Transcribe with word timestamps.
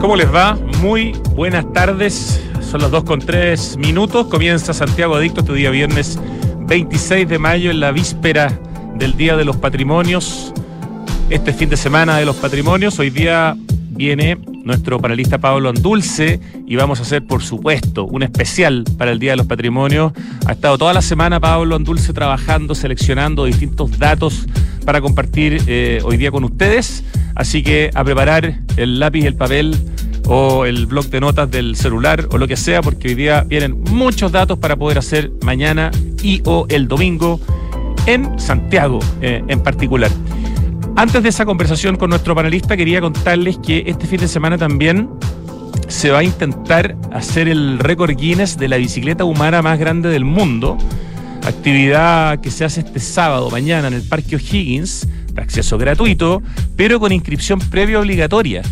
¿Cómo 0.00 0.16
les 0.16 0.34
va? 0.34 0.56
Muy 0.80 1.12
buenas 1.34 1.70
tardes. 1.74 2.42
Son 2.62 2.80
las 2.80 2.90
2 2.90 3.04
con 3.04 3.20
3 3.20 3.76
minutos. 3.76 4.28
Comienza 4.28 4.72
Santiago 4.72 5.14
Adicto 5.14 5.40
este 5.40 5.52
día 5.52 5.68
viernes 5.68 6.18
26 6.60 7.28
de 7.28 7.38
mayo 7.38 7.70
en 7.70 7.80
la 7.80 7.92
víspera 7.92 8.58
del 8.94 9.14
Día 9.18 9.36
de 9.36 9.44
los 9.44 9.58
Patrimonios. 9.58 10.54
Este 11.28 11.52
fin 11.52 11.68
de 11.68 11.76
semana 11.76 12.16
de 12.16 12.24
los 12.24 12.36
patrimonios. 12.36 12.98
Hoy 12.98 13.10
día 13.10 13.54
viene 13.90 14.38
nuestro 14.64 14.98
panelista 14.98 15.38
Pablo 15.38 15.68
Andulce 15.68 16.40
y 16.66 16.76
vamos 16.76 16.98
a 16.98 17.02
hacer, 17.02 17.26
por 17.26 17.42
supuesto, 17.42 18.04
un 18.04 18.22
especial 18.22 18.84
para 18.98 19.10
el 19.10 19.18
Día 19.18 19.32
de 19.32 19.36
los 19.36 19.46
Patrimonios. 19.46 20.12
Ha 20.46 20.52
estado 20.52 20.78
toda 20.78 20.92
la 20.92 21.02
semana 21.02 21.40
Pablo 21.40 21.76
Andulce 21.76 22.12
trabajando, 22.12 22.74
seleccionando 22.74 23.44
distintos 23.44 23.98
datos 23.98 24.46
para 24.84 25.00
compartir 25.00 25.62
eh, 25.66 26.00
hoy 26.04 26.16
día 26.16 26.30
con 26.30 26.44
ustedes. 26.44 27.04
Así 27.34 27.62
que 27.62 27.90
a 27.94 28.04
preparar 28.04 28.60
el 28.76 28.98
lápiz, 28.98 29.24
el 29.24 29.34
papel 29.34 29.76
o 30.26 30.64
el 30.64 30.86
blog 30.86 31.06
de 31.06 31.20
notas 31.20 31.50
del 31.50 31.76
celular 31.76 32.28
o 32.30 32.38
lo 32.38 32.46
que 32.46 32.56
sea, 32.56 32.82
porque 32.82 33.08
hoy 33.08 33.14
día 33.14 33.42
vienen 33.42 33.82
muchos 33.90 34.30
datos 34.32 34.58
para 34.58 34.76
poder 34.76 34.98
hacer 34.98 35.32
mañana 35.42 35.90
y 36.22 36.42
o 36.44 36.66
el 36.68 36.86
domingo 36.86 37.40
en 38.06 38.38
Santiago 38.38 39.00
eh, 39.20 39.42
en 39.48 39.60
particular. 39.60 40.10
Antes 40.96 41.22
de 41.22 41.28
esa 41.28 41.46
conversación 41.46 41.96
con 41.96 42.10
nuestro 42.10 42.34
panelista, 42.34 42.76
quería 42.76 43.00
contarles 43.00 43.58
que 43.58 43.84
este 43.86 44.06
fin 44.06 44.20
de 44.20 44.28
semana 44.28 44.58
también 44.58 45.08
se 45.88 46.10
va 46.10 46.18
a 46.18 46.24
intentar 46.24 46.96
hacer 47.12 47.48
el 47.48 47.78
récord 47.78 48.14
Guinness 48.16 48.56
de 48.58 48.68
la 48.68 48.76
bicicleta 48.76 49.24
humana 49.24 49.62
más 49.62 49.78
grande 49.78 50.08
del 50.08 50.24
mundo. 50.24 50.76
Actividad 51.44 52.40
que 52.40 52.50
se 52.50 52.64
hace 52.64 52.80
este 52.80 53.00
sábado, 53.00 53.50
mañana, 53.50 53.88
en 53.88 53.94
el 53.94 54.02
Parque 54.02 54.36
O'Higgins, 54.36 55.08
de 55.32 55.40
acceso 55.40 55.78
gratuito, 55.78 56.42
pero 56.76 57.00
con 57.00 57.12
inscripción 57.12 57.58
previa 57.58 57.98
obligatoria. 57.98 58.62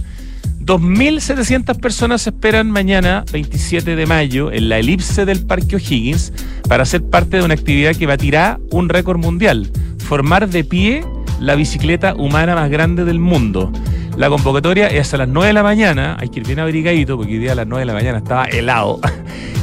2.700 0.61 1.81
personas 1.81 2.27
esperan 2.27 2.71
mañana, 2.71 3.25
27 3.33 3.97
de 3.97 4.07
mayo, 4.07 4.53
en 4.53 4.69
la 4.69 4.79
elipse 4.79 5.25
del 5.25 5.47
Parque 5.47 5.77
O'Higgins, 5.77 6.33
para 6.69 6.85
ser 6.85 7.03
parte 7.05 7.39
de 7.39 7.45
una 7.45 7.55
actividad 7.55 7.97
que 7.97 8.07
batirá 8.07 8.61
un 8.71 8.91
récord 8.91 9.19
mundial. 9.19 9.71
Formar 9.99 10.49
de 10.49 10.65
pie 10.65 11.05
la 11.41 11.55
bicicleta 11.55 12.15
humana 12.15 12.55
más 12.55 12.71
grande 12.71 13.05
del 13.05 13.19
mundo. 13.19 13.73
La 14.17 14.29
convocatoria 14.29 14.89
es 14.89 15.15
a 15.15 15.17
las 15.17 15.29
9 15.29 15.49
de 15.49 15.53
la 15.53 15.63
mañana, 15.63 16.17
hay 16.19 16.29
que 16.29 16.41
ir 16.41 16.47
bien 16.47 16.59
abrigadito 16.59 17.17
porque 17.17 17.35
hoy 17.35 17.39
día 17.39 17.53
a 17.53 17.55
las 17.55 17.67
9 17.67 17.83
de 17.83 17.87
la 17.87 17.93
mañana 17.93 18.19
estaba 18.19 18.45
helado. 18.47 19.01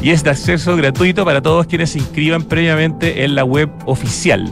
Y 0.01 0.11
es 0.11 0.23
de 0.23 0.29
acceso 0.29 0.75
gratuito 0.75 1.25
para 1.25 1.41
todos 1.41 1.65
quienes 1.65 1.89
se 1.89 1.97
inscriban 1.97 2.43
previamente 2.43 3.23
en 3.23 3.33
la 3.33 3.43
web 3.43 3.71
oficial. 3.87 4.51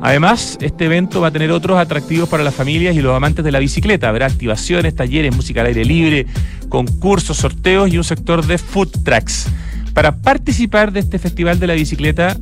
Además, 0.00 0.56
este 0.62 0.86
evento 0.86 1.20
va 1.20 1.28
a 1.28 1.30
tener 1.30 1.50
otros 1.50 1.76
atractivos 1.76 2.26
para 2.26 2.42
las 2.42 2.54
familias 2.54 2.96
y 2.96 3.02
los 3.02 3.14
amantes 3.14 3.44
de 3.44 3.52
la 3.52 3.58
bicicleta. 3.58 4.08
Habrá 4.08 4.26
activaciones, 4.26 4.94
talleres, 4.94 5.36
música 5.36 5.60
al 5.60 5.66
aire 5.66 5.84
libre, 5.84 6.26
concursos, 6.70 7.36
sorteos 7.36 7.92
y 7.92 7.98
un 7.98 8.04
sector 8.04 8.46
de 8.46 8.56
food 8.56 8.88
trucks. 9.04 9.46
Para 9.92 10.16
participar 10.16 10.90
de 10.90 11.00
este 11.00 11.18
Festival 11.18 11.60
de 11.60 11.66
la 11.66 11.74
Bicicleta 11.74 12.38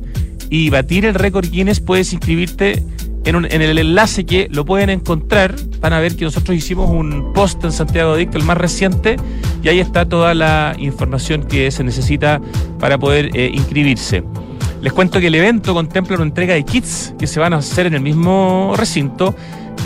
y 0.49 0.69
batir 0.69 1.05
el 1.05 1.15
récord 1.15 1.49
Guinness, 1.49 1.79
puedes 1.79 2.13
inscribirte 2.13 2.81
en, 3.25 3.61
el 3.61 3.77
enlace 3.77 4.25
que 4.25 4.47
lo 4.51 4.65
pueden 4.65 4.89
encontrar, 4.89 5.55
van 5.79 5.93
a 5.93 5.99
ver 5.99 6.15
que 6.15 6.25
nosotros 6.25 6.57
hicimos 6.57 6.89
un 6.89 7.33
post 7.33 7.63
en 7.63 7.71
Santiago 7.71 8.15
Dicto, 8.15 8.37
el 8.37 8.43
más 8.43 8.57
reciente, 8.57 9.15
y 9.61 9.69
ahí 9.69 9.79
está 9.79 10.05
toda 10.05 10.33
la 10.33 10.75
información 10.77 11.43
que 11.43 11.71
se 11.71 11.83
necesita 11.83 12.41
para 12.79 12.97
poder 12.97 13.31
eh, 13.33 13.49
inscribirse. 13.53 14.23
Les 14.81 14.91
cuento 14.91 15.21
que 15.21 15.27
el 15.27 15.35
evento 15.35 15.73
contempla 15.73 16.17
una 16.17 16.25
entrega 16.25 16.55
de 16.55 16.63
kits 16.63 17.13
que 17.17 17.25
se 17.25 17.39
van 17.39 17.53
a 17.53 17.57
hacer 17.57 17.85
en 17.85 17.93
el 17.93 18.01
mismo 18.01 18.73
recinto. 18.75 19.33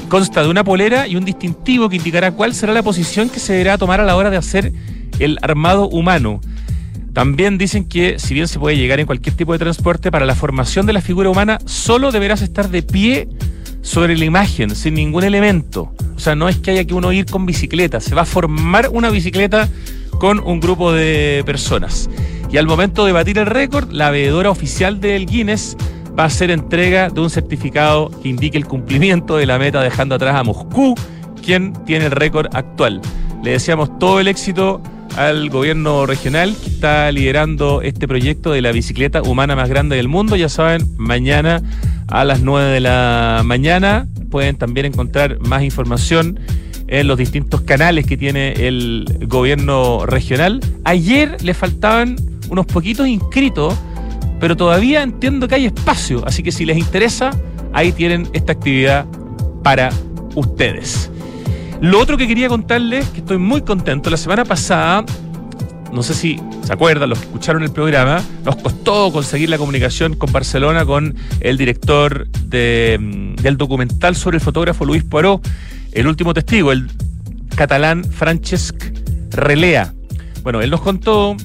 Consta 0.10 0.42
de 0.42 0.50
una 0.50 0.64
polera 0.64 1.08
y 1.08 1.16
un 1.16 1.24
distintivo 1.24 1.88
que 1.88 1.98
indicará 1.98 2.32
cuál 2.32 2.56
será 2.56 2.74
la 2.74 2.82
posición 2.82 3.30
que 3.30 3.40
se 3.40 3.54
deberá 3.54 3.78
tomar 3.78 4.02
a 4.02 4.06
la 4.06 4.16
hora 4.16 4.32
de 4.32 4.38
hacer 4.38 4.74
el 5.20 5.38
armado 5.44 5.88
humano. 5.88 6.42
También 7.18 7.58
dicen 7.58 7.86
que 7.86 8.20
si 8.20 8.36
bien 8.36 8.48
se 8.48 8.60
puede 8.60 8.78
llegar 8.78 9.00
en 9.00 9.08
cualquier 9.08 9.36
tipo 9.36 9.52
de 9.52 9.58
transporte, 9.58 10.12
para 10.12 10.28
la 10.28 10.36
formación 10.36 10.86
de 10.86 10.94
la 10.94 11.02
figura 11.02 11.32
humana 11.32 11.58
solo 11.66 12.12
deberás 12.12 12.44
estar 12.44 12.70
de 12.70 12.84
pie 12.84 13.28
sobre 13.82 14.16
la 14.16 14.24
imagen, 14.24 14.76
sin 14.76 14.94
ningún 14.94 15.24
elemento. 15.24 15.92
O 16.16 16.20
sea, 16.20 16.36
no 16.36 16.48
es 16.48 16.58
que 16.58 16.70
haya 16.70 16.86
que 16.86 16.94
uno 16.94 17.12
ir 17.12 17.26
con 17.26 17.48
bicicleta, 17.48 18.02
se 18.02 18.14
va 18.14 18.22
a 18.22 18.26
formar 18.26 18.90
una 18.92 19.10
bicicleta 19.10 19.68
con 20.20 20.38
un 20.38 20.60
grupo 20.60 20.92
de 20.92 21.42
personas. 21.44 22.08
Y 22.52 22.58
al 22.58 22.68
momento 22.68 23.04
de 23.08 23.14
batir 23.14 23.40
el 23.40 23.48
récord, 23.48 23.92
la 23.92 24.12
veedora 24.12 24.52
oficial 24.52 25.02
del 25.02 25.26
Guinness 25.26 25.76
va 26.10 26.22
a 26.22 26.28
hacer 26.28 26.52
entrega 26.52 27.10
de 27.10 27.20
un 27.20 27.32
certificado 27.32 28.12
que 28.22 28.30
indique 28.30 28.60
el 28.60 28.68
cumplimiento 28.68 29.38
de 29.38 29.48
la 29.48 29.58
meta, 29.58 29.82
dejando 29.82 30.14
atrás 30.14 30.36
a 30.36 30.44
Moscú, 30.44 30.94
quien 31.44 31.74
tiene 31.84 32.06
el 32.06 32.12
récord 32.12 32.56
actual. 32.56 33.02
Le 33.44 33.54
deseamos 33.54 33.98
todo 33.98 34.20
el 34.20 34.28
éxito 34.28 34.84
al 35.18 35.50
gobierno 35.50 36.06
regional 36.06 36.56
que 36.56 36.70
está 36.70 37.12
liderando 37.12 37.82
este 37.82 38.08
proyecto 38.08 38.52
de 38.52 38.62
la 38.62 38.72
bicicleta 38.72 39.24
humana 39.24 39.56
más 39.56 39.68
grande 39.68 39.96
del 39.96 40.08
mundo. 40.08 40.36
Ya 40.36 40.48
saben, 40.48 40.88
mañana 40.96 41.62
a 42.08 42.24
las 42.24 42.42
9 42.42 42.72
de 42.72 42.80
la 42.80 43.42
mañana 43.44 44.08
pueden 44.30 44.58
también 44.58 44.86
encontrar 44.86 45.40
más 45.40 45.64
información 45.64 46.40
en 46.88 47.08
los 47.08 47.18
distintos 47.18 47.62
canales 47.62 48.06
que 48.06 48.16
tiene 48.16 48.54
el 48.68 49.06
gobierno 49.28 50.06
regional. 50.06 50.62
Ayer 50.84 51.42
le 51.44 51.56
faltaban 51.56 52.16
unos 52.50 52.68
poquitos 52.68 53.08
inscritos, 53.08 53.76
pero 54.40 54.56
todavía 54.56 55.02
entiendo 55.02 55.48
que 55.48 55.56
hay 55.56 55.66
espacio, 55.66 56.24
así 56.28 56.44
que 56.44 56.52
si 56.52 56.64
les 56.64 56.78
interesa, 56.78 57.32
ahí 57.74 57.92
tienen 57.92 58.30
esta 58.34 58.52
actividad 58.52 59.08
para 59.64 59.90
ustedes. 60.36 61.10
Lo 61.82 62.00
otro 62.00 62.18
que 62.18 62.28
quería 62.28 62.50
contarles, 62.50 63.08
que 63.10 63.20
estoy 63.20 63.38
muy 63.38 63.62
contento, 63.62 64.10
la 64.10 64.18
semana 64.18 64.44
pasada, 64.46 65.06
no 65.94 66.02
sé 66.02 66.16
si 66.16 66.40
se 66.64 66.74
acuerdan, 66.74 67.10
los 67.10 67.20
que 67.20 67.26
escucharon 67.26 67.62
el 67.62 67.72
programa, 67.72 68.22
nos 68.44 68.56
costó 68.56 69.12
conseguir 69.12 69.50
la 69.50 69.60
comunicación 69.60 70.16
con 70.16 70.32
Barcelona, 70.32 70.86
con 70.86 71.16
el 71.40 71.58
director 71.58 72.28
mm, 72.28 73.36
del 73.36 73.58
documental 73.58 74.16
sobre 74.16 74.38
el 74.38 74.42
fotógrafo 74.42 74.86
Luis 74.86 75.04
Poirot, 75.04 75.48
el 75.92 76.08
último 76.08 76.34
testigo, 76.34 76.72
el 76.72 76.90
catalán 77.56 78.04
Francesc 78.04 78.76
Relea. 79.30 79.94
Bueno, 80.42 80.62
él 80.62 80.72
nos 80.72 80.82
contó 80.82 81.38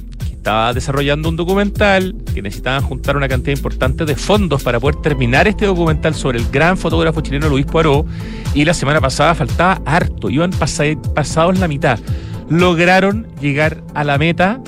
estaba 0.42 0.72
desarrollando 0.72 1.28
un 1.28 1.36
documental, 1.36 2.16
que 2.34 2.42
necesitaban 2.42 2.82
juntar 2.82 3.16
una 3.16 3.28
cantidad 3.28 3.56
importante 3.56 4.04
de 4.04 4.16
fondos 4.16 4.60
para 4.64 4.80
poder 4.80 4.96
terminar 4.96 5.46
este 5.46 5.66
documental 5.66 6.16
sobre 6.16 6.40
el 6.40 6.50
gran 6.50 6.76
fotógrafo 6.76 7.20
chileno 7.20 7.48
Luis 7.48 7.64
Poirot, 7.64 8.04
y 8.52 8.64
la 8.64 8.74
semana 8.74 9.00
pasada 9.00 9.36
faltaba 9.36 9.80
harto, 9.86 10.30
iban 10.30 10.50
pasados 10.50 11.60
la 11.60 11.68
mitad. 11.68 12.00
Lograron 12.50 13.28
llegar 13.40 13.84
a 13.94 14.02
la 14.02 14.18
meta 14.18 14.60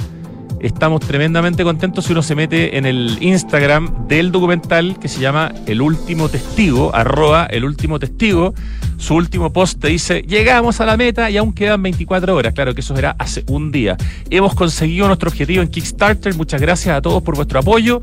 Estamos 0.65 1.03
tremendamente 1.03 1.63
contentos 1.63 2.07
si 2.07 2.13
uno 2.13 2.23
se 2.23 2.35
mete 2.35 2.79
en 2.79 2.87
el 2.87 3.19
Instagram 3.21 4.09
del 4.09 4.33
documental 4.33 4.99
que 4.99 5.09
se 5.09 5.21
llama 5.21 5.53
El 5.67 5.83
Último 5.83 6.31
Testigo, 6.31 6.91
arroba 6.95 7.45
El 7.45 7.67
Último 7.67 7.99
Testigo. 7.99 8.55
Su 8.97 9.15
último 9.15 9.53
post 9.53 9.79
te 9.79 9.89
dice, 9.89 10.23
llegamos 10.23 10.81
a 10.81 10.87
la 10.87 10.97
meta 10.97 11.29
y 11.29 11.37
aún 11.37 11.53
quedan 11.53 11.83
24 11.83 12.35
horas. 12.35 12.55
Claro 12.55 12.75
que 12.75 12.81
eso 12.81 12.97
era 12.97 13.15
hace 13.19 13.45
un 13.47 13.73
día. 13.73 13.99
Hemos 14.31 14.55
conseguido 14.55 15.07
nuestro 15.07 15.29
objetivo 15.29 15.63
en 15.63 15.69
Kickstarter. 15.69 16.35
Muchas 16.35 16.63
gracias 16.63 16.97
a 16.97 17.03
todos 17.03 17.23
por 17.23 17.37
vuestro 17.37 17.59
apoyo. 17.59 18.01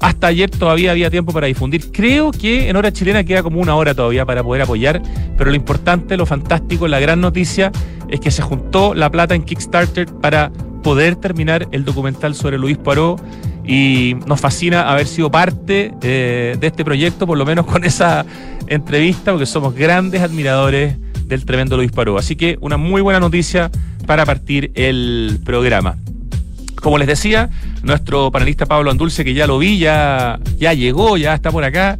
Hasta 0.00 0.28
ayer 0.28 0.48
todavía 0.48 0.92
había 0.92 1.10
tiempo 1.10 1.34
para 1.34 1.48
difundir. 1.48 1.92
Creo 1.92 2.30
que 2.30 2.70
en 2.70 2.76
hora 2.76 2.94
chilena 2.94 3.24
queda 3.24 3.42
como 3.42 3.60
una 3.60 3.74
hora 3.74 3.94
todavía 3.94 4.24
para 4.24 4.42
poder 4.42 4.62
apoyar, 4.62 5.02
pero 5.36 5.50
lo 5.50 5.56
importante, 5.56 6.16
lo 6.16 6.24
fantástico, 6.24 6.88
la 6.88 6.98
gran 6.98 7.20
noticia 7.20 7.70
es 8.08 8.20
que 8.20 8.30
se 8.30 8.40
juntó 8.40 8.94
la 8.94 9.10
plata 9.10 9.34
en 9.34 9.42
Kickstarter 9.42 10.06
para 10.06 10.50
poder 10.82 11.16
terminar 11.16 11.68
el 11.72 11.84
documental 11.84 12.34
sobre 12.34 12.58
Luis 12.58 12.78
Poirot 12.78 13.20
y 13.64 14.16
nos 14.26 14.40
fascina 14.40 14.90
haber 14.90 15.06
sido 15.06 15.30
parte 15.30 15.92
eh, 16.02 16.56
de 16.58 16.66
este 16.66 16.84
proyecto, 16.84 17.26
por 17.26 17.38
lo 17.38 17.46
menos 17.46 17.66
con 17.66 17.84
esa 17.84 18.24
entrevista, 18.66 19.32
porque 19.32 19.46
somos 19.46 19.74
grandes 19.74 20.22
admiradores 20.22 20.96
del 21.26 21.44
tremendo 21.44 21.76
Luis 21.76 21.92
Poirot. 21.92 22.18
Así 22.18 22.36
que 22.36 22.58
una 22.60 22.76
muy 22.76 23.00
buena 23.02 23.20
noticia 23.20 23.70
para 24.06 24.26
partir 24.26 24.72
el 24.74 25.38
programa. 25.44 25.96
Como 26.82 26.98
les 26.98 27.06
decía, 27.06 27.50
nuestro 27.82 28.30
panelista 28.30 28.66
Pablo 28.66 28.90
Andulce, 28.90 29.24
que 29.24 29.34
ya 29.34 29.46
lo 29.46 29.58
vi, 29.58 29.78
ya, 29.78 30.40
ya 30.56 30.72
llegó, 30.72 31.16
ya 31.16 31.34
está 31.34 31.52
por 31.52 31.62
acá, 31.62 31.98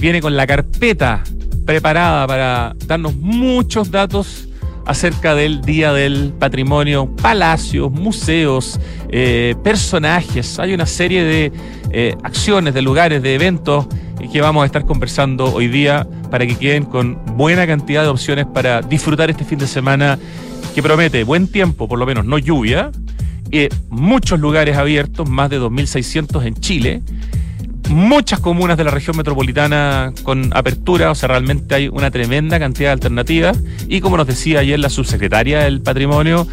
viene 0.00 0.20
con 0.20 0.36
la 0.36 0.46
carpeta 0.46 1.22
preparada 1.64 2.26
para 2.26 2.74
darnos 2.86 3.14
muchos 3.16 3.90
datos 3.90 4.48
acerca 4.86 5.34
del 5.34 5.60
Día 5.62 5.92
del 5.92 6.32
Patrimonio, 6.38 7.06
palacios, 7.06 7.90
museos, 7.90 8.78
eh, 9.08 9.54
personajes. 9.62 10.58
Hay 10.58 10.74
una 10.74 10.86
serie 10.86 11.24
de 11.24 11.52
eh, 11.90 12.16
acciones, 12.22 12.74
de 12.74 12.82
lugares, 12.82 13.22
de 13.22 13.34
eventos 13.34 13.86
que 14.32 14.40
vamos 14.40 14.62
a 14.62 14.66
estar 14.66 14.84
conversando 14.84 15.52
hoy 15.52 15.68
día 15.68 16.06
para 16.30 16.46
que 16.46 16.56
queden 16.56 16.84
con 16.84 17.18
buena 17.36 17.66
cantidad 17.66 18.02
de 18.02 18.08
opciones 18.08 18.46
para 18.46 18.80
disfrutar 18.80 19.30
este 19.30 19.44
fin 19.44 19.58
de 19.58 19.66
semana 19.66 20.18
que 20.74 20.82
promete 20.82 21.24
buen 21.24 21.46
tiempo, 21.46 21.86
por 21.86 21.98
lo 21.98 22.06
menos 22.06 22.24
no 22.24 22.38
lluvia, 22.38 22.90
y 23.50 23.68
muchos 23.90 24.40
lugares 24.40 24.76
abiertos, 24.76 25.28
más 25.28 25.50
de 25.50 25.60
2.600 25.60 26.46
en 26.46 26.54
Chile 26.54 27.02
muchas 27.94 28.40
comunas 28.40 28.76
de 28.76 28.84
la 28.84 28.90
región 28.90 29.16
metropolitana 29.16 30.12
con 30.24 30.50
apertura, 30.54 31.10
o 31.10 31.14
sea, 31.14 31.28
realmente 31.28 31.74
hay 31.74 31.88
una 31.88 32.10
tremenda 32.10 32.58
cantidad 32.58 32.88
de 32.88 32.92
alternativas. 32.94 33.58
Y 33.88 34.00
como 34.00 34.16
nos 34.16 34.26
decía 34.26 34.60
ayer 34.60 34.78
la 34.78 34.90
subsecretaria 34.90 35.60
del 35.60 35.80
Patrimonio, 35.80 36.46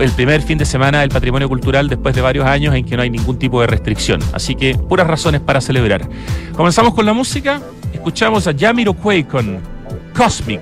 el 0.00 0.10
primer 0.12 0.42
fin 0.42 0.58
de 0.58 0.64
semana 0.64 1.00
del 1.00 1.10
patrimonio 1.10 1.48
cultural 1.48 1.88
después 1.88 2.14
de 2.14 2.20
varios 2.20 2.46
años 2.46 2.74
en 2.74 2.84
que 2.84 2.96
no 2.96 3.02
hay 3.02 3.10
ningún 3.10 3.38
tipo 3.38 3.60
de 3.60 3.66
restricción. 3.66 4.20
Así 4.32 4.54
que 4.54 4.74
puras 4.76 5.06
razones 5.06 5.40
para 5.40 5.60
celebrar. 5.60 6.08
Comenzamos 6.56 6.94
con 6.94 7.04
la 7.04 7.12
música. 7.12 7.60
Escuchamos 7.92 8.46
a 8.46 8.52
Jamiroquai 8.56 9.24
con 9.24 9.58
Cosmic 10.14 10.60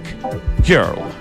Girl. 0.65 1.16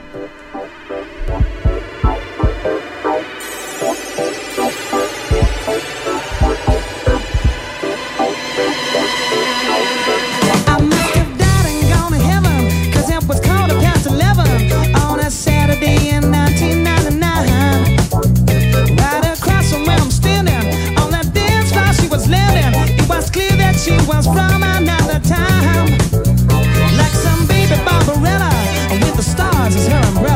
she 23.85 23.91
was 24.07 24.25
from 24.25 24.63
another 24.63 25.19
time. 25.19 25.85
Like 26.97 27.13
some 27.13 27.45
baby 27.45 27.75
Barbarella, 27.85 28.49
with 28.89 29.15
the 29.15 29.21
stars 29.21 29.75
as 29.75 29.87
her 29.87 30.01
umbrella. 30.07 30.34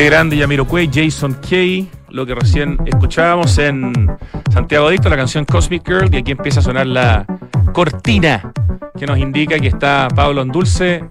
Qué 0.00 0.06
grande 0.06 0.34
Yamiroquai, 0.34 0.88
Jason 0.90 1.36
Kay, 1.46 1.86
lo 2.08 2.24
que 2.24 2.34
recién 2.34 2.78
escuchábamos 2.86 3.58
en 3.58 4.10
Santiago 4.50 4.88
Adicto, 4.88 5.10
la 5.10 5.16
canción 5.18 5.44
Cosmic 5.44 5.86
Girl, 5.86 6.08
y 6.10 6.16
aquí 6.16 6.32
empieza 6.32 6.60
a 6.60 6.62
sonar 6.62 6.86
la 6.86 7.26
cortina 7.74 8.50
que 8.98 9.04
nos 9.04 9.18
indica 9.18 9.58
que 9.58 9.68
está 9.68 10.08
Pablo 10.16 10.40
Andulce 10.40 11.04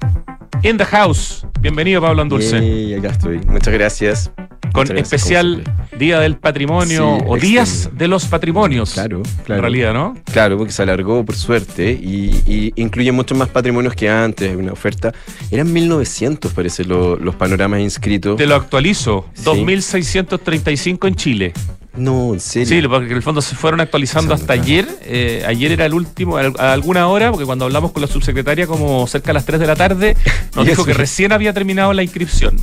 in 0.64 0.78
the 0.78 0.86
house. 0.86 1.46
Bienvenido 1.60 2.02
Pablo 2.02 2.24
Andulce. 2.24 2.60
Sí, 2.60 2.96
acá 2.96 3.10
estoy. 3.10 3.38
Muchas 3.46 3.76
gracias. 3.76 4.32
Con 4.74 4.98
especial 4.98 5.64
Día 6.00 6.22
del 6.22 6.38
Patrimonio 6.38 7.18
o 7.28 7.38
Días 7.38 7.90
de 7.94 8.08
los 8.08 8.26
Patrimonios. 8.26 8.94
Claro, 8.94 9.22
claro. 9.44 9.60
En 9.60 9.62
realidad, 9.62 9.94
¿no? 9.94 10.16
Claro, 10.32 10.58
porque 10.58 10.72
se 10.72 10.82
alargó 10.82 11.26
por 11.26 11.36
suerte 11.36 11.92
y, 11.92 12.72
incluye 12.78 13.12
muchos 13.12 13.38
más 13.38 13.50
patrimonios 13.50 13.94
que 13.94 14.10
antes. 14.10 14.56
Una 14.56 14.72
oferta. 14.72 15.14
Eran 15.52 15.72
1900, 15.74 16.54
parece, 16.54 16.86
los 16.86 17.36
panoramas 17.36 17.82
inscritos. 17.82 18.38
Te 18.38 18.46
lo 18.46 18.56
actualizo. 18.56 19.26
2635 19.44 21.08
en 21.08 21.16
Chile. 21.16 21.54
No, 22.00 22.34
en 22.34 22.40
serio. 22.40 22.82
Sí, 22.82 22.88
porque 22.88 23.10
en 23.10 23.18
el 23.18 23.22
fondo 23.22 23.42
se 23.42 23.56
fueron 23.56 23.82
actualizando 23.82 24.34
hasta 24.34 24.54
ayer. 24.54 24.88
Eh, 25.04 25.44
ayer 25.46 25.74
era 25.74 25.86
el 25.86 25.94
último, 25.94 26.38
a 26.38 26.74
alguna 26.74 27.08
hora, 27.08 27.30
porque 27.30 27.46
cuando 27.46 27.66
hablamos 27.66 27.92
con 27.92 28.02
la 28.02 28.08
subsecretaria, 28.08 28.68
como 28.68 29.06
cerca 29.08 29.28
de 29.28 29.34
las 29.34 29.46
3 29.46 29.60
de 29.60 29.68
la 29.68 29.76
tarde, 29.76 30.16
nos 30.56 30.66
dijo 30.66 30.86
que 30.86 30.94
recién 30.94 31.34
había 31.34 31.54
terminado 31.54 31.92
la 31.94 32.02
inscripción. 32.02 32.56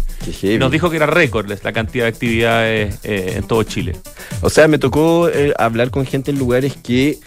Y 0.43 0.57
nos 0.59 0.71
dijo 0.73 0.88
que 0.90 0.97
era 0.97 1.07
récord 1.07 1.52
la 1.62 1.73
cantidad 1.73 2.05
de 2.05 2.09
actividades 2.09 2.99
eh, 3.05 3.35
en 3.37 3.45
todo 3.45 3.62
Chile. 3.62 3.97
O 4.40 4.49
sea, 4.49 4.69
me 4.69 4.78
tocó 4.78 5.28
eh, 5.28 5.52
hablar 5.59 5.90
con 5.90 6.07
gente 6.07 6.31
en 6.31 6.38
lugares 6.38 6.75
que 6.83 7.19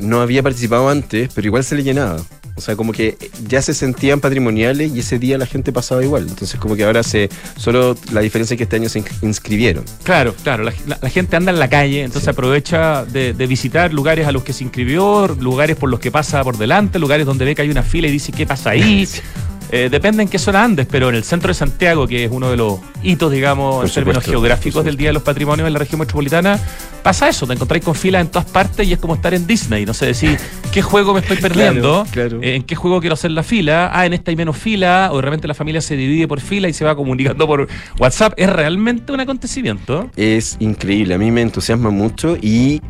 no 0.00 0.20
había 0.20 0.42
participado 0.42 0.88
antes, 0.88 1.30
pero 1.32 1.46
igual 1.46 1.62
se 1.62 1.76
le 1.76 1.84
llenaba. 1.84 2.16
O 2.54 2.60
sea, 2.60 2.76
como 2.76 2.92
que 2.92 3.16
ya 3.46 3.62
se 3.62 3.72
sentían 3.74 4.20
patrimoniales 4.20 4.92
y 4.94 5.00
ese 5.00 5.18
día 5.18 5.38
la 5.38 5.46
gente 5.46 5.72
pasaba 5.72 6.04
igual. 6.04 6.26
Entonces, 6.28 6.60
como 6.60 6.76
que 6.76 6.84
ahora 6.84 7.02
se. 7.02 7.30
Solo 7.56 7.96
la 8.12 8.20
diferencia 8.20 8.54
es 8.54 8.58
que 8.58 8.64
este 8.64 8.76
año 8.76 8.88
se 8.88 9.02
inscribieron. 9.22 9.84
Claro, 10.02 10.34
claro. 10.42 10.64
La, 10.64 11.10
gente 11.10 11.36
anda 11.36 11.50
en 11.50 11.58
la 11.58 11.68
calle, 11.68 12.02
entonces 12.02 12.28
aprovecha 12.28 13.04
de, 13.04 13.32
visitar 13.46 13.92
lugares 13.92 14.26
a 14.26 14.32
los 14.32 14.44
que 14.44 14.52
se 14.52 14.64
inscribió, 14.64 15.28
lugares 15.40 15.76
por 15.76 15.90
los 15.90 16.00
que 16.00 16.10
pasa 16.10 16.42
por 16.44 16.58
delante, 16.58 16.98
lugares 16.98 17.26
donde 17.26 17.44
ve 17.44 17.54
que 17.54 17.62
hay 17.62 17.70
una 17.70 17.82
fila 17.82 18.08
y 18.08 18.12
dice, 18.12 18.32
¿qué 18.32 18.46
pasa 18.46 18.70
ahí? 18.70 19.06
Eh, 19.74 19.88
depende 19.90 20.22
en 20.22 20.28
qué 20.28 20.38
zona 20.38 20.62
andes, 20.62 20.86
pero 20.88 21.08
en 21.08 21.14
el 21.14 21.24
centro 21.24 21.48
de 21.48 21.54
Santiago, 21.54 22.06
que 22.06 22.24
es 22.24 22.30
uno 22.30 22.50
de 22.50 22.58
los 22.58 22.78
hitos, 23.02 23.32
digamos, 23.32 23.76
Por 23.76 23.86
en 23.86 23.90
términos 23.92 24.22
geográficos 24.22 24.84
del 24.84 24.98
Día 24.98 25.08
de 25.08 25.14
los 25.14 25.22
Patrimonios 25.22 25.66
en 25.66 25.72
la 25.72 25.78
región 25.78 25.98
metropolitana, 25.98 26.60
pasa 27.02 27.26
eso, 27.30 27.46
te 27.46 27.54
encontráis 27.54 27.82
con 27.82 27.94
filas 27.94 28.20
en 28.20 28.28
todas 28.28 28.44
partes 28.44 28.86
y 28.86 28.92
es 28.92 28.98
como 28.98 29.14
estar 29.14 29.32
en 29.32 29.46
Disney, 29.46 29.86
no 29.86 29.94
sé 29.94 30.04
decir, 30.04 30.38
¿qué 30.72 30.82
juego 30.82 31.14
me 31.14 31.20
estoy 31.20 31.36
perdiendo? 31.40 32.04
Claro, 32.12 32.28
claro. 32.28 32.42
Eh, 32.42 32.56
¿En 32.56 32.64
qué 32.64 32.76
juego 32.76 33.00
quiero 33.00 33.14
hacer 33.14 33.30
la 33.30 33.42
fila? 33.42 33.90
Ah, 33.94 34.04
en 34.04 34.12
esta 34.12 34.30
hay 34.30 34.36
menos 34.36 34.58
fila, 34.58 35.08
o 35.10 35.16
de 35.16 35.22
repente 35.22 35.48
la 35.48 35.54
familia 35.54 35.80
se 35.80 35.96
divide 35.96 36.28
por 36.28 36.42
fila 36.42 36.68
y 36.68 36.74
se 36.74 36.84
va 36.84 36.94
comunicando 36.94 37.46
por 37.46 37.66
WhatsApp. 37.98 38.34
Es 38.36 38.50
realmente 38.50 39.10
un 39.10 39.20
acontecimiento. 39.20 40.10
Es 40.16 40.58
increíble, 40.60 41.14
a 41.14 41.18
mí 41.18 41.30
me 41.30 41.40
entusiasma 41.40 41.88
mucho 41.88 42.36
y 42.36 42.82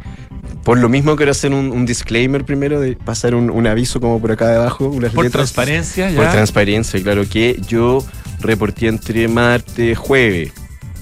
por 0.64 0.78
lo 0.78 0.88
mismo 0.88 1.16
quiero 1.16 1.32
hacer 1.32 1.52
un, 1.52 1.70
un 1.72 1.86
disclaimer 1.86 2.44
primero, 2.44 2.80
de 2.80 2.94
pasar 2.96 3.34
un, 3.34 3.50
un 3.50 3.66
aviso 3.66 4.00
como 4.00 4.20
por 4.20 4.32
acá 4.32 4.48
debajo, 4.48 4.86
unas 4.86 5.12
Por 5.12 5.24
letras. 5.24 5.52
transparencia, 5.52 6.10
ya. 6.10 6.16
Por 6.16 6.30
transparencia, 6.30 7.02
claro, 7.02 7.28
que 7.28 7.60
yo 7.68 8.04
reporté 8.40 8.86
entre 8.88 9.26
martes, 9.28 9.96
jueves, 9.98 10.52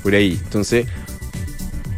por 0.02 0.14
ahí. 0.14 0.38
Entonces, 0.44 0.86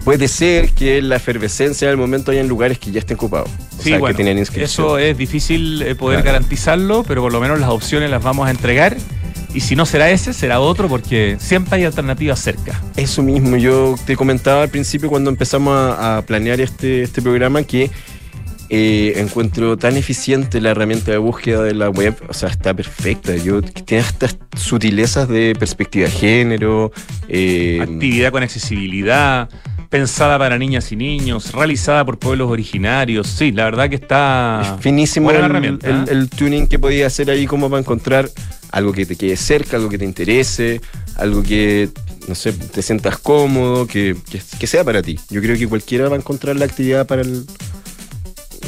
puede 0.04 0.26
ser 0.28 0.71
que 0.71 1.00
la 1.02 1.16
efervescencia 1.16 1.88
del 1.88 1.97
momento 1.97 2.31
haya 2.33 2.40
en 2.40 2.49
lugares 2.49 2.78
que 2.78 2.90
ya 2.90 2.99
estén 2.99 3.16
ocupados. 3.16 3.49
O 3.78 3.83
Sí, 3.83 3.90
sea, 3.90 3.99
bueno, 3.99 4.16
que 4.16 4.23
tienen 4.23 4.38
inscripción. 4.38 4.64
eso 4.87 4.99
es 4.99 5.16
difícil 5.16 5.83
eh, 5.83 5.95
poder 5.95 6.23
Claro. 6.23 6.35
garantizarlo, 6.35 7.04
pero 7.04 7.23
por 7.23 7.33
lo 7.33 7.40
menos 7.40 7.59
las 7.61 7.71
opciones 7.71 8.11
las 8.11 8.23
vamos 8.23 8.47
a 8.47 8.50
entregar. 8.50 8.97
Y 9.54 9.61
si 9.61 9.76
no 9.76 9.85
será 9.85 10.11
ese, 10.11 10.32
será 10.32 10.61
otro, 10.61 10.88
porque 10.88 11.37
siempre 11.38 11.76
hay 11.76 11.85
alternativas 11.85 12.40
cerca. 12.40 12.80
Eso 12.97 13.23
mismo, 13.23 13.56
yo 13.56 13.94
te 14.06 14.16
comentaba 14.16 14.62
al 14.62 14.68
principio 14.71 15.09
cuando 15.11 15.28
empezamos 15.30 15.75
a, 15.76 16.18
a 16.18 16.23
planear 16.23 16.61
este, 16.61 17.02
este 17.02 17.21
programa 17.21 17.62
que 17.62 17.90
eh, 18.71 19.12
encuentro 19.16 19.76
tan 19.76 19.97
eficiente 19.99 20.59
la 20.61 20.71
herramienta 20.71 21.11
de 21.11 21.18
búsqueda 21.18 21.62
de 21.62 21.75
la 21.75 21.90
web, 21.90 22.16
o 22.28 22.32
sea, 22.32 22.49
está 22.49 22.73
perfecta. 22.73 23.37
Yo 23.37 23.61
tiene 23.61 24.02
estas 24.02 24.38
sutilezas 24.56 25.28
de 25.28 25.54
perspectiva 25.59 26.06
de 26.06 26.11
género. 26.12 26.90
eh, 27.28 27.80
Actividad 27.82 28.32
con 28.32 28.42
accesibilidad, 28.42 29.50
pensada 29.90 30.38
para 30.38 30.56
niñas 30.59 30.90
y 30.92 30.97
niños, 30.97 31.52
realizada 31.52 32.02
por 32.06 32.18
pueblos 32.18 32.50
originarios. 32.50 33.26
Sí, 33.26 33.52
la 33.52 33.64
verdad 33.64 33.90
que 33.90 33.97
está. 33.97 34.62
es 34.76 34.82
finísimo 34.82 35.25
buena 35.25 35.40
el, 35.40 35.44
herramienta, 35.44 35.87
el- 35.90 35.97
¿eh? 35.97 36.04
el 36.09 36.30
tuning 36.30 36.66
que 36.66 36.78
podía 36.78 37.06
hacer 37.09 37.28
ahí 37.28 37.47
como 37.47 37.68
para 37.68 37.80
encontrar 37.80 38.30
algo 38.72 38.92
que 38.92 39.06
te 39.06 39.16
quede 39.16 39.36
cerca, 39.36 39.76
algo 39.76 39.88
que 39.88 39.98
te 39.98 40.04
interese, 40.04 40.80
algo 41.16 41.42
que, 41.42 41.90
no 42.26 42.34
sé, 42.34 42.52
te 42.52 42.82
sientas 42.82 43.18
cómodo, 43.18 43.86
que, 43.86 44.16
que- 44.58 44.66
sea 44.66 44.82
para 44.82 45.02
ti. 45.02 45.18
Yo 45.30 45.40
creo 45.40 45.56
que 45.56 45.68
cualquiera 45.68 46.08
va 46.08 46.16
a 46.16 46.18
encontrar 46.18 46.56
la 46.56 46.64
actividad 46.64 47.06
para 47.06 47.22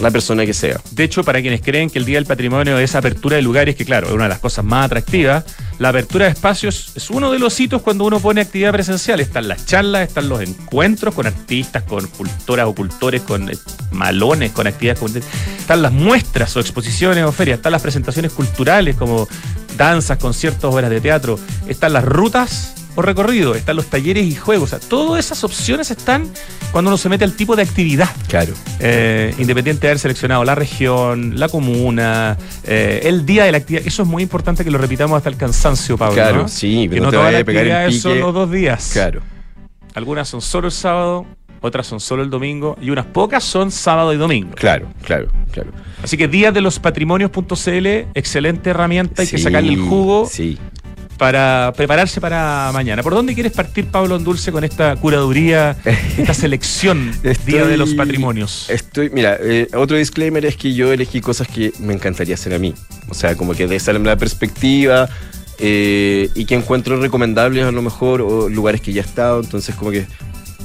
la 0.00 0.11
persona 0.11 0.44
que 0.44 0.52
sea. 0.52 0.80
De 0.90 1.04
hecho, 1.04 1.23
para 1.23 1.40
quienes 1.40 1.62
creen 1.62 1.88
que 1.88 2.00
el 2.00 2.04
Día 2.04 2.16
del 2.16 2.26
Patrimonio 2.26 2.78
es 2.78 2.94
apertura 2.96 3.37
de 3.37 3.42
lugares, 3.42 3.76
que 3.76 3.84
claro, 3.84 4.08
es 4.08 4.12
una 4.12 4.25
de 4.25 4.28
las 4.30 4.40
cosas 4.40 4.64
más 4.64 4.87
atractivas, 4.87 5.44
la 5.78 5.90
apertura 5.90 6.26
de 6.26 6.32
espacios 6.32 6.92
es 6.96 7.11
uno 7.11 7.30
de 7.32 7.38
los 7.38 7.58
hitos 7.58 7.80
cuando 7.80 8.04
uno 8.04 8.18
pone 8.20 8.40
actividad 8.40 8.73
presencial. 8.73 9.20
Están 9.20 9.46
las 9.49 9.66
charlas, 9.66 10.08
están 10.08 10.28
los 10.28 10.40
encuentros 10.40 11.14
con 11.14 11.26
artistas, 11.26 11.84
con 11.84 12.06
cultoras 12.08 12.66
o 12.66 12.75
cultores, 12.75 13.23
con 13.23 13.49
eh, 13.49 13.56
malones, 13.92 14.50
con 14.52 14.66
actividades. 14.66 15.25
Están 15.58 15.80
las 15.82 15.92
muestras 15.92 16.56
o 16.56 16.61
exposiciones 16.61 17.25
o 17.25 17.32
ferias, 17.32 17.58
están 17.58 17.73
las 17.73 17.82
presentaciones 17.82 18.32
culturales 18.32 18.96
como 18.96 19.28
danzas, 19.76 20.19
conciertos, 20.19 20.73
obras 20.73 20.90
de 20.90 21.00
teatro, 21.00 21.38
están 21.66 21.93
las 21.93 22.04
rutas 22.04 22.75
o 22.97 23.02
recorridos, 23.02 23.57
están 23.57 23.76
los 23.76 23.87
talleres 23.87 24.25
y 24.25 24.35
juegos. 24.35 24.73
O 24.73 24.78
sea, 24.78 24.88
todas 24.88 25.25
esas 25.25 25.43
opciones 25.45 25.90
están 25.90 26.28
cuando 26.73 26.90
uno 26.90 26.99
se 26.99 27.09
mete 27.09 27.25
al 27.25 27.33
tipo 27.35 27.57
de 27.57 27.62
actividad. 27.62 28.09
Claro. 28.28 28.54
Eh, 28.78 29.35
independiente 29.38 29.83
de 29.83 29.88
haber 29.88 29.99
seleccionado 29.99 30.45
la 30.45 30.54
región, 30.54 31.38
la 31.38 31.49
comuna, 31.49 32.37
eh, 32.64 33.00
el 33.04 33.26
día 33.26 33.45
de 33.45 33.52
la 33.52 33.59
actividad. 33.59 33.87
Eso 33.87 34.02
es 34.02 34.09
muy 34.09 34.23
importante 34.23 34.64
que 34.64 34.71
lo 34.71 34.78
repitamos 34.78 35.16
hasta 35.16 35.28
el 35.28 35.37
cansancio, 35.37 35.97
Pablo. 35.99 36.14
Claro, 36.14 36.43
¿no? 36.43 36.49
sí, 36.49 36.85
que 36.85 36.90
pero 36.90 37.02
no 37.02 37.07
no 37.07 37.11
te 37.11 37.16
vayas 37.16 37.43
a 37.43 37.45
pegar 37.45 37.64
el 37.64 37.73
actividades 37.73 38.02
son 38.02 38.12
pique. 38.12 38.25
los 38.25 38.35
dos 38.35 38.50
días. 38.50 38.90
Claro. 38.93 39.21
Algunas 39.95 40.28
son 40.28 40.40
solo 40.40 40.66
el 40.69 40.73
sábado, 40.73 41.26
otras 41.64 41.87
son 41.87 41.99
solo 41.99 42.23
el 42.23 42.28
domingo 42.28 42.76
y 42.80 42.90
unas 42.90 43.06
pocas 43.06 43.42
son 43.42 43.71
sábado 43.71 44.12
y 44.12 44.18
domingo. 44.18 44.50
Claro, 44.54 44.87
claro, 45.02 45.28
claro. 45.50 45.71
Así 46.02 46.18
que 46.18 46.28
días 46.28 46.52
de 46.52 46.61
los 46.61 46.78
patrimonios.cl, 46.78 47.87
excelente 48.14 48.71
herramienta, 48.71 49.23
hay 49.23 49.28
que 49.28 49.38
sacarle 49.38 49.73
el 49.73 49.80
jugo 49.80 50.28
Sí. 50.30 50.59
para 51.16 51.73
prepararse 51.75 52.21
para 52.21 52.71
mañana. 52.75 53.02
¿Por 53.02 53.14
dónde 53.14 53.33
quieres 53.33 53.52
partir, 53.52 53.87
Pablo 53.87 54.14
Andulce, 54.14 54.52
con 54.52 54.62
esta 54.62 54.94
curaduría, 54.97 55.75
esta 56.18 56.35
selección 56.35 57.12
Día 57.47 57.64
de 57.64 57.78
los 57.78 57.94
Patrimonios? 57.94 58.68
Estoy, 58.68 59.09
mira, 59.09 59.38
eh, 59.40 59.68
otro 59.75 59.97
disclaimer 59.97 60.44
es 60.44 60.56
que 60.59 60.75
yo 60.75 60.92
elegí 60.92 61.23
cosas 61.23 61.49
que 61.49 61.73
me 61.78 61.94
encantaría 61.94 62.35
hacer 62.35 62.52
a 62.52 62.59
mí. 62.59 62.75
O 63.09 63.14
sea, 63.14 63.37
como 63.37 63.54
que 63.54 63.66
de 63.66 63.76
esa 63.76 63.94
la 63.94 64.16
perspectiva 64.16 65.09
eh, 65.59 66.28
y 66.35 66.44
que 66.44 66.56
encuentro 66.56 67.00
recomendables 67.00 67.64
a 67.64 67.71
lo 67.73 67.80
mejor 67.80 68.21
o 68.21 68.50
lugares 68.50 68.83
que 68.83 68.92
ya 68.92 69.00
he 69.00 69.04
estado. 69.04 69.40
Entonces, 69.40 69.75
como 69.75 69.90
que 69.92 70.06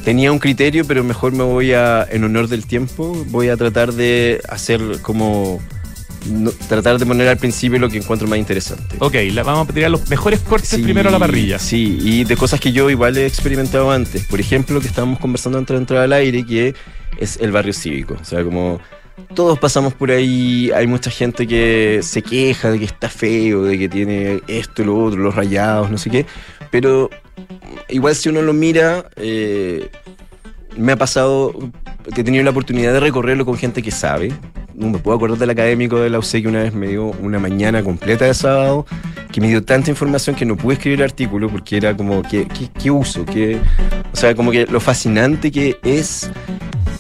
tenía 0.09 0.31
un 0.31 0.39
criterio, 0.39 0.85
pero 0.85 1.03
mejor 1.03 1.33
me 1.33 1.43
voy 1.43 1.71
a, 1.73 2.03
en 2.09 2.23
honor 2.23 2.47
del 2.47 2.65
tiempo, 2.65 3.23
voy 3.27 3.49
a 3.49 3.55
tratar 3.57 3.93
de 3.93 4.41
hacer 4.49 4.81
como. 5.03 5.61
no- 6.27 6.49
tratar 6.67 6.97
de 6.97 7.05
poner 7.05 7.27
al 7.27 7.37
principio 7.37 7.77
lo 7.77 7.89
que 7.89 7.99
encuentro 7.99 8.27
más 8.27 8.39
interesante. 8.39 8.95
Ok, 8.97 9.13
la- 9.31 9.43
vamos 9.43 9.69
a 9.69 9.71
tirar 9.71 9.91
los 9.91 10.09
mejores 10.09 10.39
cortes 10.39 10.69
Sí, 10.69 10.81
primero 10.81 11.09
a 11.09 11.11
la 11.11 11.19
parrilla. 11.19 11.59
Sí, 11.59 11.99
y 12.01 12.23
de 12.23 12.35
cosas 12.35 12.59
que 12.59 12.71
yo 12.71 12.89
igual 12.89 13.17
he 13.19 13.27
experimentado 13.27 13.91
antes. 13.91 14.23
Por 14.25 14.39
ejemplo, 14.39 14.73
lo 14.73 14.81
que 14.81 14.87
estábamos 14.87 15.19
conversando 15.19 15.59
antes 15.59 15.75
de 15.75 15.79
entrar 15.79 16.01
al 16.01 16.11
aire, 16.13 16.43
que 16.43 16.73
es 17.19 17.37
el 17.39 17.51
barrio 17.51 17.73
cívico. 17.73 18.15
O 18.19 18.25
sea, 18.25 18.43
como 18.43 18.79
todos 19.35 19.59
pasamos 19.59 19.93
por 19.93 20.09
ahí, 20.09 20.71
hay 20.75 20.87
mucha 20.87 21.11
gente 21.11 21.45
que 21.45 21.99
se 22.01 22.23
queja 22.23 22.71
de 22.71 22.79
que 22.79 22.85
está 22.85 23.09
feo, 23.09 23.61
de 23.63 23.77
que 23.77 23.87
tiene 23.87 24.41
esto, 24.47 24.83
lo 24.83 24.97
otro, 25.03 25.19
los 25.21 25.35
rayados, 25.35 25.91
no 25.91 25.99
sé 25.99 26.09
qué. 26.09 26.25
Pero 26.71 27.11
igual 27.89 28.15
si 28.15 28.29
uno 28.29 28.41
lo 28.41 28.53
mira, 28.53 29.05
eh, 29.15 29.89
me 30.77 30.91
ha 30.93 30.95
pasado 30.95 31.53
que 32.13 32.21
he 32.21 32.23
tenido 32.23 32.43
la 32.43 32.51
oportunidad 32.51 32.93
de 32.93 32.99
recorrerlo 32.99 33.45
con 33.45 33.57
gente 33.57 33.81
que 33.81 33.91
sabe. 33.91 34.31
No 34.73 34.87
me 34.89 34.97
puedo 34.99 35.17
acordar 35.17 35.37
del 35.37 35.49
académico 35.49 35.99
de 35.99 36.09
la 36.09 36.19
UC 36.19 36.41
que 36.41 36.47
una 36.47 36.63
vez 36.63 36.73
me 36.73 36.87
dio 36.87 37.07
una 37.21 37.37
mañana 37.37 37.83
completa 37.83 38.23
de 38.25 38.33
sábado, 38.33 38.85
que 39.31 39.41
me 39.41 39.49
dio 39.49 39.61
tanta 39.63 39.89
información 39.89 40.35
que 40.37 40.45
no 40.45 40.55
pude 40.55 40.75
escribir 40.75 40.99
el 40.99 41.05
artículo 41.05 41.49
porque 41.49 41.77
era 41.77 41.97
como, 41.97 42.21
¿qué, 42.23 42.47
qué, 42.81 42.89
uso? 42.89 43.25
¿Qué? 43.25 43.59
O 44.13 44.15
sea, 44.15 44.35
como 44.35 44.51
que 44.51 44.65
lo 44.67 44.79
fascinante 44.79 45.51
que 45.51 45.77
es 45.83 46.29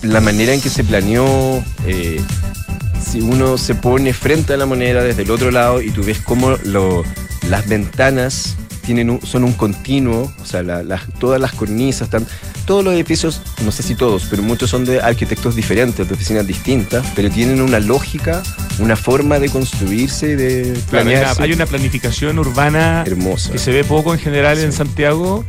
la 0.01 0.19
manera 0.19 0.53
en 0.53 0.59
que 0.61 0.69
se 0.69 0.83
planeó. 0.83 1.25
eh, 1.85 2.19
si 3.01 3.21
uno 3.21 3.57
se 3.57 3.73
pone 3.75 4.11
frente 4.13 4.53
a 4.53 4.57
la 4.57 4.65
moneda 4.65 5.01
desde 5.01 5.21
el 5.23 5.31
otro 5.31 5.49
lado 5.49 5.81
y 5.81 5.89
tú 5.89 6.03
ves 6.03 6.19
cómo 6.19 6.57
lo- 6.65 7.03
las 7.49 7.67
ventanas 7.67 8.55
tienen 8.89 9.11
un- 9.11 9.21
son 9.21 9.43
un 9.43 9.53
continuo, 9.53 10.33
o 10.41 10.45
sea, 10.47 10.63
la- 10.63 10.99
todas 11.19 11.39
las 11.39 11.53
cornisas 11.53 12.07
están, 12.07 12.25
todos 12.65 12.83
los 12.83 12.91
edificios, 12.95 13.39
no 13.63 13.71
sé 13.71 13.83
si 13.83 13.93
todos, 13.93 14.25
pero 14.31 14.41
muchos 14.41 14.71
son 14.71 14.83
de 14.83 14.99
arquitectos 14.99 15.55
diferentes, 15.55 16.07
de 16.07 16.11
oficinas 16.15 16.47
distintas, 16.47 17.05
pero 17.15 17.29
tienen 17.29 17.61
una 17.61 17.79
lógica, 17.79 18.41
una 18.79 18.95
forma 18.95 19.37
de 19.37 19.49
construirse, 19.49 20.35
de 20.35 20.73
Claro, 20.89 21.07
hay, 21.09 21.15
una, 21.17 21.19
planearse 21.19 21.43
hay 21.43 21.53
una 21.53 21.67
planificación 21.67 22.39
urbana 22.39 23.03
hermosa. 23.05 23.51
que 23.51 23.59
se 23.59 23.71
ve 23.71 23.83
poco 23.83 24.11
en 24.15 24.19
general 24.19 24.57
en. 24.57 24.71
Santiago 24.71 25.45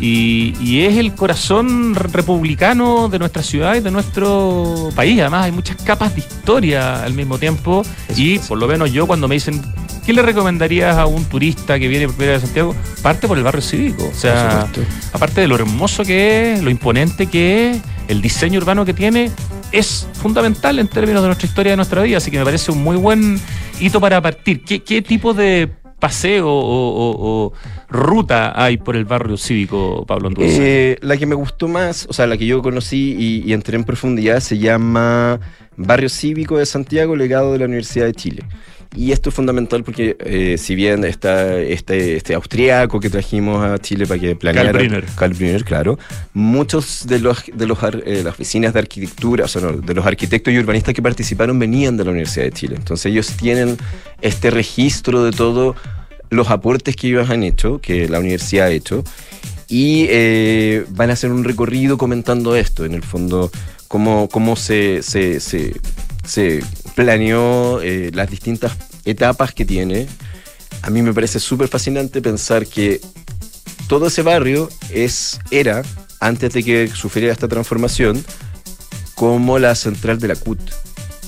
y, 0.00 0.54
y 0.60 0.80
es 0.82 0.96
el 0.96 1.14
corazón 1.14 1.94
republicano 1.94 3.08
de 3.08 3.20
nuestra 3.20 3.44
ciudad 3.44 3.76
y 3.76 3.80
de 3.80 3.90
nuestro 3.92 4.90
país. 4.96 5.20
Además, 5.20 5.44
hay 5.44 5.52
muchas 5.52 5.76
capas 5.82 6.12
de 6.16 6.22
historia 6.22 7.04
al 7.04 7.14
mismo 7.14 7.38
tiempo 7.38 7.82
Eso 8.08 8.20
y 8.20 8.38
por 8.40 8.58
lo 8.58 8.66
menos 8.66 8.90
yo 8.92 9.06
cuando 9.06 9.28
me 9.28 9.34
dicen, 9.36 9.62
¿qué 10.10 10.14
le 10.14 10.22
recomendarías 10.22 10.96
a 10.96 11.06
un 11.06 11.24
turista 11.24 11.78
que 11.78 11.86
viene 11.86 12.06
por 12.06 12.16
primera 12.16 12.34
vez 12.34 12.42
a 12.42 12.46
Santiago? 12.46 12.74
Parte 13.00 13.28
por 13.28 13.38
el 13.38 13.44
barrio 13.44 13.62
cívico. 13.62 14.08
O 14.10 14.14
sea, 14.14 14.66
aparte 15.12 15.40
de 15.40 15.46
lo 15.46 15.54
hermoso 15.54 16.04
que 16.04 16.54
es, 16.54 16.62
lo 16.64 16.70
imponente 16.70 17.28
que 17.28 17.70
es, 17.70 17.80
el 18.08 18.20
diseño 18.20 18.58
urbano 18.58 18.84
que 18.84 18.92
tiene, 18.92 19.30
es 19.70 20.08
fundamental 20.14 20.80
en 20.80 20.88
términos 20.88 21.22
de 21.22 21.28
nuestra 21.28 21.46
historia, 21.46 21.70
de 21.72 21.76
nuestra 21.76 22.02
vida. 22.02 22.16
Así 22.16 22.28
que 22.32 22.38
me 22.38 22.44
parece 22.44 22.72
un 22.72 22.82
muy 22.82 22.96
buen 22.96 23.38
hito 23.78 24.00
para 24.00 24.20
partir. 24.20 24.64
¿Qué, 24.64 24.82
qué 24.82 25.00
tipo 25.00 25.32
de 25.32 25.68
paseo 26.00 26.48
o, 26.48 26.58
o- 26.58 27.46
o 27.46 27.52
ruta 27.88 28.52
hay 28.60 28.78
por 28.78 28.96
el 28.96 29.04
barrio 29.04 29.36
cívico, 29.36 30.04
Pablo 30.06 30.26
Andúrez? 30.26 30.56
Eh, 30.58 30.98
la 31.02 31.16
que 31.16 31.26
me 31.26 31.36
gustó 31.36 31.68
más, 31.68 32.06
o 32.10 32.12
sea, 32.12 32.26
la 32.26 32.36
que 32.36 32.46
yo 32.46 32.62
conocí 32.62 33.14
y, 33.16 33.48
y 33.48 33.52
entré 33.52 33.76
en 33.76 33.84
profundidad, 33.84 34.40
se 34.40 34.58
llama 34.58 35.38
Barrio 35.76 36.08
Cívico 36.08 36.58
de 36.58 36.66
Santiago, 36.66 37.14
legado 37.14 37.52
de 37.52 37.60
la 37.60 37.66
Universidad 37.66 38.06
de 38.06 38.14
Chile. 38.14 38.42
Y 38.96 39.12
esto 39.12 39.28
es 39.28 39.34
fundamental 39.36 39.84
porque, 39.84 40.16
eh, 40.18 40.58
si 40.58 40.74
bien 40.74 41.04
está 41.04 41.58
este, 41.58 42.16
este 42.16 42.34
austriaco 42.34 42.98
que 42.98 43.08
trajimos 43.08 43.64
a 43.64 43.78
Chile 43.78 44.04
para 44.06 44.20
que 44.20 44.34
planeara. 44.34 44.72
Brünner. 44.72 45.04
Karl 45.14 45.32
Brünner, 45.32 45.64
claro. 45.64 45.96
Muchos 46.34 47.06
de, 47.06 47.20
los, 47.20 47.44
de 47.54 47.66
los, 47.66 47.78
eh, 48.04 48.22
las 48.24 48.34
oficinas 48.34 48.72
de 48.72 48.80
arquitectura, 48.80 49.44
o 49.44 49.48
sea, 49.48 49.62
no, 49.62 49.72
de 49.72 49.94
los 49.94 50.04
arquitectos 50.04 50.52
y 50.52 50.58
urbanistas 50.58 50.92
que 50.92 51.02
participaron 51.02 51.58
venían 51.58 51.96
de 51.96 52.04
la 52.04 52.10
Universidad 52.10 52.46
de 52.46 52.52
Chile. 52.52 52.74
Entonces 52.76 53.06
ellos 53.06 53.28
tienen 53.36 53.76
este 54.22 54.50
registro 54.50 55.22
de 55.22 55.30
todos 55.30 55.76
los 56.30 56.50
aportes 56.50 56.96
que 56.96 57.08
ellos 57.08 57.30
han 57.30 57.44
hecho, 57.44 57.80
que 57.80 58.08
la 58.08 58.18
universidad 58.18 58.66
ha 58.66 58.70
hecho, 58.70 59.04
y 59.68 60.06
eh, 60.08 60.84
van 60.90 61.10
a 61.10 61.12
hacer 61.12 61.30
un 61.30 61.44
recorrido 61.44 61.96
comentando 61.96 62.56
esto, 62.56 62.84
en 62.84 62.94
el 62.94 63.02
fondo, 63.04 63.52
cómo, 63.86 64.28
cómo 64.28 64.56
se, 64.56 65.02
se, 65.02 65.38
se, 65.38 65.74
se 66.30 66.62
planeó 66.94 67.80
eh, 67.82 68.10
las 68.14 68.30
distintas 68.30 68.76
etapas 69.04 69.52
que 69.52 69.64
tiene. 69.64 70.06
a 70.82 70.90
mí 70.90 71.02
me 71.02 71.12
parece 71.12 71.40
súper 71.40 71.66
fascinante 71.68 72.22
pensar 72.22 72.66
que 72.66 73.00
todo 73.88 74.06
ese 74.06 74.22
barrio 74.22 74.68
es, 74.90 75.40
era, 75.50 75.82
antes 76.20 76.52
de 76.52 76.62
que 76.62 76.88
sufriera 76.94 77.32
esta 77.32 77.48
transformación, 77.48 78.24
como 79.16 79.58
la 79.58 79.74
central 79.74 80.18
de 80.20 80.28
la 80.28 80.36
CUT. 80.36 80.60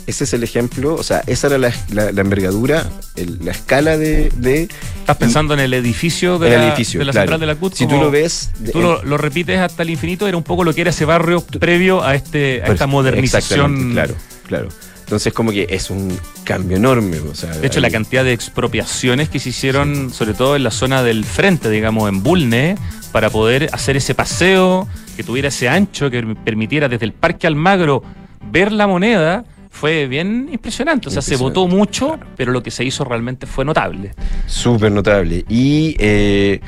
Ese 0.07 0.25
es 0.25 0.33
el 0.33 0.43
ejemplo, 0.43 0.95
o 0.95 1.03
sea, 1.03 1.23
esa 1.27 1.47
era 1.49 1.59
la, 1.59 1.73
la- 1.93 2.11
la 2.13 2.21
envergadura, 2.23 2.89
el- 3.17 3.39
la 3.45 3.51
escala 3.53 3.97
de... 3.97 4.31
de 4.37 4.69
Estás 5.01 5.17
pensando 5.17 5.55
en 5.55 5.61
el 5.61 5.75
edificio 5.75 6.39
de 6.39 6.49
el 6.55 6.61
la, 6.61 6.69
edificio, 6.69 6.99
de 7.01 7.05
la 7.07 7.13
claro. 7.13 7.25
central 7.25 7.41
de 7.41 7.47
la 7.47 7.55
CUT. 7.57 7.75
Si 7.75 7.87
tú 7.87 7.97
lo 7.99 8.11
ves... 8.11 8.51
Tú 8.73 8.81
lo, 8.81 9.03
lo 9.05 9.17
repites 9.19 9.59
hasta 9.59 9.83
el 9.83 9.91
infinito, 9.91 10.27
era 10.29 10.37
un 10.37 10.43
poco 10.45 10.63
lo 10.65 10.73
que 10.75 10.81
era 10.83 10.91
ese 10.91 11.05
barrio 11.05 11.41
previo 11.45 12.03
a, 12.05 12.15
este, 12.15 12.63
a 12.63 12.67
esta 12.69 12.87
modernización. 12.87 13.93
Claro, 13.93 14.15
claro. 14.47 14.69
Entonces 15.12 15.35
como 15.35 15.50
que 15.52 15.66
es 15.69 15.90
un 15.90 16.16
cambio 16.42 16.78
enorme. 16.78 17.19
O 17.19 17.35
sea, 17.35 17.50
De 17.50 17.66
hecho, 17.66 17.81
la 17.81 17.90
cantidad 17.90 18.25
de 18.25 18.33
expropiaciones 18.33 19.28
que 19.28 19.38
se 19.40 19.50
hicieron, 19.50 20.11
sobre 20.11 20.33
todo 20.33 20.57
en 20.57 20.62
la 20.62 20.71
zona 20.71 21.02
del 21.02 21.26
frente, 21.26 21.69
digamos, 21.69 22.09
en 22.09 22.23
Bulne, 22.23 22.76
para 23.12 23.28
poder 23.28 23.69
hacer 23.75 23.95
ese 23.99 24.14
paseo, 24.14 24.88
que 25.14 25.23
tuviera 25.23 25.49
ese 25.49 25.69
ancho, 25.69 26.11
que 26.11 26.23
permitiera 26.42 26.88
desde 26.88 27.04
el 27.04 27.12
Parque 27.12 27.47
Almagro 27.47 28.02
ver 28.50 28.73
la 28.73 28.87
moneda, 28.87 29.45
fue 29.69 30.07
bien 30.07 30.49
impresionante. 30.50 31.09
O 31.09 31.11
sea, 31.11 31.21
se 31.21 31.37
votó 31.37 31.69
mucho, 31.69 32.19
pero 32.35 32.50
lo 32.50 32.62
que 32.62 32.71
se 32.71 32.83
hizo 32.83 33.04
realmente 33.04 33.47
fue 33.47 33.66
notable. 33.66 34.12
Súper 34.47 34.90
notable. 34.92 35.45
Y 35.50 35.95
eh, 35.99 36.61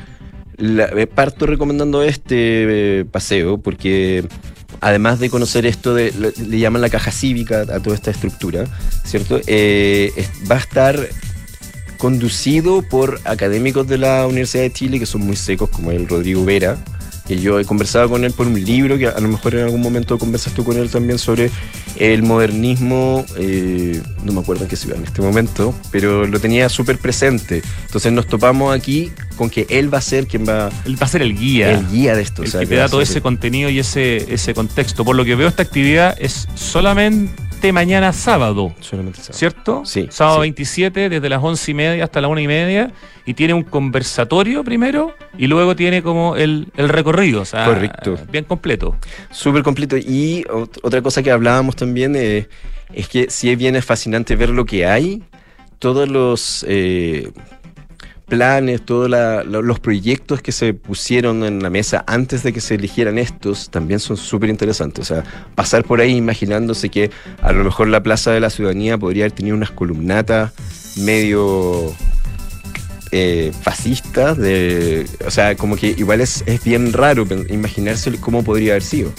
la- 0.57 0.85
eh, 0.95 1.07
parto 1.07 1.47
recomendando 1.47 2.03
este 2.03 2.99
eh, 2.99 3.05
paseo 3.05 3.57
porque 3.57 4.23
además 4.85 5.17
de 5.17 5.31
conocer 5.31 5.65
esto, 5.65 5.95
de, 5.95 6.13
le, 6.37 6.59
llaman 6.59 6.79
la 6.79 6.91
caja 6.91 7.11
cívica 7.11 7.61
a 7.61 7.79
toda 7.79 7.95
esta 7.95 8.11
estructura, 8.11 8.65
¿cierto? 9.03 9.41
Eh, 9.47 10.11
va 10.49 10.57
a 10.57 10.59
estar 10.59 11.09
conducido 11.97 12.83
por 12.83 13.19
académicos 13.25 13.87
de 13.87 13.97
la 13.97 14.27
Universidad 14.27 14.61
de 14.61 14.71
Chile 14.71 14.99
que 14.99 15.07
son 15.07 15.21
muy 15.21 15.37
secos, 15.37 15.71
como 15.71 15.89
el 15.89 16.07
Rodrigo 16.07 16.45
Vera. 16.45 16.77
Que 17.27 17.39
yo 17.39 17.59
he 17.59 17.65
conversado 17.65 18.07
con 18.09 18.23
él 18.23 18.33
por 18.33 18.45
un 18.45 18.63
libro 18.63 18.99
que 18.99 19.07
a 19.07 19.19
lo 19.19 19.27
mejor 19.27 19.55
en 19.55 19.63
algún 19.63 19.81
momento 19.81 20.19
conversas 20.19 20.53
tú 20.53 20.63
con 20.63 20.77
él 20.77 20.91
también 20.91 21.17
sobre 21.17 21.49
el 21.97 22.23
modernismo, 22.23 23.25
eh, 23.37 24.01
no 24.23 24.33
me 24.33 24.41
acuerdo 24.41 24.63
en 24.63 24.69
qué 24.69 24.75
ciudad 24.75 24.97
en 24.97 25.05
este 25.05 25.21
momento, 25.21 25.73
pero 25.91 26.25
lo 26.25 26.39
tenía 26.39 26.69
súper 26.69 26.97
presente. 26.97 27.61
Entonces 27.85 28.11
nos 28.11 28.27
topamos 28.27 28.75
aquí 28.75 29.11
con 29.35 29.49
que 29.49 29.65
él 29.69 29.93
va 29.93 29.99
a 29.99 30.01
ser 30.01 30.27
quien 30.27 30.47
va 30.47 30.69
Él 30.85 31.01
va 31.01 31.05
a 31.05 31.09
ser 31.09 31.21
el 31.21 31.37
guía. 31.37 31.71
el 31.71 31.87
guía 31.89 32.15
de 32.15 32.21
esto. 32.21 32.41
el 32.41 32.49
o 32.49 32.51
sea, 32.51 32.61
que 32.61 32.67
te 32.67 32.75
da 32.75 32.89
todo 32.89 33.01
ese 33.01 33.21
contenido 33.21 33.69
y 33.69 33.79
ese, 33.79 34.33
ese 34.33 34.53
contexto. 34.53 35.05
Por 35.05 35.15
lo 35.15 35.25
que 35.25 35.35
veo, 35.35 35.47
esta 35.47 35.63
actividad 35.63 36.15
es 36.19 36.47
solamente 36.55 37.44
mañana 37.71 38.13
sábado. 38.13 38.73
solamente 38.79 39.19
sábado. 39.19 39.37
¿Cierto? 39.37 39.81
Sí, 39.85 40.07
Sábado 40.09 40.37
sí. 40.37 40.41
27, 40.41 41.09
desde 41.09 41.29
las 41.29 41.43
once 41.43 41.71
y 41.71 41.73
media 41.73 42.03
hasta 42.03 42.21
la 42.21 42.27
una 42.27 42.41
y 42.41 42.47
media. 42.47 42.91
Y 43.25 43.33
tiene 43.33 43.53
un 43.53 43.63
conversatorio 43.63 44.63
primero 44.63 45.13
y 45.37 45.47
luego 45.47 45.75
tiene 45.75 46.03
como 46.03 46.35
el, 46.35 46.67
el 46.77 46.89
recorrido. 46.89 47.41
O 47.41 47.45
sea, 47.45 47.65
Correcto. 47.65 48.17
bien 48.31 48.43
completo. 48.45 48.95
Súper 49.31 49.63
completo. 49.63 49.97
Y 49.97 50.43
ot- 50.45 50.79
otra 50.83 51.01
cosa 51.01 51.23
que 51.23 51.31
hablábamos 51.31 51.75
también 51.75 52.15
eh, 52.15 52.47
es 52.93 53.07
que 53.09 53.29
si 53.29 53.55
bien 53.55 53.75
es 53.75 53.83
fascinante 53.85 54.35
ver 54.35 54.49
lo 54.49 54.65
que 54.65 54.85
hay, 54.85 55.23
todos 55.79 56.07
los 56.07 56.65
eh, 56.67 57.31
planes, 58.25 58.83
todos 58.83 59.09
los 59.45 59.79
proyectos 59.79 60.41
que 60.41 60.51
se 60.51 60.73
pusieron 60.73 61.43
en 61.43 61.61
la 61.61 61.69
mesa 61.69 62.03
antes 62.07 62.43
de 62.43 62.53
que 62.53 62.61
se 62.61 62.75
eligieran 62.75 63.17
estos 63.17 63.69
también 63.69 63.99
son 63.99 64.17
súper 64.17 64.49
interesantes. 64.49 65.11
O 65.11 65.15
sea, 65.15 65.23
pasar 65.55 65.83
por 65.83 66.01
ahí 66.01 66.15
imaginándose 66.15 66.89
que 66.89 67.11
a 67.41 67.51
lo 67.51 67.63
mejor 67.63 67.87
la 67.87 68.03
Plaza 68.03 68.31
de 68.31 68.39
la 68.39 68.49
Ciudadanía 68.49 68.97
podría 68.97 69.25
haber 69.25 69.33
tenido 69.33 69.55
unas 69.55 69.71
columnatas 69.71 70.51
medio 70.97 71.93
eh, 73.11 73.51
fascistas, 73.61 74.37
de, 74.37 75.07
o 75.25 75.31
sea, 75.31 75.55
como 75.55 75.75
que 75.75 75.87
igual 75.97 76.21
es, 76.21 76.43
es 76.45 76.63
bien 76.63 76.91
raro 76.93 77.25
imaginarse 77.49 78.11
cómo 78.19 78.43
podría 78.43 78.73
haber 78.73 78.83
sido. 78.83 79.13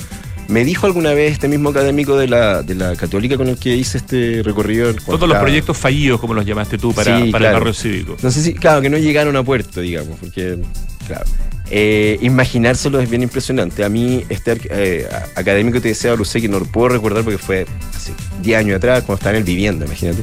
Me 0.48 0.64
dijo 0.64 0.87
alguna 0.87 1.12
vez 1.12 1.32
este 1.32 1.48
mismo 1.48 1.70
académico 1.70 2.16
de 2.16 2.28
la, 2.28 2.62
de 2.62 2.74
la 2.74 2.94
católica 2.94 3.37
con 3.37 3.48
el 3.48 3.59
que 3.59 3.76
hice 3.76 3.98
este 3.98 4.42
recorrido. 4.44 4.94
Todos 4.94 5.28
los 5.28 5.38
proyectos 5.38 5.76
fallidos, 5.76 6.20
como 6.20 6.35
los 6.35 6.46
llamaste 6.46 6.78
tú, 6.78 6.92
para, 6.92 7.20
Sí, 7.20 7.30
para 7.30 7.48
el 7.48 7.54
barrio 7.54 7.74
cívico. 7.74 8.16
No 8.22 8.30
sé 8.30 8.42
si, 8.42 8.54
claro, 8.54 8.80
que 8.80 8.90
no 8.90 8.98
llegaron 8.98 9.37
a 9.37 9.42
puerto, 9.42 9.80
digamos, 9.80 10.18
porque, 10.20 10.59
claro. 11.06 11.24
Eh, 11.68 12.18
imaginárselo 12.20 13.00
es 13.00 13.11
bien 13.11 13.22
impresionante. 13.22 13.85
A 13.85 13.88
mí, 13.88 14.24
este 14.28 14.61
eh, 14.70 15.09
académico 15.35 15.80
te 15.80 15.88
decía, 15.88 16.14
lo 16.14 16.24
sé 16.24 16.40
que 16.40 16.48
no 16.48 16.61
lo 16.61 16.66
puedo 16.66 16.90
recordar 16.90 17.24
porque 17.24 17.38
fue 17.38 17.66
hace 17.92 18.12
10 18.42 18.59
años 18.59 18.76
atrás, 18.76 19.02
cuando 19.02 19.18
estaba 19.18 19.32
en 19.32 19.38
el 19.38 19.44
vivienda, 19.44 19.85
imagínate. 19.85 20.22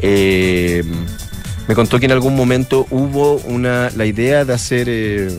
Eh, 0.00 0.82
me 1.68 1.74
contó 1.76 2.00
que 2.00 2.06
en 2.06 2.12
algún 2.12 2.34
momento 2.34 2.86
hubo 2.90 3.36
una, 3.36 3.90
la 3.90 4.04
idea 4.04 4.44
de 4.44 4.52
hacer 4.52 4.88
eh, 4.90 5.30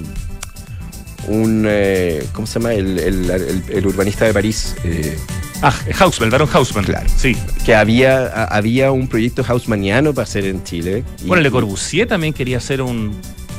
un, 1.27 1.65
eh, 1.67 2.25
¿cómo 2.33 2.47
se 2.47 2.59
llama? 2.59 2.73
El, 2.73 2.99
el- 2.99 3.29
el- 3.29 3.63
el 3.69 3.88
urbanista 3.88 4.25
de 4.25 4.33
París. 4.33 4.75
eh, 4.83 5.17
Ah, 5.65 5.73
Hausmann, 5.97 6.25
el 6.27 6.31
Barón 6.31 6.49
Hausmann. 6.53 6.83
Claro. 6.83 7.07
Sí. 7.15 7.38
que 7.65 7.73
había, 7.73 8.25
a- 8.25 8.43
había 8.57 8.91
un 8.91 9.07
proyecto 9.07 9.43
Haussmanniano 9.47 10.13
para 10.13 10.23
hacer 10.23 10.43
en 10.45 10.62
Chile. 10.65 11.05
y- 11.23 11.27
Bueno, 11.27 11.41
Le 11.41 11.49
Corbusier 11.51 12.05
también 12.07 12.33
quería 12.33 12.57
hacer 12.57 12.81
un 12.81 13.12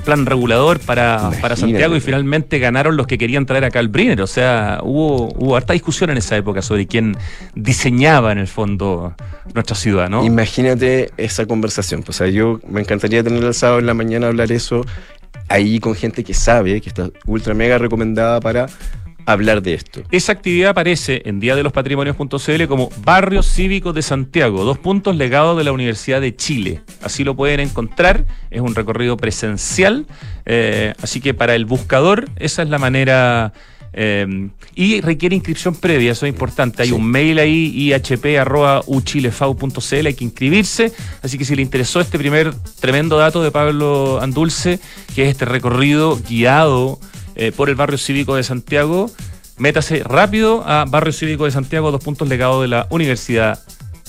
plan 0.05 0.27
regulador 0.27 0.81
para, 0.81 1.31
para. 1.41 1.57
Santiago 1.57 1.97
y 1.97 2.01
finalmente 2.01 2.59
ganaron 2.59 2.95
los 2.99 3.07
que 3.07 3.17
querían 3.17 3.47
traer 3.47 3.65
acá 3.65 3.79
al 3.79 3.89
Briner. 3.89 4.21
O 4.21 4.27
sea, 4.27 4.81
hubo, 4.83 5.33
hubo 5.35 5.57
harta 5.57 5.73
discusión 5.73 6.11
en 6.11 6.19
esa 6.19 6.37
época 6.37 6.61
sobre 6.61 6.87
quién 6.87 7.17
diseñaba 7.55 8.33
en 8.33 8.37
el 8.39 8.49
fondo 8.49 9.15
nuestra 9.55 9.75
ciudad, 9.75 10.11
¿no? 10.11 10.23
Imagínate 10.27 11.11
esa 11.17 11.47
conversación. 11.47 12.03
Pues, 12.03 12.17
o 12.17 12.25
sea, 12.25 12.29
yo 12.29 12.61
me 12.69 12.83
encantaría 12.83 13.23
tener 13.25 13.43
el 13.43 13.55
sábado 13.55 13.79
en 13.79 13.87
la 13.87 13.95
mañana 13.95 14.27
hablar 14.27 14.53
eso 14.53 14.85
ahí 15.49 15.81
con 15.81 15.95
gente 15.95 16.25
que 16.25 16.35
sabe, 16.35 16.81
que 16.81 16.89
está 16.89 17.11
ultra 17.27 17.55
mega 17.55 17.79
recomendada 17.79 18.41
para 18.41 18.67
hablar 19.27 19.63
de 19.63 19.75
esto. 19.75 20.03
Esa 20.11 20.33
actividad 20.33 20.71
aparece 20.71 21.23
en 21.25 21.41
Día 21.41 21.57
de 21.57 21.63
los 21.63 21.73
Patrimonios.cl 21.73 22.65
como 22.69 22.91
Barrio 23.05 23.43
Cívico 23.43 23.93
de 23.93 24.03
Santiago, 24.03 24.65
dos 24.65 24.79
puntos 24.79 25.17
legados 25.17 25.57
de 25.57 25.65
la 25.65 25.73
Universidad 25.73 26.21
de 26.21 26.37
Chile. 26.37 26.83
Así 27.03 27.25
lo 27.25 27.35
pueden 27.35 27.61
encontrar, 27.61 28.25
es 28.51 28.61
un 28.61 28.75
recorrido 28.75 29.17
presencial, 29.17 30.07
eh, 30.45 30.95
así 31.03 31.21
que 31.21 31.35
para 31.35 31.55
el 31.55 31.65
buscador 31.65 32.29
esa 32.37 32.63
es 32.63 32.69
la 32.69 32.79
manera... 32.79 33.53
eh, 33.97 34.49
y 34.75 35.01
requiere 35.01 35.35
inscripción 35.37 35.75
previa, 35.75 36.13
eso 36.13 36.27
es 36.27 36.33
importante. 36.33 36.83
Hay 36.83 36.89
Sí. 36.89 36.95
un 36.95 37.07
mail 37.07 37.39
ahí, 37.39 37.73
ihp.uchilefau.cl, 38.75 40.07
hay 40.07 40.15
que 40.15 40.25
inscribirse. 40.25 40.93
Así 41.23 41.39
que 41.39 41.45
si 41.45 41.55
le 41.55 41.63
interesó 41.63 42.01
este 42.01 42.19
primer 42.19 42.53
tremendo 42.81 43.17
dato 43.19 43.43
de 43.43 43.51
Pablo 43.51 44.21
Andulce, 44.21 44.79
que 45.15 45.25
es 45.25 45.29
este 45.31 45.45
recorrido 45.45 46.19
guiado 46.29 46.99
eh, 47.37 47.53
por 47.53 47.69
el 47.69 47.75
barrio 47.75 47.99
cívico 47.99 48.37
de 48.37 48.43
Santiago, 48.43 49.11
métase 49.59 50.03
rápido 50.05 50.65
a 50.67 50.85
Barrio 50.85 51.13
Cívico 51.13 51.45
de 51.45 51.51
Santiago, 51.53 51.91
dos 51.91 52.03
puntos 52.03 52.29
legados 52.29 52.63
de 52.63 52.69
la 52.69 52.87
Universidad 52.91 53.61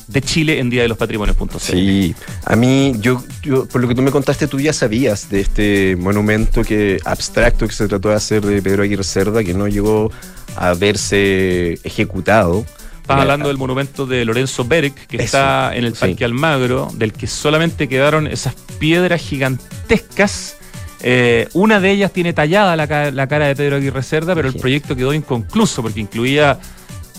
de 0.07 0.21
Chile 0.21 0.59
en 0.59 0.69
Día 0.69 0.83
de 0.83 0.87
los 0.87 0.97
Patrimonios.cl. 0.97 1.57
Sí, 1.59 2.15
a 2.45 2.55
mí, 2.55 2.93
yo, 2.99 3.23
yo, 3.41 3.67
por 3.67 3.81
lo 3.81 3.87
que 3.87 3.95
tú 3.95 4.01
me 4.01 4.11
contaste, 4.11 4.47
tú 4.47 4.59
ya 4.59 4.73
sabías 4.73 5.29
de 5.29 5.41
este 5.41 5.95
monumento 5.95 6.63
que 6.63 6.99
abstracto 7.05 7.67
que 7.67 7.73
se 7.73 7.87
trató 7.87 8.09
de 8.09 8.15
hacer 8.15 8.45
de 8.45 8.61
Pedro 8.61 8.83
Aguirre 8.83 9.03
Cerda, 9.03 9.43
que 9.43 9.53
no 9.53 9.67
llegó 9.67 10.11
a 10.55 10.73
verse 10.73 11.79
ejecutado. 11.83 12.65
Estás 13.01 13.21
hablando 13.21 13.49
del 13.49 13.57
monumento 13.57 14.07
de 14.07 14.25
Lorenzo 14.25 14.65
Berg, 14.65 14.93
que 15.07 15.17
Eso, 15.17 15.25
está 15.25 15.75
en 15.75 15.85
el 15.85 15.93
sí. 15.93 15.99
Parque 15.99 16.25
Almagro, 16.25 16.89
del 16.95 17.13
que 17.13 17.27
solamente 17.27 17.87
quedaron 17.87 18.25
esas 18.25 18.55
piedras 18.79 19.21
gigantescas. 19.21 20.57
Eh, 21.01 21.47
una 21.53 21.79
de 21.79 21.91
ellas 21.91 22.11
tiene 22.11 22.33
tallada 22.33 22.75
la, 22.75 23.11
la 23.11 23.27
cara 23.27 23.45
de 23.45 23.55
Pedro 23.55 23.75
Aguirre 23.75 24.01
Cerda, 24.01 24.33
pero 24.33 24.47
el 24.47 24.55
proyecto 24.55 24.95
quedó 24.95 25.13
inconcluso 25.13 25.83
porque 25.83 25.99
incluía 25.99 26.57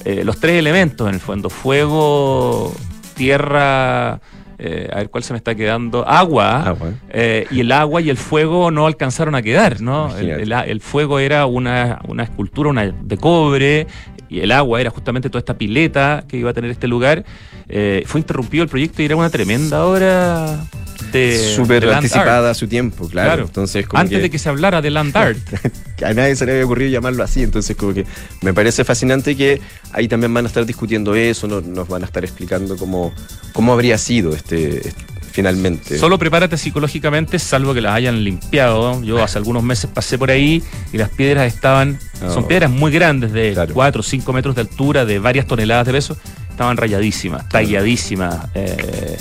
eh, 0.07 0.23
los 0.25 0.39
tres 0.39 0.59
elementos 0.59 1.09
en 1.09 1.15
el 1.15 1.21
fondo: 1.21 1.51
fuego, 1.51 2.73
tierra, 3.17 4.21
eh, 4.59 4.89
a 4.93 4.97
ver 4.97 5.11
cuál 5.11 5.25
se 5.25 5.33
me 5.33 5.37
está 5.39 5.55
quedando, 5.55 6.07
agua. 6.07 6.77
Eh, 7.11 7.47
y 7.51 7.61
el 7.61 7.73
agua 7.73 8.01
y 8.01 8.09
el 8.09 8.17
fuego 8.17 8.71
no 8.71 8.87
alcanzaron 8.87 9.35
a 9.35 9.43
quedar, 9.43 9.81
¿no? 9.81 10.17
El, 10.17 10.53
el 10.53 10.81
fuego 10.81 11.19
era 11.19 11.47
una, 11.47 12.01
una 12.07 12.23
escultura 12.23 12.71
una 12.71 12.87
de 12.87 13.17
cobre 13.17 13.87
y 14.29 14.41
el 14.41 14.53
agua 14.53 14.81
era 14.81 14.91
justamente 14.91 15.29
toda 15.31 15.39
esta 15.41 15.55
pileta 15.59 16.25
que 16.29 16.37
iba 16.37 16.51
a 16.51 16.55
tener 16.55 16.71
este 16.71 16.89
lugar. 16.89 17.25
Eh, 17.69 18.05
fue 18.07 18.21
interrumpido 18.21 18.63
el 18.63 18.69
proyecto 18.69 19.03
y 19.03 19.07
era 19.07 19.17
una 19.17 19.31
tremenda 19.31 19.85
obra 19.85 20.65
de 21.13 21.53
Súper 21.55 21.89
anticipada 21.91 22.51
a 22.51 22.55
su 22.55 22.67
tiempo, 22.69 23.09
claro. 23.09 23.29
Claro. 23.29 23.45
Entonces, 23.47 23.87
como 23.87 24.01
Antes 24.01 24.19
que- 24.19 24.23
de 24.23 24.31
que 24.31 24.39
se 24.39 24.49
hablara 24.49 24.81
de 24.83 24.91
land 24.91 25.17
art. 25.17 25.39
que 25.97 26.05
a 26.05 26.15
nadie 26.15 26.37
se 26.37 26.47
le 26.47 26.53
había 26.53 26.65
ocurrido 26.65 26.91
llamarlo 26.91 27.23
así, 27.25 27.43
entonces 27.43 27.77
como 27.77 27.93
que 27.95 28.05
me 28.43 28.53
parece 28.55 28.85
fascinante 28.85 29.37
que 29.37 29.61
ahí 29.93 30.09
también 30.09 30.33
van 30.35 30.45
a 30.45 30.49
estar 30.49 30.65
discutiendo 30.67 31.15
eso, 31.15 31.47
no- 31.49 31.61
nos 31.61 31.89
van 31.89 32.03
a 32.03 32.07
estar 32.07 32.25
explicando 32.25 32.77
cómo, 32.77 33.13
cómo 33.53 33.73
habría 33.73 33.99
sido 33.99 34.35
este, 34.35 34.89
este- 34.89 35.05
finalmente. 35.33 35.99
Solo 35.99 36.19
prepárate 36.19 36.57
psicológicamente, 36.57 37.39
salvo 37.39 37.75
que 37.75 37.83
las 37.83 37.95
hayan 37.95 38.25
limpiado. 38.25 39.03
Yo 39.03 39.23
hace 39.23 39.37
algunos 39.39 39.63
meses 39.63 39.91
pasé 39.93 40.17
por 40.17 40.31
ahí 40.31 40.63
y 40.93 40.97
las 40.99 41.11
piedras 41.11 41.47
estaban. 41.53 41.99
Son 42.33 42.47
piedras 42.47 42.71
muy 42.71 42.91
grandes, 42.93 43.33
de 43.33 43.53
Claro. 43.53 43.75
4 43.75 44.01
o 44.01 44.03
5 44.03 44.33
metros 44.33 44.55
de 44.55 44.63
altura, 44.63 45.05
de 45.05 45.19
varias 45.19 45.47
toneladas 45.47 45.87
de 45.87 45.93
peso. 45.93 46.17
Estaban 46.51 46.77
rayadísimas, 46.77 47.49
talladísimas. 47.49 48.47
eh, 48.55 49.17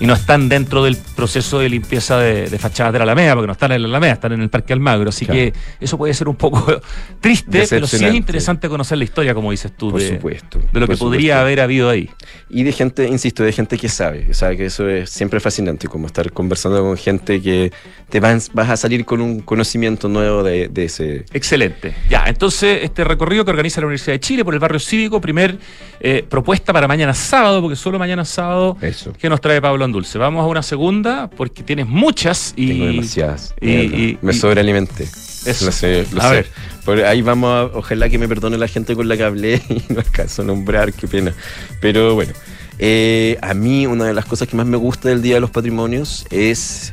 y 0.00 0.06
no 0.06 0.14
están 0.14 0.48
dentro 0.48 0.84
del 0.84 0.96
proceso 1.16 1.58
de 1.58 1.68
limpieza 1.68 2.18
de, 2.18 2.48
de 2.50 2.58
fachadas 2.58 2.92
de 2.92 2.98
la 2.98 3.04
Alameda, 3.04 3.34
porque 3.34 3.46
no 3.46 3.52
están 3.52 3.72
en 3.72 3.82
la 3.82 3.88
Alameda, 3.88 4.12
están 4.14 4.32
en 4.32 4.42
el 4.42 4.48
Parque 4.50 4.72
Almagro. 4.72 5.08
Así 5.08 5.24
Claro. 5.26 5.40
que 5.40 5.52
eso 5.80 5.96
puede 5.98 6.12
ser 6.14 6.28
un 6.28 6.36
poco 6.36 6.64
triste, 7.20 7.64
pero 7.68 7.86
sí 7.86 8.04
es 8.04 8.14
interesante 8.14 8.68
conocer 8.68 8.98
la 8.98 9.04
historia, 9.04 9.34
como 9.34 9.50
dices 9.50 9.72
tú, 9.76 9.90
Por 9.90 10.00
de, 10.00 10.08
supuesto. 10.16 10.60
de 10.72 10.80
lo 10.80 10.86
que 10.86 10.96
podría 10.96 11.40
haber 11.40 11.60
habido 11.60 11.88
ahí. 11.88 12.10
Y 12.50 12.62
de 12.62 12.72
gente, 12.72 13.08
insisto, 13.08 13.42
de 13.42 13.52
gente 13.52 13.78
que 13.78 13.88
sabe. 13.88 14.34
Sabe 14.34 14.56
que 14.56 14.66
eso 14.66 14.88
es 14.88 15.08
siempre 15.10 15.40
fascinante, 15.40 15.88
como 15.88 16.06
estar 16.06 16.30
conversando 16.32 16.82
con 16.82 16.96
gente 16.96 17.40
que 17.40 17.72
te 18.10 18.20
vas, 18.20 18.50
vas 18.52 18.68
a 18.70 18.76
salir 18.76 19.04
con 19.04 19.20
un 19.20 19.40
conocimiento 19.40 20.08
nuevo 20.08 20.42
de, 20.42 20.68
de 20.68 20.84
ese. 20.84 21.24
Excelente. 21.32 21.94
Ya, 22.10 22.24
entonces 22.26 22.80
este 22.82 23.02
recorrido 23.04 23.44
que 23.44 23.50
organiza 23.50 23.80
la 23.80 23.86
Universidad 23.86 24.12
de 24.14 24.20
Chile 24.20 24.44
por 24.44 24.52
el 24.54 24.60
barrio 24.60 24.78
cívico, 24.78 25.20
primer 25.20 25.58
eh, 26.00 26.24
propuesta 26.28 26.72
para 26.72 26.86
mañana 26.86 27.14
sábado, 27.14 27.60
porque 27.62 27.76
solo 27.76 27.98
mañana 27.98 28.24
sábado 28.24 28.76
Eso. 28.82 29.12
que 29.14 29.28
nos 29.30 29.40
trae 29.40 29.60
Pablo 29.60 29.85
Andulce. 29.86 30.18
Vamos 30.18 30.44
a 30.44 30.46
una 30.46 30.62
segunda, 30.62 31.28
porque 31.30 31.62
tienes 31.62 31.86
muchas 31.88 32.52
y. 32.56 32.68
Tengo 32.68 32.86
demasiadas. 32.86 33.54
y- 33.60 33.70
y- 33.70 34.18
me 34.22 34.32
sobrealimenté. 34.34 35.04
Eso. 35.04 35.64
Lo 35.66 35.72
sé, 35.72 36.06
lo 36.12 36.20
A 36.22 36.28
sé. 36.28 36.34
ver. 36.34 36.50
Por 36.84 37.00
ahí 37.04 37.22
vamos 37.22 37.50
a, 37.50 37.64
ojalá 37.76 38.08
que 38.08 38.18
me 38.18 38.28
perdone 38.28 38.58
la 38.58 38.68
gente 38.68 38.94
con 38.94 39.08
la 39.08 39.16
que 39.16 39.22
hablé 39.24 39.62
y 39.68 39.92
no 39.92 40.00
alcanzo 40.00 40.42
a 40.42 40.44
nombrar, 40.44 40.92
qué 40.92 41.08
pena. 41.08 41.32
Pero 41.80 42.14
bueno, 42.14 42.32
eh, 42.78 43.38
a 43.42 43.54
mí 43.54 43.86
una 43.86 44.04
de 44.06 44.14
las 44.14 44.24
cosas 44.26 44.46
que 44.48 44.56
más 44.56 44.66
me 44.66 44.76
gusta 44.76 45.08
del 45.08 45.22
Día 45.22 45.34
de 45.34 45.40
los 45.40 45.50
Patrimonios 45.50 46.26
es 46.30 46.92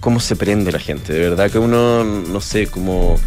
cómo 0.00 0.20
se 0.20 0.36
prende 0.36 0.70
la 0.72 0.78
gente. 0.78 1.12
De 1.12 1.18
verdad 1.20 1.50
que 1.50 1.58
uno, 1.58 2.04
no 2.04 2.40
sé, 2.40 2.66
como 2.68 3.18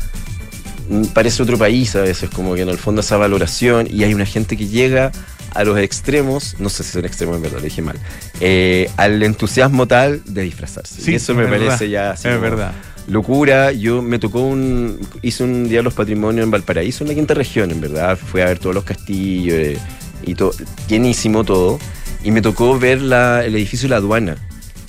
mm, 0.90 1.06
parece 1.08 1.42
otro 1.44 1.58
país 1.58 1.96
a 1.96 2.02
veces, 2.02 2.30
como 2.30 2.56
que 2.56 2.62
en 2.62 2.70
el 2.70 2.78
fondo 2.78 3.02
esa 3.02 3.18
valoración 3.18 3.88
y 3.92 4.04
hay 4.04 4.14
una 4.14 4.26
gente 4.26 4.56
que 4.58 4.68
llega 4.68 5.12
a 5.54 5.64
los 5.64 5.78
extremos, 5.80 6.56
no 6.60 6.70
sé 6.70 6.84
si 6.84 6.92
son 6.92 7.06
extremos 7.06 7.36
en 7.38 7.42
verdad, 7.44 7.58
lo 7.58 7.64
dije 7.64 7.82
mal, 7.82 7.98
eh, 8.40 8.90
al 8.98 9.22
entusiasmo 9.24 9.88
tal 9.88 10.22
de 10.26 10.44
disfrazarse. 10.44 11.02
Sí, 11.02 11.12
y 11.12 11.16
eso 11.16 11.32
es 11.34 11.38
me 11.38 11.46
verdad. 11.46 11.68
parece 11.68 11.90
ya 11.90 12.12
así 12.12 12.28
Es 12.28 12.36
como 12.36 12.42
verdad. 12.50 12.72
locura. 13.08 13.72
Yo 13.72 14.02
me 14.02 14.20
tocó 14.20 14.42
un. 14.42 15.00
Hice 15.22 15.44
un 15.44 15.68
Día 15.70 15.80
de 15.80 15.84
los 15.84 15.94
Patrimonios 15.94 16.44
en 16.44 16.52
Valparaíso, 16.52 17.04
en 17.04 17.10
la 17.10 17.16
quinta 17.16 17.34
región, 17.34 17.72
en 17.72 17.82
verdad. 17.82 18.18
Fui 18.18 18.42
a 18.42 18.46
ver 18.46 18.60
todos 18.60 18.76
los 18.76 18.84
castillos 18.84 19.56
eh, 19.56 19.78
y 20.24 20.36
todo. 20.36 20.52
Llenísimo 20.88 21.44
todo. 21.44 21.80
Y 22.24 22.32
me 22.32 22.42
tocó 22.42 22.78
ver 22.78 23.02
la, 23.02 23.44
el 23.46 23.56
edificio 23.56 23.88
de 23.88 23.92
la 23.92 23.98
aduana. 23.98 24.36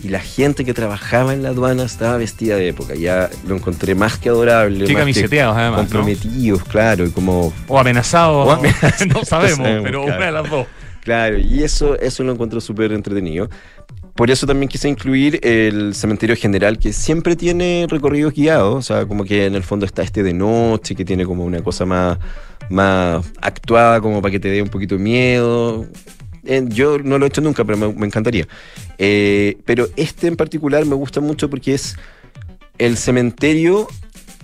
Y 0.02 0.08
la 0.08 0.20
gente 0.20 0.64
que 0.64 0.72
trabajaba 0.72 1.34
en 1.34 1.42
la 1.42 1.50
aduana 1.50 1.84
estaba 1.84 2.16
vestida 2.16 2.56
de 2.56 2.68
época. 2.68 2.94
Ya 2.94 3.28
lo 3.46 3.56
encontré 3.56 3.94
más 3.94 4.18
que 4.18 4.30
adorable. 4.30 4.78
Qué 4.78 4.80
más 4.84 4.88
que 4.88 4.98
camiseteados, 4.98 5.56
además. 5.56 5.78
¿no? 5.78 5.84
comprometidos, 5.84 6.64
claro. 6.64 7.06
Y 7.06 7.10
como. 7.10 7.52
O 7.68 7.78
amenazados. 7.78 8.48
O 8.48 8.50
amenazados, 8.52 9.06
no 9.06 9.24
sabemos, 9.24 9.58
no 9.58 9.64
sabemos, 9.64 9.84
pero 9.84 10.04
claro. 10.04 10.16
una 10.16 10.26
de 10.26 10.32
las 10.32 10.50
dos. 10.50 10.66
Claro, 11.02 11.38
y 11.38 11.62
eso, 11.62 11.98
eso 11.98 12.22
lo 12.24 12.32
encuentro 12.32 12.60
súper 12.60 12.92
entretenido. 12.92 13.48
Por 14.14 14.30
eso 14.30 14.46
también 14.46 14.68
quise 14.68 14.88
incluir 14.88 15.40
el 15.42 15.94
cementerio 15.94 16.36
general, 16.36 16.78
que 16.78 16.92
siempre 16.92 17.36
tiene 17.36 17.86
recorridos 17.88 18.34
guiados. 18.34 18.74
O 18.74 18.82
sea, 18.82 19.06
como 19.06 19.24
que 19.24 19.46
en 19.46 19.54
el 19.54 19.62
fondo 19.62 19.86
está 19.86 20.02
este 20.02 20.22
de 20.22 20.34
noche, 20.34 20.94
que 20.94 21.04
tiene 21.04 21.24
como 21.24 21.44
una 21.44 21.62
cosa 21.62 21.86
más, 21.86 22.18
más 22.68 23.24
actuada, 23.40 24.00
como 24.00 24.20
para 24.20 24.32
que 24.32 24.40
te 24.40 24.48
dé 24.48 24.60
un 24.60 24.68
poquito 24.68 24.96
de 24.96 25.02
miedo. 25.02 25.86
Eh, 26.44 26.64
yo 26.68 26.98
no 26.98 27.18
lo 27.18 27.24
he 27.24 27.28
hecho 27.28 27.40
nunca, 27.40 27.64
pero 27.64 27.76
me, 27.78 27.92
me 27.92 28.06
encantaría. 28.06 28.46
Eh, 28.98 29.58
pero 29.64 29.88
este 29.96 30.26
en 30.26 30.36
particular 30.36 30.84
me 30.86 30.94
gusta 30.94 31.20
mucho 31.20 31.48
porque 31.50 31.74
es 31.74 31.96
el 32.78 32.96
cementerio 32.96 33.88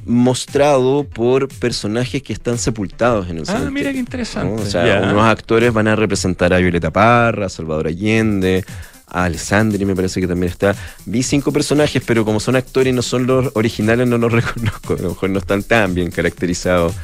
mostrado 0.05 1.05
por 1.05 1.49
personajes 1.49 2.23
que 2.23 2.33
están 2.33 2.59
sepultados 2.59 3.29
en 3.29 3.39
el 3.39 3.43
Ah, 3.43 3.47
cementerio. 3.47 3.73
mira 3.73 3.93
qué 3.93 3.99
interesante. 3.99 4.55
¿no? 4.57 4.63
O 4.63 4.65
sea, 4.67 5.03
unos 5.11 5.25
actores 5.25 5.73
van 5.73 5.89
a 5.89 5.97
representar 5.97 6.53
a 6.55 6.59
Violeta 6.59 6.93
Parra, 6.93 7.47
a 7.47 7.49
Salvador 7.49 7.89
Allende, 7.89 8.65
a 9.09 9.25
Alessandri, 9.25 9.85
me 9.85 9.97
parece 9.97 10.21
que 10.21 10.29
también 10.29 10.53
está. 10.53 10.77
Vi 11.07 11.23
cinco 11.25 11.53
personajes, 11.53 12.03
pero 12.07 12.25
como 12.25 12.39
son 12.41 12.55
actores 12.57 12.93
y 12.93 12.95
no 12.95 13.03
son 13.03 13.27
los 13.27 13.51
originales, 13.55 14.07
no 14.07 14.17
los 14.19 14.31
reconozco. 14.41 14.95
A 14.95 15.03
lo 15.03 15.09
mejor 15.11 15.31
no 15.31 15.39
están 15.41 15.63
tan 15.65 15.95
bien 15.95 16.11
caracterizados. 16.11 16.95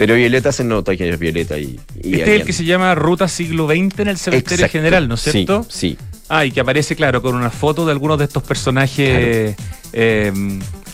Pero 0.00 0.14
Violeta 0.14 0.50
se 0.50 0.64
nota 0.64 0.96
que 0.96 1.10
es 1.10 1.18
Violeta 1.18 1.58
y. 1.58 1.78
y 2.02 2.14
Este 2.20 2.34
es 2.34 2.40
el 2.40 2.46
que 2.46 2.54
se 2.54 2.64
llama 2.64 2.94
Ruta 2.94 3.28
Siglo 3.28 3.66
XX 3.66 3.98
en 3.98 4.08
el 4.08 4.16
cementerio 4.16 4.64
Exacto. 4.64 4.72
general, 4.78 5.06
¿no 5.08 5.14
es 5.16 5.20
Sí, 5.20 5.30
cierto? 5.30 5.66
Sí, 5.68 5.98
Ah, 6.30 6.46
y 6.46 6.52
que 6.52 6.60
aparece, 6.60 6.96
claro, 6.96 7.20
con 7.20 7.34
una 7.34 7.50
foto 7.50 7.84
de 7.84 7.92
algunos 7.92 8.16
de 8.18 8.24
estos 8.24 8.42
personajes 8.42 9.56
eh, 9.92 10.32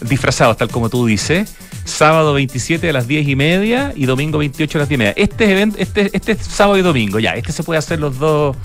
disfrazados, 0.00 0.56
tal 0.56 0.68
como 0.70 0.88
tú 0.88 1.06
dices. 1.06 1.54
Sábado 1.84 2.32
27 2.34 2.88
a 2.88 2.92
las 2.92 3.06
10 3.06 3.28
y 3.28 3.36
media 3.36 3.92
y 3.94 4.06
domingo 4.06 4.38
28 4.38 4.78
a 4.78 4.80
las 4.80 4.88
10 4.88 4.96
y 4.96 4.98
media. 4.98 5.14
Este 5.16 5.44
es, 5.44 5.50
event- 5.52 5.74
este, 5.78 6.10
este 6.12 6.32
es 6.32 6.38
sábado 6.40 6.76
y 6.78 6.82
domingo, 6.82 7.20
ya. 7.20 7.34
Este 7.34 7.52
se 7.52 7.62
puede 7.62 7.78
hacer 7.78 8.00
los 8.00 8.18
dos, 8.18 8.56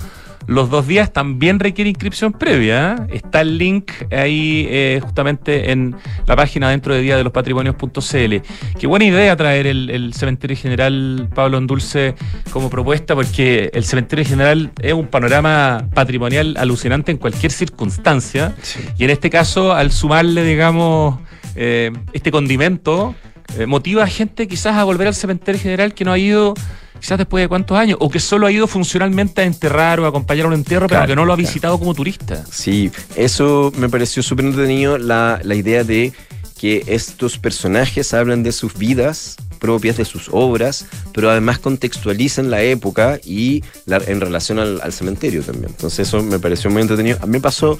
los 0.46 0.70
dos 0.70 0.86
días. 0.86 1.12
También 1.12 1.60
requiere 1.60 1.90
inscripción 1.90 2.32
previa. 2.32 3.06
¿eh? 3.08 3.16
Está 3.16 3.40
el 3.42 3.58
link 3.58 3.90
ahí 4.10 4.66
eh, 4.70 5.00
justamente 5.02 5.72
en 5.72 5.94
la 6.26 6.36
página 6.36 6.70
dentro 6.70 6.94
de 6.94 7.00
Día 7.00 7.16
de 7.16 7.24
los 7.24 7.32
Patrimonios.cl. 7.32 8.36
Qué 8.78 8.86
buena 8.86 9.04
idea 9.04 9.36
traer 9.36 9.66
el, 9.66 9.90
el 9.90 10.14
Cementerio 10.14 10.56
General 10.56 11.28
Pablo 11.34 11.58
Endulce 11.58 12.14
como 12.52 12.70
propuesta, 12.70 13.14
porque 13.14 13.70
el 13.72 13.84
Cementerio 13.84 14.24
General 14.24 14.70
es 14.80 14.92
un 14.92 15.06
panorama 15.06 15.88
patrimonial 15.94 16.56
alucinante 16.58 17.12
en 17.12 17.18
cualquier 17.18 17.52
circunstancia. 17.52 18.54
sí. 18.62 18.80
Y 18.98 19.04
en 19.04 19.10
este 19.10 19.30
caso, 19.30 19.72
al 19.72 19.92
sumarle, 19.92 20.44
digamos, 20.44 21.18
eh, 21.54 21.92
este 22.12 22.30
condimento, 22.30 23.14
eh, 23.58 23.66
motiva 23.66 24.04
a 24.04 24.06
gente 24.06 24.48
quizás 24.48 24.76
a 24.76 24.84
volver 24.84 25.08
al 25.08 25.14
cementerio 25.14 25.60
general 25.60 25.94
que 25.94 26.04
no 26.04 26.12
ha 26.12 26.18
ido 26.18 26.54
quizás 27.00 27.18
después 27.18 27.42
de 27.42 27.48
cuántos 27.48 27.76
años, 27.76 27.98
o 28.00 28.08
que 28.08 28.20
solo 28.20 28.46
ha 28.46 28.52
ido 28.52 28.68
funcionalmente 28.68 29.40
a 29.40 29.44
enterrar 29.44 29.98
o 29.98 30.04
a 30.04 30.08
acompañar 30.08 30.44
a 30.44 30.48
un 30.48 30.54
entierro, 30.54 30.86
pero 30.86 31.04
que 31.04 31.16
no 31.16 31.24
lo 31.24 31.32
ha 31.32 31.36
claro. 31.36 31.48
visitado 31.48 31.78
como 31.78 31.94
turista. 31.94 32.44
Sí, 32.48 32.92
eso 33.16 33.72
me 33.76 33.88
pareció 33.88 34.22
súper 34.22 34.44
entretenido, 34.44 34.98
la, 34.98 35.40
la 35.42 35.54
idea 35.56 35.82
de 35.82 36.12
que 36.60 36.84
estos 36.86 37.38
personajes 37.38 38.14
hablan 38.14 38.44
de 38.44 38.52
sus 38.52 38.74
vidas 38.74 39.36
propias, 39.62 39.96
de 39.96 40.04
sus 40.04 40.28
obras, 40.32 40.86
pero 41.14 41.30
además 41.30 41.58
contextualizan 41.58 42.50
la 42.50 42.60
época 42.62 43.18
y 43.24 43.62
la- 43.86 44.02
en 44.06 44.20
relación 44.20 44.58
al, 44.58 44.80
al 44.82 44.92
cementerio 44.92 45.42
también. 45.42 45.68
Entonces 45.70 46.08
eso 46.08 46.22
me 46.22 46.38
pareció 46.38 46.68
muy 46.70 46.82
entretenido. 46.82 47.16
A 47.22 47.26
mí 47.26 47.32
me 47.32 47.40
pasó, 47.40 47.78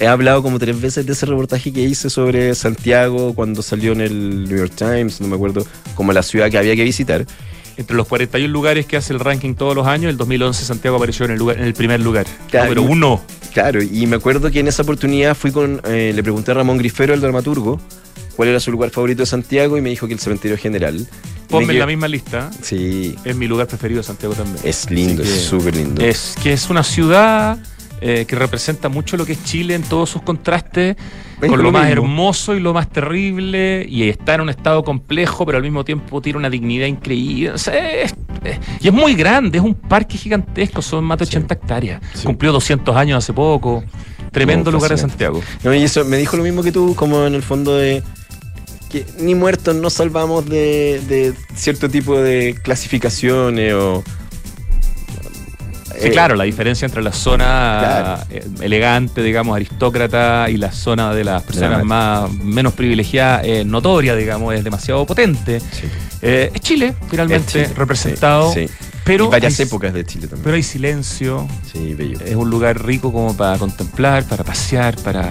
he 0.00 0.06
hablado 0.08 0.42
como 0.42 0.58
tres 0.58 0.80
veces 0.80 1.06
de 1.06 1.12
ese 1.12 1.24
reportaje 1.26 1.72
que 1.72 1.80
hice 1.82 2.10
sobre 2.10 2.54
Santiago 2.54 3.34
cuando 3.34 3.62
salió 3.62 3.92
en 3.92 4.00
el 4.02 4.44
New 4.48 4.58
York 4.58 4.72
Times, 4.76 5.20
no 5.20 5.28
me 5.28 5.36
acuerdo, 5.36 5.64
como 5.94 6.12
la 6.12 6.22
ciudad 6.22 6.50
que 6.50 6.58
había 6.58 6.74
que 6.76 6.84
visitar. 6.84 7.24
Entre 7.78 7.96
los 7.96 8.06
41 8.06 8.52
lugares 8.52 8.84
que 8.84 8.98
hace 8.98 9.14
el 9.14 9.20
ranking 9.20 9.54
todos 9.54 9.74
los 9.74 9.86
años, 9.86 10.10
el 10.10 10.18
2011 10.18 10.62
Santiago 10.64 10.96
apareció 10.98 11.24
en 11.24 11.30
el, 11.32 11.38
lugar, 11.38 11.56
en 11.58 11.64
el 11.64 11.72
primer 11.72 12.00
lugar. 12.00 12.26
Claro. 12.50 12.74
Número 12.74 12.92
uno. 12.92 13.22
Claro, 13.54 13.82
y 13.82 14.06
me 14.06 14.16
acuerdo 14.16 14.50
que 14.50 14.60
en 14.60 14.68
esa 14.68 14.82
oportunidad 14.82 15.34
fui 15.34 15.52
con, 15.52 15.80
eh, 15.84 16.12
le 16.14 16.22
pregunté 16.22 16.50
a 16.50 16.54
Ramón 16.54 16.76
Grifero, 16.78 17.14
el 17.14 17.20
dramaturgo, 17.20 17.80
cuál 18.36 18.48
era 18.48 18.60
su 18.60 18.70
lugar 18.70 18.90
favorito 18.90 19.22
de 19.22 19.26
Santiago 19.26 19.76
y 19.78 19.80
me 19.80 19.90
dijo 19.90 20.06
que 20.06 20.14
el 20.14 20.20
cementerio 20.20 20.56
general. 20.56 21.06
Ponme 21.48 21.66
me 21.66 21.72
en 21.74 21.78
la 21.80 21.86
misma 21.86 22.08
lista. 22.08 22.50
Sí, 22.62 23.14
Es 23.24 23.36
mi 23.36 23.46
lugar 23.46 23.66
preferido 23.66 23.98
de 23.98 24.04
Santiago 24.04 24.34
también. 24.34 24.58
es 24.64 24.90
lindo, 24.90 25.22
es 25.22 25.42
súper 25.42 25.76
lindo. 25.76 26.02
Es 26.02 26.34
que 26.42 26.52
es 26.52 26.70
una 26.70 26.82
ciudad 26.82 27.58
eh, 28.00 28.24
que 28.26 28.34
representa 28.36 28.88
mucho 28.88 29.16
lo 29.16 29.24
que 29.26 29.32
es 29.34 29.44
Chile 29.44 29.74
en 29.74 29.82
todos 29.82 30.08
sus 30.10 30.22
contrastes, 30.22 30.96
Es 31.40 31.48
con 31.48 31.58
lo, 31.58 31.64
lo 31.64 31.72
más 31.72 31.88
hermoso 31.90 32.54
y 32.56 32.60
lo 32.60 32.72
más 32.74 32.88
terrible, 32.90 33.86
y 33.88 34.08
está 34.08 34.34
en 34.34 34.40
un 34.40 34.48
estado 34.48 34.82
complejo, 34.82 35.44
pero 35.46 35.58
al 35.58 35.62
mismo 35.62 35.84
tiempo 35.84 36.20
tiene 36.22 36.38
una 36.38 36.50
dignidad 36.50 36.86
increíble. 36.86 37.52
O 37.52 37.58
sea, 37.58 37.90
es- 38.02 38.14
es- 38.42 38.58
y 38.80 38.88
es 38.88 38.92
muy 38.94 39.14
grande, 39.14 39.58
es 39.58 39.64
un 39.64 39.74
parque 39.74 40.16
gigantesco, 40.18 40.80
son 40.82 41.04
más 41.04 41.18
de 41.18 41.26
Sí. 41.26 41.36
80 41.36 41.54
hectáreas. 41.54 42.02
Sí. 42.14 42.24
Cumplió 42.24 42.50
200 42.52 42.96
años 42.96 43.18
hace 43.18 43.32
poco. 43.32 43.84
Tremendo 44.32 44.70
No, 44.70 44.78
lugar 44.78 44.90
de. 44.92 44.96
Santiago. 44.98 45.42
No, 45.62 45.74
y 45.74 45.82
eso 45.82 46.04
me 46.06 46.16
dijo 46.16 46.36
lo 46.38 46.42
mismo 46.42 46.62
que 46.62 46.72
tú, 46.72 46.94
como 46.96 47.26
en 47.26 47.34
el 47.34 47.42
fondo 47.42 47.76
de 47.76 48.02
que 48.92 49.04
ni 49.18 49.34
muertos 49.34 49.74
nos 49.74 49.94
salvamos 49.94 50.46
de, 50.48 51.00
de 51.08 51.32
cierto 51.56 51.88
tipo 51.88 52.16
de 52.20 52.54
clasificaciones 52.62 53.72
o. 53.74 54.04
Sí, 55.98 56.08
Eh, 56.08 56.10
claro, 56.10 56.34
la 56.34 56.44
diferencia 56.44 56.84
entre 56.86 57.02
la 57.02 57.12
zona 57.12 57.44
Claro. 57.78 58.26
eh, 58.30 58.44
elegante, 58.62 59.22
digamos, 59.22 59.54
aristócrata 59.54 60.48
y 60.50 60.56
la 60.56 60.72
zona 60.72 61.14
de 61.14 61.22
las 61.22 61.42
personas 61.44 61.84
más 61.84 62.32
menos 62.32 62.72
privilegiadas 62.72 63.44
es 63.46 63.64
notoria, 63.66 64.16
digamos, 64.16 64.54
es 64.54 64.64
demasiado 64.64 65.04
potente. 65.06 65.60
sí, 65.60 65.86
Eh, 66.22 66.50
es 66.54 66.60
Chile, 66.60 66.94
finalmente, 67.10 67.46
es 67.62 67.68
Chile, 67.68 67.74
representado, 67.76 68.52
sí, 68.52 68.66
sí. 68.68 68.74
pero, 69.04 69.26
Y 69.26 69.28
varias 69.28 69.58
hay, 69.60 69.66
épocas 69.66 69.92
de 69.92 70.04
Chile 70.04 70.26
también. 70.28 70.42
pero 70.44 70.56
hay 70.56 70.62
silencio, 70.62 71.46
sí, 71.72 71.94
bello. 71.94 72.18
es 72.24 72.34
un 72.36 72.48
lugar 72.50 72.84
rico 72.84 73.12
como 73.12 73.36
para 73.36 73.58
contemplar, 73.58 74.24
para 74.24 74.42
pasear, 74.44 74.96
para 75.02 75.30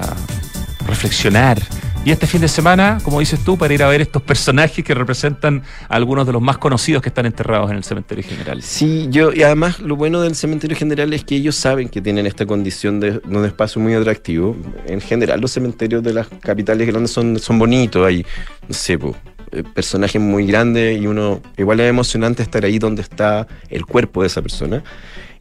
reflexionar. 0.88 1.62
Y 2.04 2.10
este 2.10 2.26
fin 2.26 2.42
de 2.42 2.48
semana, 2.48 2.98
como 3.04 3.20
dices 3.20 3.44
tú, 3.44 3.60
para 3.60 3.76
ir 3.76 3.84
a 3.84 3.88
ver 3.88 4.02
estos 4.02 4.24
personajes 4.24 4.84
que 4.84 4.96
representan 4.96 5.62
a 5.88 5.96
algunos 5.96 6.26
de 6.26 6.34
los 6.34 6.42
más 6.42 6.58
conocidos 6.58 7.04
que 7.04 7.10
están 7.10 7.28
enterrados 7.28 7.70
en 7.70 7.78
el 7.78 7.84
cementerio 7.84 8.24
general. 8.24 8.64
Sí, 8.64 9.06
yo, 9.12 9.32
y 9.32 9.44
además 9.44 9.80
lo 9.80 9.96
bueno 9.96 10.20
del 10.20 10.34
cementerio 10.34 10.76
general 10.76 11.14
es 11.14 11.24
que 11.24 11.36
ellos 11.36 11.56
saben 11.56 11.90
que 11.90 12.02
tienen 12.02 12.26
esta 12.26 12.48
condición 12.48 13.00
de, 13.00 13.22
un 13.30 13.46
espacio 13.46 13.80
muy 13.80 13.94
atractivo. 13.94 14.58
En 14.88 15.00
general, 15.00 15.42
los 15.42 15.52
cementerios 15.52 16.02
de 16.02 16.14
las 16.16 16.28
capitales 16.40 16.88
grandes 16.88 17.12
son, 17.12 17.38
son 17.38 17.60
bonitos, 17.60 18.04
hay, 18.04 18.26
no 18.68 18.74
sé, 18.74 18.98
po, 18.98 19.16
eh, 19.52 19.62
personajes 19.76 20.20
muy 20.20 20.48
grandes 20.48 21.00
y 21.00 21.06
uno, 21.06 21.40
igual 21.56 21.82
es 21.82 21.90
emocionante 21.90 22.42
estar 22.42 22.66
ahí 22.66 22.80
donde 22.80 23.04
está 23.04 23.46
el 23.70 23.86
cuerpo 23.86 24.22
de 24.22 24.28
esa 24.28 24.42
persona. 24.42 24.84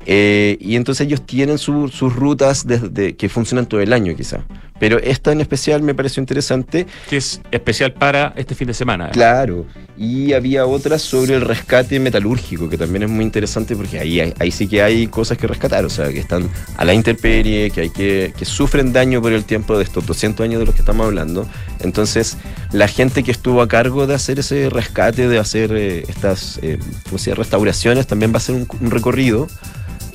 Eh, 0.05 0.59
y 0.61 0.77
entonces 0.77 1.07
ellos 1.07 1.25
tienen 1.25 1.57
su- 1.57 1.89
sus 1.89 2.15
rutas 2.15 2.67
desde, 2.67 3.17
que 3.17 3.31
funcionan 3.31 3.65
todo 3.65 3.81
el 3.81 3.95
año 3.95 4.15
quizá. 4.15 4.45
Pero 4.81 4.99
esta 4.99 5.31
en 5.31 5.41
especial 5.41 5.83
me 5.83 5.95
pareció 5.95 6.21
interesante. 6.21 6.87
Que 7.09 7.19
es 7.19 7.41
especial 7.53 7.93
para 7.93 8.33
este 8.35 8.57
fin 8.57 8.67
de 8.67 8.75
semana. 8.75 9.11
Claro. 9.11 9.67
Y 9.97 10.33
había 10.33 10.67
otra 10.67 10.99
sobre 10.99 11.35
el 11.35 11.43
rescate 11.43 12.01
metalúrgico, 12.01 12.69
que 12.69 12.79
también 12.79 13.05
es 13.05 13.11
muy 13.11 13.25
interesante 13.25 13.77
porque 13.77 14.01
ahí, 14.01 14.33
ahí 14.39 14.51
sí 14.51 14.67
que 14.67 14.83
hay 14.83 15.07
cosas 15.07 15.37
que 15.37 15.47
rescatar. 15.47 15.85
O 15.85 15.91
sea, 15.91 16.09
que 16.09 16.19
están 16.19 16.49
a 16.79 16.85
la 16.85 16.95
intemperie, 16.95 17.71
que, 17.71 17.83
hay 17.83 17.91
que, 17.91 18.33
que 18.37 18.45
sufren 18.47 18.93
daño 18.93 19.21
por 19.21 19.33
el 19.33 19.45
tiempo 19.45 19.77
de 19.77 19.85
estos 19.85 20.07
200 20.07 20.43
años 20.45 20.61
de 20.61 20.67
los 20.67 20.75
que 20.75 20.81
estamos 20.81 21.07
hablando. 21.07 21.47
Entonces, 21.81 22.39
la 22.73 22.89
gente 22.89 23.23
que 23.23 23.31
estuvo 23.31 23.61
a 23.61 23.69
cargo 23.69 24.07
de 24.07 24.15
hacer 24.15 24.39
ese 24.39 24.71
rescate, 24.71 25.29
de 25.29 25.39
hacer 25.39 25.73
eh, 25.75 26.05
estas 26.09 26.59
eh, 26.63 26.79
¿cómo 27.05 27.19
se 27.19 27.31
llama? 27.31 27.41
restauraciones, 27.41 28.07
también 28.07 28.33
va 28.33 28.37
a 28.37 28.39
hacer 28.39 28.55
un, 28.55 28.67
un 28.81 28.91
recorrido 28.91 29.47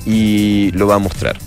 y 0.04 0.70
lo 0.72 0.86
va 0.86 0.96
a 0.96 0.98
mostrar. 0.98 1.38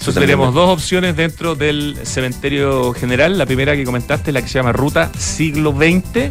Entonces 0.00 0.20
tenemos 0.22 0.54
dos 0.54 0.70
opciones 0.70 1.14
dentro 1.14 1.54
del 1.54 1.94
cementerio 2.04 2.94
general. 2.94 3.36
La 3.36 3.44
primera 3.44 3.76
que 3.76 3.84
comentaste, 3.84 4.32
la 4.32 4.40
que 4.40 4.48
se 4.48 4.54
llama 4.54 4.72
Ruta 4.72 5.10
Siglo 5.18 5.72
XX, 5.72 6.30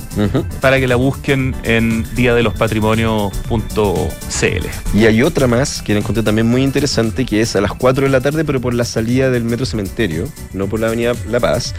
para 0.60 0.80
que 0.80 0.88
la 0.88 0.96
busquen 0.96 1.56
en 1.62 2.04
diadelospatrimonios.cl. 2.16 4.98
Y 4.98 5.06
hay 5.06 5.22
otra 5.22 5.46
más 5.46 5.84
que 5.84 5.94
la 5.94 6.00
encontré 6.00 6.24
también 6.24 6.48
muy 6.48 6.64
interesante, 6.64 7.28
que 7.28 7.42
es 7.42 7.56
a 7.56 7.62
las 7.62 7.74
4 7.74 8.06
de 8.06 8.10
la 8.10 8.22
tarde, 8.22 8.44
pero 8.44 8.60
por 8.60 8.74
la 8.74 8.86
salida 8.86 9.30
del 9.30 9.44
Metro 9.44 9.68
Cementerio, 9.68 10.28
no 10.52 10.66
por 10.66 10.80
la 10.80 10.88
Avenida 10.88 11.14
La 11.30 11.40
Paz, 11.40 11.76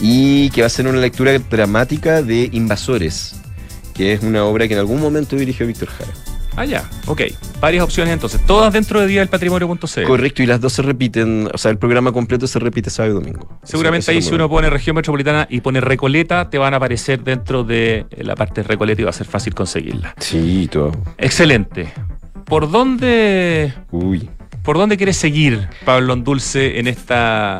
y 0.00 0.50
que 0.50 0.62
va 0.62 0.66
a 0.66 0.70
ser 0.70 0.88
una 0.88 0.98
lectura 0.98 1.38
dramática 1.38 2.20
de 2.20 2.50
Invasores, 2.52 3.36
que 3.94 4.12
es 4.12 4.24
una 4.24 4.44
obra 4.44 4.66
que 4.66 4.74
en 4.74 4.80
algún 4.80 5.00
momento 5.00 5.36
dirigió 5.36 5.68
Víctor 5.68 5.88
Jara. 5.88 6.10
Ah, 6.58 6.64
ya, 6.64 6.88
ok. 7.06 7.22
Varias 7.60 7.84
opciones 7.84 8.12
entonces, 8.12 8.40
todas 8.46 8.72
dentro 8.72 9.00
de 9.00 9.06
diadelpatrimonio.cl. 9.06 10.02
Correcto, 10.06 10.42
y 10.42 10.46
las 10.46 10.60
dos 10.60 10.72
se 10.72 10.82
repiten, 10.82 11.48
o 11.52 11.58
sea, 11.58 11.70
el 11.70 11.78
programa 11.78 12.12
completo 12.12 12.46
se 12.46 12.58
repite 12.58 12.90
sábado 12.90 13.12
y 13.18 13.24
domingo. 13.24 13.60
Seguramente 13.62 14.02
Eso- 14.04 14.10
ahí 14.12 14.22
si 14.22 14.34
uno 14.34 14.48
pone 14.48 14.68
región 14.70 14.96
metropolitana 14.96 15.46
y 15.50 15.60
pone 15.60 15.80
Recoleta, 15.80 16.50
te 16.50 16.58
van 16.58 16.74
a 16.74 16.78
aparecer 16.78 17.22
dentro 17.22 17.64
de 17.64 18.06
la 18.16 18.34
parte 18.34 18.62
de 18.62 18.68
Recoleta 18.68 19.02
y 19.02 19.04
va 19.04 19.10
a 19.10 19.14
ser 19.14 19.26
fácil 19.26 19.54
conseguirla. 19.54 20.14
Sí, 20.18 20.68
todo. 20.70 20.92
Excelente. 21.16 21.92
¿Por 22.44 22.70
dónde, 22.70 23.72
Uy. 23.90 24.28
por 24.62 24.78
dónde 24.78 24.96
quieres 24.96 25.16
seguir, 25.16 25.68
Pablo 25.84 26.16
Dulce, 26.16 26.78
en 26.78 26.86
esta, 26.88 27.58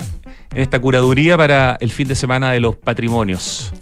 en 0.54 0.62
esta 0.62 0.80
curaduría 0.80 1.36
para 1.36 1.76
el 1.80 1.90
fin 1.90 2.08
de 2.08 2.14
semana 2.14 2.50
de 2.52 2.60
los 2.60 2.76
patrimonios? 2.76 3.72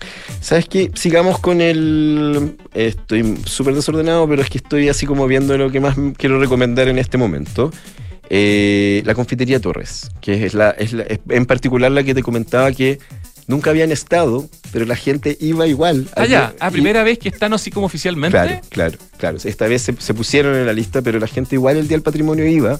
¿Sabes 0.46 0.66
qué? 0.68 0.92
Sigamos 0.94 1.40
con 1.40 1.60
el... 1.60 2.56
Estoy 2.72 3.36
súper 3.46 3.74
desordenado, 3.74 4.28
pero 4.28 4.42
es 4.42 4.48
que 4.48 4.58
estoy 4.58 4.88
así 4.88 5.04
como 5.04 5.26
viendo 5.26 5.58
lo 5.58 5.72
que 5.72 5.80
más 5.80 5.96
quiero 6.16 6.38
recomendar 6.38 6.86
en 6.86 6.98
este 7.00 7.18
momento. 7.18 7.72
Eh, 8.30 9.02
la 9.04 9.16
confitería 9.16 9.60
Torres, 9.60 10.08
que 10.20 10.46
es, 10.46 10.54
la, 10.54 10.70
es 10.70 10.92
la- 10.92 11.04
en 11.30 11.46
particular 11.46 11.90
la 11.90 12.04
que 12.04 12.14
te 12.14 12.22
comentaba 12.22 12.70
que 12.70 13.00
nunca 13.48 13.70
habían 13.70 13.90
estado, 13.90 14.48
pero 14.72 14.84
la 14.84 14.94
gente 14.94 15.36
iba 15.40 15.66
igual. 15.66 16.06
Ah, 16.14 16.26
ya, 16.26 16.54
a 16.60 16.68
Y- 16.68 16.70
primera 16.70 17.02
vez 17.02 17.18
que 17.18 17.28
están 17.28 17.52
así 17.52 17.72
como 17.72 17.86
oficialmente. 17.86 18.36
Claro, 18.36 18.60
claro, 18.68 18.98
claro. 19.18 19.38
Esta 19.42 19.66
vez 19.66 19.82
se, 19.82 19.96
se 19.98 20.14
pusieron 20.14 20.54
en 20.54 20.64
la 20.66 20.72
lista, 20.72 21.02
pero 21.02 21.18
la 21.18 21.26
gente 21.26 21.56
igual 21.56 21.76
el 21.76 21.88
día 21.88 21.96
del 21.96 22.02
patrimonio 22.02 22.46
iba 22.46 22.78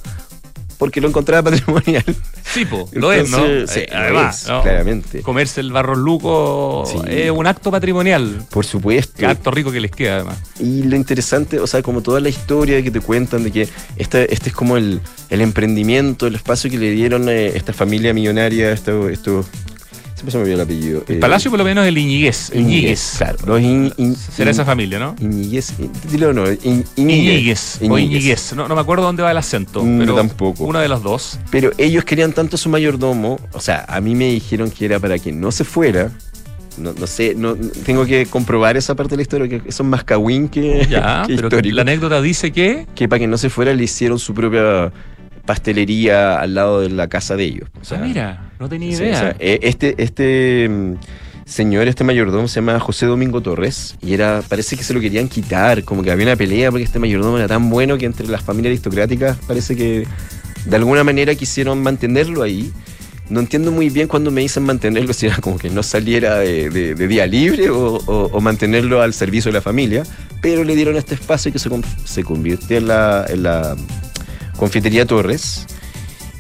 porque 0.78 1.00
lo 1.00 1.08
encontraba 1.08 1.50
patrimonial. 1.50 2.04
Sí, 2.52 2.64
po, 2.64 2.88
lo 2.92 3.12
es, 3.12 3.28
¿no? 3.30 3.38
Sí, 3.66 3.80
Eh, 3.80 3.88
lo 3.90 3.96
además, 3.98 4.42
es, 4.42 4.48
¿no? 4.48 4.62
claramente. 4.62 5.22
comerse 5.22 5.60
el 5.60 5.72
barro 5.72 5.94
luco 5.94 6.84
Sí. 6.86 6.98
es 7.08 7.30
un 7.30 7.46
acto 7.46 7.70
patrimonial. 7.70 8.44
Por 8.50 8.64
supuesto. 8.64 9.26
Acto 9.26 9.50
rico 9.50 9.72
que 9.72 9.80
les 9.80 9.90
queda, 9.90 10.16
además. 10.16 10.38
Y 10.60 10.82
lo 10.84 10.96
interesante, 10.96 11.58
o 11.60 11.66
sea, 11.66 11.82
como 11.82 12.02
toda 12.02 12.20
la 12.20 12.28
historia 12.28 12.82
que 12.82 12.90
te 12.90 13.00
cuentan 13.00 13.44
de 13.44 13.50
que 13.52 13.68
este, 13.96 14.32
este 14.32 14.50
es 14.50 14.54
como 14.54 14.76
el, 14.76 15.00
el 15.30 15.40
emprendimiento, 15.40 16.26
el 16.26 16.34
espacio 16.34 16.70
que 16.70 16.78
le 16.78 16.90
dieron 16.90 17.28
eh, 17.28 17.48
esta 17.56 17.72
familia 17.72 18.12
millonaria, 18.14 18.70
esto, 18.72 19.08
esto 19.08 19.44
siempre 20.16 20.33
se 20.33 20.37
me 20.38 20.42
olvidó 20.42 20.57
el 20.57 20.61
apellido. 20.62 21.05
El 21.07 21.16
eh, 21.16 21.18
palacio, 21.20 21.50
por 21.52 21.59
lo 21.59 21.64
menos, 21.64 21.87
el 21.87 21.96
Iñiguez. 21.96 22.50
Iñiguez. 22.52 23.14
Claro, 23.18 23.38
los 23.46 23.61
In- 23.61 23.92
In- 23.98 24.16
Será 24.16 24.50
In- 24.50 24.55
esa 24.55 24.64
familia, 24.64 24.98
¿no? 24.98 25.14
Iñiguez, 25.20 25.74
dilo 26.11 26.33
no, 26.33 26.44
Iñiguez. 26.96 27.79
O 27.88 27.98
Iñiguez. 27.98 28.52
No, 28.55 28.66
no 28.68 28.74
me 28.74 28.81
acuerdo 28.81 29.05
dónde 29.05 29.22
va 29.22 29.31
el 29.31 29.37
acento. 29.38 29.83
Mm, 29.85 29.98
pero 29.98 30.14
tampoco. 30.16 30.64
Una 30.64 30.81
de 30.81 30.88
las 30.88 31.02
dos. 31.02 31.38
Pero 31.50 31.70
ellos 31.79 32.05
querían 32.05 32.33
tanto 32.33 32.57
a 32.57 32.59
su 32.59 32.68
mayordomo, 32.68 33.38
o 33.52 33.61
sea, 33.61 33.85
a 33.88 34.00
mí 34.00 34.14
me 34.14 34.31
dijeron 34.31 34.70
que 34.70 34.85
era 34.87 34.98
para 34.98 35.18
que 35.18 35.33
no 35.33 35.52
se 35.52 35.64
fuera. 35.64 36.11
No, 36.79 36.92
no 36.92 37.07
sé, 37.07 37.35
no, 37.35 37.55
no- 37.57 37.68
tengo 37.87 38.05
que 38.05 38.26
comprobar 38.26 38.76
esa 38.76 38.94
parte 38.94 39.12
de 39.12 39.16
la 39.16 39.22
historia, 39.22 39.62
que 39.62 39.72
son 39.72 39.88
más 39.88 40.05
cagüín 40.05 40.48
que, 40.48 40.87
Ya, 40.90 41.22
que 41.26 41.35
pero 41.37 41.48
histórico. 41.48 41.74
la 41.76 41.83
anécdota 41.83 42.20
dice 42.20 42.52
que. 42.52 42.87
que 42.94 43.09
para 43.09 43.20
que 43.20 43.26
no 43.26 43.38
se 43.38 43.48
fuera 43.48 43.72
le 43.72 43.85
hicieron 43.85 44.18
su 44.18 44.35
propia 44.35 44.92
pastelería 45.46 46.38
al 46.40 46.54
lado 46.54 46.80
de 46.80 46.90
la 46.90 47.09
casa 47.09 47.37
de 47.37 47.44
ellos. 47.44 47.68
O 47.80 47.85
sea, 47.85 47.98
ah, 47.98 48.04
mira, 48.06 48.50
no 48.61 48.68
tenía 48.68 48.90
idea. 48.90 49.16
o 49.16 49.20
sea, 49.20 49.37
eh, 49.38 49.61
este, 49.62 49.94
este 49.98 50.68
mm, 50.68 50.94
señor, 51.46 51.88
este 51.88 52.04
mayordomo 52.04 52.48
se 52.48 52.56
llama 52.56 52.78
José 52.80 53.06
Domingo 53.06 53.40
Torres 53.40 53.96
y 54.02 54.12
era, 54.14 54.42
parece 54.48 54.76
que 54.76 54.82
se 54.82 54.92
lo 54.92 55.00
querían 55.00 55.28
quitar, 55.28 55.85
como 55.85 56.02
que 56.02 56.11
había 56.11 56.26
una 56.26 56.37
pelea 56.37 56.70
porque 56.70 56.85
este 56.85 56.98
mayordomo 56.98 57.38
era 57.38 57.48
tan 57.48 57.70
bueno 57.70 57.96
que 57.98 58.06
entre 58.06 58.26
las 58.28 58.42
familias 58.42 58.70
aristocráticas 58.72 59.38
parece 59.46 59.76
que 59.76 60.06
de 60.66 60.76
alguna 60.76 61.04
manera 61.04 61.35
quisieron 61.35 61.82
mantenerlo 61.82 62.42
ahí. 62.42 62.72
No 63.28 63.40
entiendo 63.40 63.72
muy 63.72 63.90
bien 63.90 64.06
cuando 64.06 64.30
me 64.30 64.40
dicen 64.40 64.62
mantenerlo, 64.62 65.12
si 65.12 65.26
era 65.26 65.37
como 65.38 65.59
que 65.59 65.68
no 65.68 65.82
saliera 65.82 66.37
de, 66.38 66.70
de- 66.70 66.94
de 66.94 67.09
día 67.09 67.26
libre 67.26 67.70
o, 67.70 67.96
o- 67.96 68.30
o 68.32 68.40
mantenerlo 68.40 69.02
al 69.02 69.12
servicio 69.14 69.50
de 69.50 69.54
la 69.59 69.62
familia, 69.62 70.04
pero 70.40 70.62
le 70.62 70.76
dieron 70.76 70.96
este 70.96 71.14
espacio 71.16 71.52
que 71.52 71.59
se, 71.59 71.68
se 72.04 72.22
convirtió 72.22 72.76
en 72.78 72.87
la, 72.87 73.26
en 73.28 73.42
la 73.42 73.76
Confitería 74.57 75.07
Torres. 75.07 75.66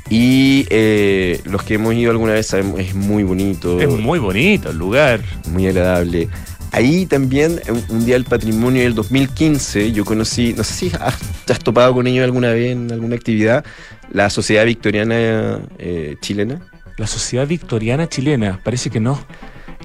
Y 0.08 0.66
eh, 0.70 1.40
los 1.44 1.62
que 1.64 1.74
hemos 1.74 1.94
ido 1.94 2.12
alguna 2.12 2.32
vez 2.32 2.46
sabemos, 2.46 2.78
es 2.78 2.94
muy 2.94 3.24
bonito, 3.24 3.80
Es 3.80 3.88
muy 3.88 4.18
bonito 4.18 4.70
el 4.70 4.78
lugar. 4.78 5.20
muy 5.50 5.66
agradable. 5.66 6.28
Ahí 6.70 7.06
también, 7.06 7.60
un, 7.68 7.84
un 7.88 8.04
día 8.04 8.14
del 8.14 8.24
patrimonio 8.24 8.82
del 8.82 8.94
2015, 8.94 9.92
yo 9.92 10.04
conocí, 10.04 10.52
no 10.56 10.62
sé 10.62 10.74
si 10.74 10.92
has, 11.00 11.16
te 11.44 11.52
has 11.52 11.58
topado 11.58 11.94
con 11.94 12.06
ellos 12.06 12.24
alguna 12.24 12.50
vez 12.50 12.72
en 12.72 12.92
alguna 12.92 13.16
actividad, 13.16 13.64
la 14.12 14.30
Sociedad 14.30 14.64
Victoriana 14.64 15.60
eh, 15.78 16.16
Chilena. 16.20 16.60
La 16.98 17.06
Sociedad 17.06 17.46
Victoriana 17.46 18.08
Chilena. 18.08 18.60
Parece 18.62 18.90
que 18.90 19.00
no. 19.00 19.18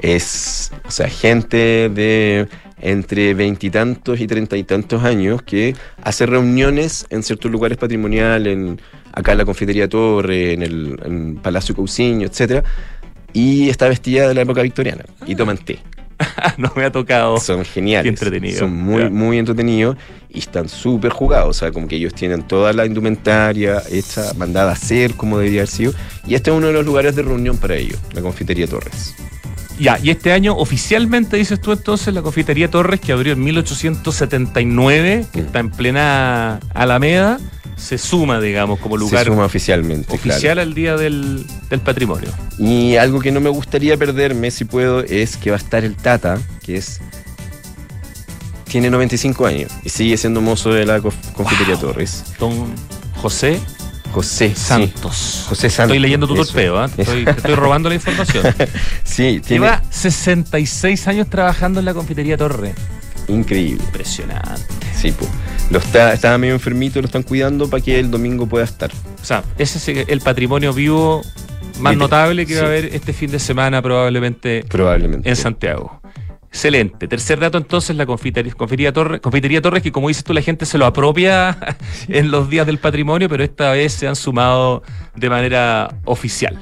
Es, 0.02 0.72
o 0.86 0.92
sea, 0.92 1.10
gente 1.10 1.90
de 1.90 2.48
entre 2.82 3.34
veintitantos 3.34 4.20
y 4.20 4.28
treinta 4.28 4.58
y 4.58 4.64
tantos 4.64 5.04
años 5.04 5.42
que 5.44 5.76
hace 6.04 6.26
reuniones 6.26 7.06
en 7.10 7.24
ciertos 7.24 7.52
lugares 7.52 7.78
patrimoniales, 7.78 8.54
en, 8.54 8.82
acá 9.14 9.32
en 9.34 9.38
la 9.38 9.46
Confitería 9.46 9.88
Torre, 9.88 10.54
en 10.54 10.64
el 10.64 11.00
en 11.06 11.36
Palacio 11.36 11.76
Cousiño, 11.76 12.28
etcétera, 12.28 12.64
y 13.34 13.70
está 13.70 13.88
vestida 13.88 14.28
de 14.28 14.34
la 14.34 14.42
época 14.42 14.62
victoriana 14.62 15.06
y 15.26 15.36
toman 15.36 15.58
té. 15.58 15.80
no 16.58 16.72
me 16.76 16.84
ha 16.84 16.92
tocado. 16.92 17.40
Son 17.40 17.64
geniales. 17.66 18.04
Qué 18.04 18.10
entretenido. 18.10 18.60
Son 18.60 18.76
muy, 18.76 19.10
muy 19.10 19.38
entretenidos 19.38 19.98
y 20.30 20.40
están 20.40 20.70
súper 20.70 21.12
jugados. 21.12 21.50
O 21.50 21.60
sea, 21.60 21.72
como 21.72 21.88
que 21.88 21.96
ellos 21.96 22.14
tienen 22.14 22.44
toda 22.44 22.74
la 22.74 22.86
indumentaria 22.86 23.82
hecha, 23.90 24.34
mandada 24.36 24.70
a 24.70 24.74
hacer 24.74 25.16
como 25.16 25.38
debería 25.38 25.62
haber 25.62 25.70
sido. 25.70 25.94
Y 26.28 26.36
este 26.36 26.52
es 26.52 26.58
uno 26.58 26.68
de 26.68 26.74
los 26.74 26.86
lugares 26.86 27.16
de 27.16 27.24
reunión 27.24 27.58
para 27.58 27.76
ellos, 27.76 28.00
la 28.14 28.22
Confitería 28.22 28.68
Torres. 28.68 29.16
Ya, 29.80 29.98
y 30.02 30.12
este 30.12 30.32
año 30.32 30.56
oficialmente 30.58 31.38
dices 31.38 31.60
tú 31.60 31.72
entonces 31.72 32.14
la 32.14 32.22
confitería 32.22 32.70
Torres 32.70 33.00
que 33.00 33.12
abrió 33.14 33.34
en 33.34 33.44
1879, 33.44 35.26
que 35.34 35.42
Mm. 35.42 35.46
está 35.46 35.60
en 35.60 35.72
plena 35.72 36.60
Alameda, 36.76 37.40
se 37.78 37.98
suma, 37.98 38.40
digamos, 38.40 38.78
como 38.80 38.96
lugar 38.96 39.24
Se 39.26 39.32
suma 39.32 39.46
oficialmente. 39.46 40.14
oficial 40.14 40.60
al 40.60 40.76
Día 40.76 40.96
del, 40.98 41.44
del 41.70 41.80
Patrimonio. 41.80 42.30
Y 42.60 42.96
algo 42.98 43.20
que 43.22 43.32
no 43.32 43.40
me 43.40 43.50
gustaría 43.50 43.98
perderme, 43.98 44.52
si 44.52 44.66
puedo, 44.66 45.00
es 45.00 45.36
que 45.38 45.50
va 45.50 45.56
a 45.56 45.60
estar 45.60 45.84
el 45.84 45.96
Tata, 45.96 46.38
que 46.64 46.76
es. 46.78 47.00
Tiene 48.66 48.90
95 48.90 49.46
años 49.48 49.72
y 49.84 49.90
sigue 49.90 50.16
siendo 50.16 50.40
mozo 50.42 50.72
de 50.72 50.86
la 50.86 51.00
Conf- 51.00 51.34
Confitería 51.34 51.76
Wow. 51.76 51.84
Torres. 51.88 52.24
Don 52.40 52.54
José 53.16 53.60
José 54.12 54.50
sí. 54.50 54.56
Santos. 54.56 55.46
José 55.50 55.70
Santos. 55.70 55.92
Estoy 55.96 56.00
leyendo 56.00 56.28
tu 56.28 56.36
torpeo, 56.36 56.78
¿ah? 56.80 56.90
Estoy, 56.98 57.26
te 57.26 57.32
estoy 57.38 57.56
robando 57.56 57.90
la 57.90 57.96
información. 57.96 58.46
Sí, 59.04 59.42
tiene. 59.46 59.66
Lleva 59.66 59.84
66 59.90 61.08
años 61.08 61.30
trabajando 61.30 61.80
en 61.80 61.86
la 61.86 61.94
confitería 61.94 62.38
Torre. 62.38 62.74
Increíble. 63.28 63.84
Impresionante. 63.84 64.62
Sí, 64.96 65.12
pues. 65.12 65.30
Lo 65.70 65.80
está, 65.80 66.14
estaba 66.14 66.38
medio 66.38 66.54
enfermito, 66.54 67.00
lo 67.02 67.06
están 67.06 67.24
cuidando 67.24 67.70
para 67.70 67.82
que 67.82 67.98
el 68.00 68.12
domingo 68.12 68.46
pueda 68.46 68.66
estar. 68.66 68.92
O 69.22 69.26
sea, 69.26 69.44
ese 69.58 69.78
es 69.78 70.08
el 70.10 70.20
patrimonio 70.20 70.74
vivo 70.74 71.22
más 71.80 71.96
notable 71.96 72.46
que 72.46 72.56
va 72.56 72.64
a 72.64 72.66
haber 72.66 72.86
este 72.94 73.14
fin 73.14 73.32
de 73.32 73.40
semana 73.40 73.82
probablemente 73.82 74.66
Probablemente. 74.68 75.30
en 75.30 75.36
Santiago. 75.36 76.01
Excelente. 76.52 77.08
Tercer 77.08 77.40
dato 77.40 77.58
entonces, 77.58 77.96
la 77.96 78.06
confitería, 78.06 78.54
confitería, 78.54 78.92
Torres, 78.92 79.22
confitería 79.22 79.62
Torres, 79.62 79.82
que 79.82 79.92
como 79.92 80.10
dices 80.10 80.24
tú, 80.26 80.34
la 80.34 80.42
gente 80.42 80.66
se 80.66 80.78
lo 80.78 80.86
apropia 80.86 81.58
en 82.10 82.30
los 82.30 82.50
días 82.50 82.66
del 82.66 82.78
patrimonio, 82.78 83.30
pero 83.30 83.44
esta 83.44 83.72
vez 83.72 83.94
se 83.94 84.08
han 84.08 84.18
sumado 84.18 84.84
de 85.16 85.30
manera 85.30 85.96
oficial. 86.04 86.60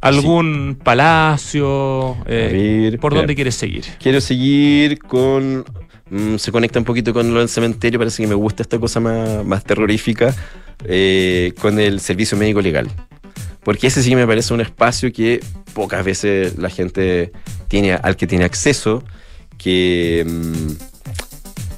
¿Algún 0.00 0.78
palacio? 0.82 2.16
Eh, 2.26 2.88
ver, 2.90 3.00
¿Por 3.00 3.12
dónde 3.14 3.34
quieres 3.34 3.56
seguir? 3.56 3.84
Quiero 4.00 4.20
seguir 4.20 4.98
con. 5.00 5.64
mm, 6.08 6.36
se 6.36 6.52
conecta 6.52 6.78
un 6.78 6.84
poquito 6.84 7.12
con 7.12 7.34
lo 7.34 7.40
del 7.40 7.48
cementerio, 7.48 7.98
parece 7.98 8.22
que 8.22 8.28
me 8.28 8.34
gusta 8.34 8.62
esta 8.62 8.78
cosa 8.78 9.00
más, 9.00 9.44
más 9.44 9.64
terrorífica. 9.64 10.34
eh, 10.84 11.52
con 11.60 11.78
el 11.78 12.00
servicio 12.00 12.38
médico 12.38 12.60
legal. 12.62 12.88
Porque 13.62 13.88
ese 13.88 14.02
sí 14.02 14.14
me 14.14 14.26
parece 14.26 14.54
un 14.54 14.62
espacio 14.62 15.12
que 15.12 15.40
pocas 15.74 16.04
veces 16.04 16.56
la 16.56 16.70
gente 16.70 17.32
tiene, 17.70 17.92
al 17.92 18.16
que 18.16 18.26
tiene 18.26 18.44
acceso, 18.44 19.04
que 19.56 20.26
mm, 20.26 20.72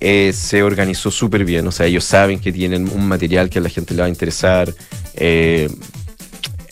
eh, 0.01 0.33
se 0.33 0.63
organizó 0.63 1.11
súper 1.11 1.45
bien. 1.45 1.67
O 1.67 1.71
sea, 1.71 1.87
ellos 1.87 2.03
saben 2.03 2.41
que 2.41 2.51
tienen 2.51 2.89
un 2.89 3.07
material 3.07 3.51
que 3.51 3.59
a 3.59 3.63
la 3.63 3.69
gente 3.69 3.95
le 3.95 4.01
va 4.01 4.07
a 4.07 4.09
interesar. 4.09 4.73
Eh, 5.15 5.69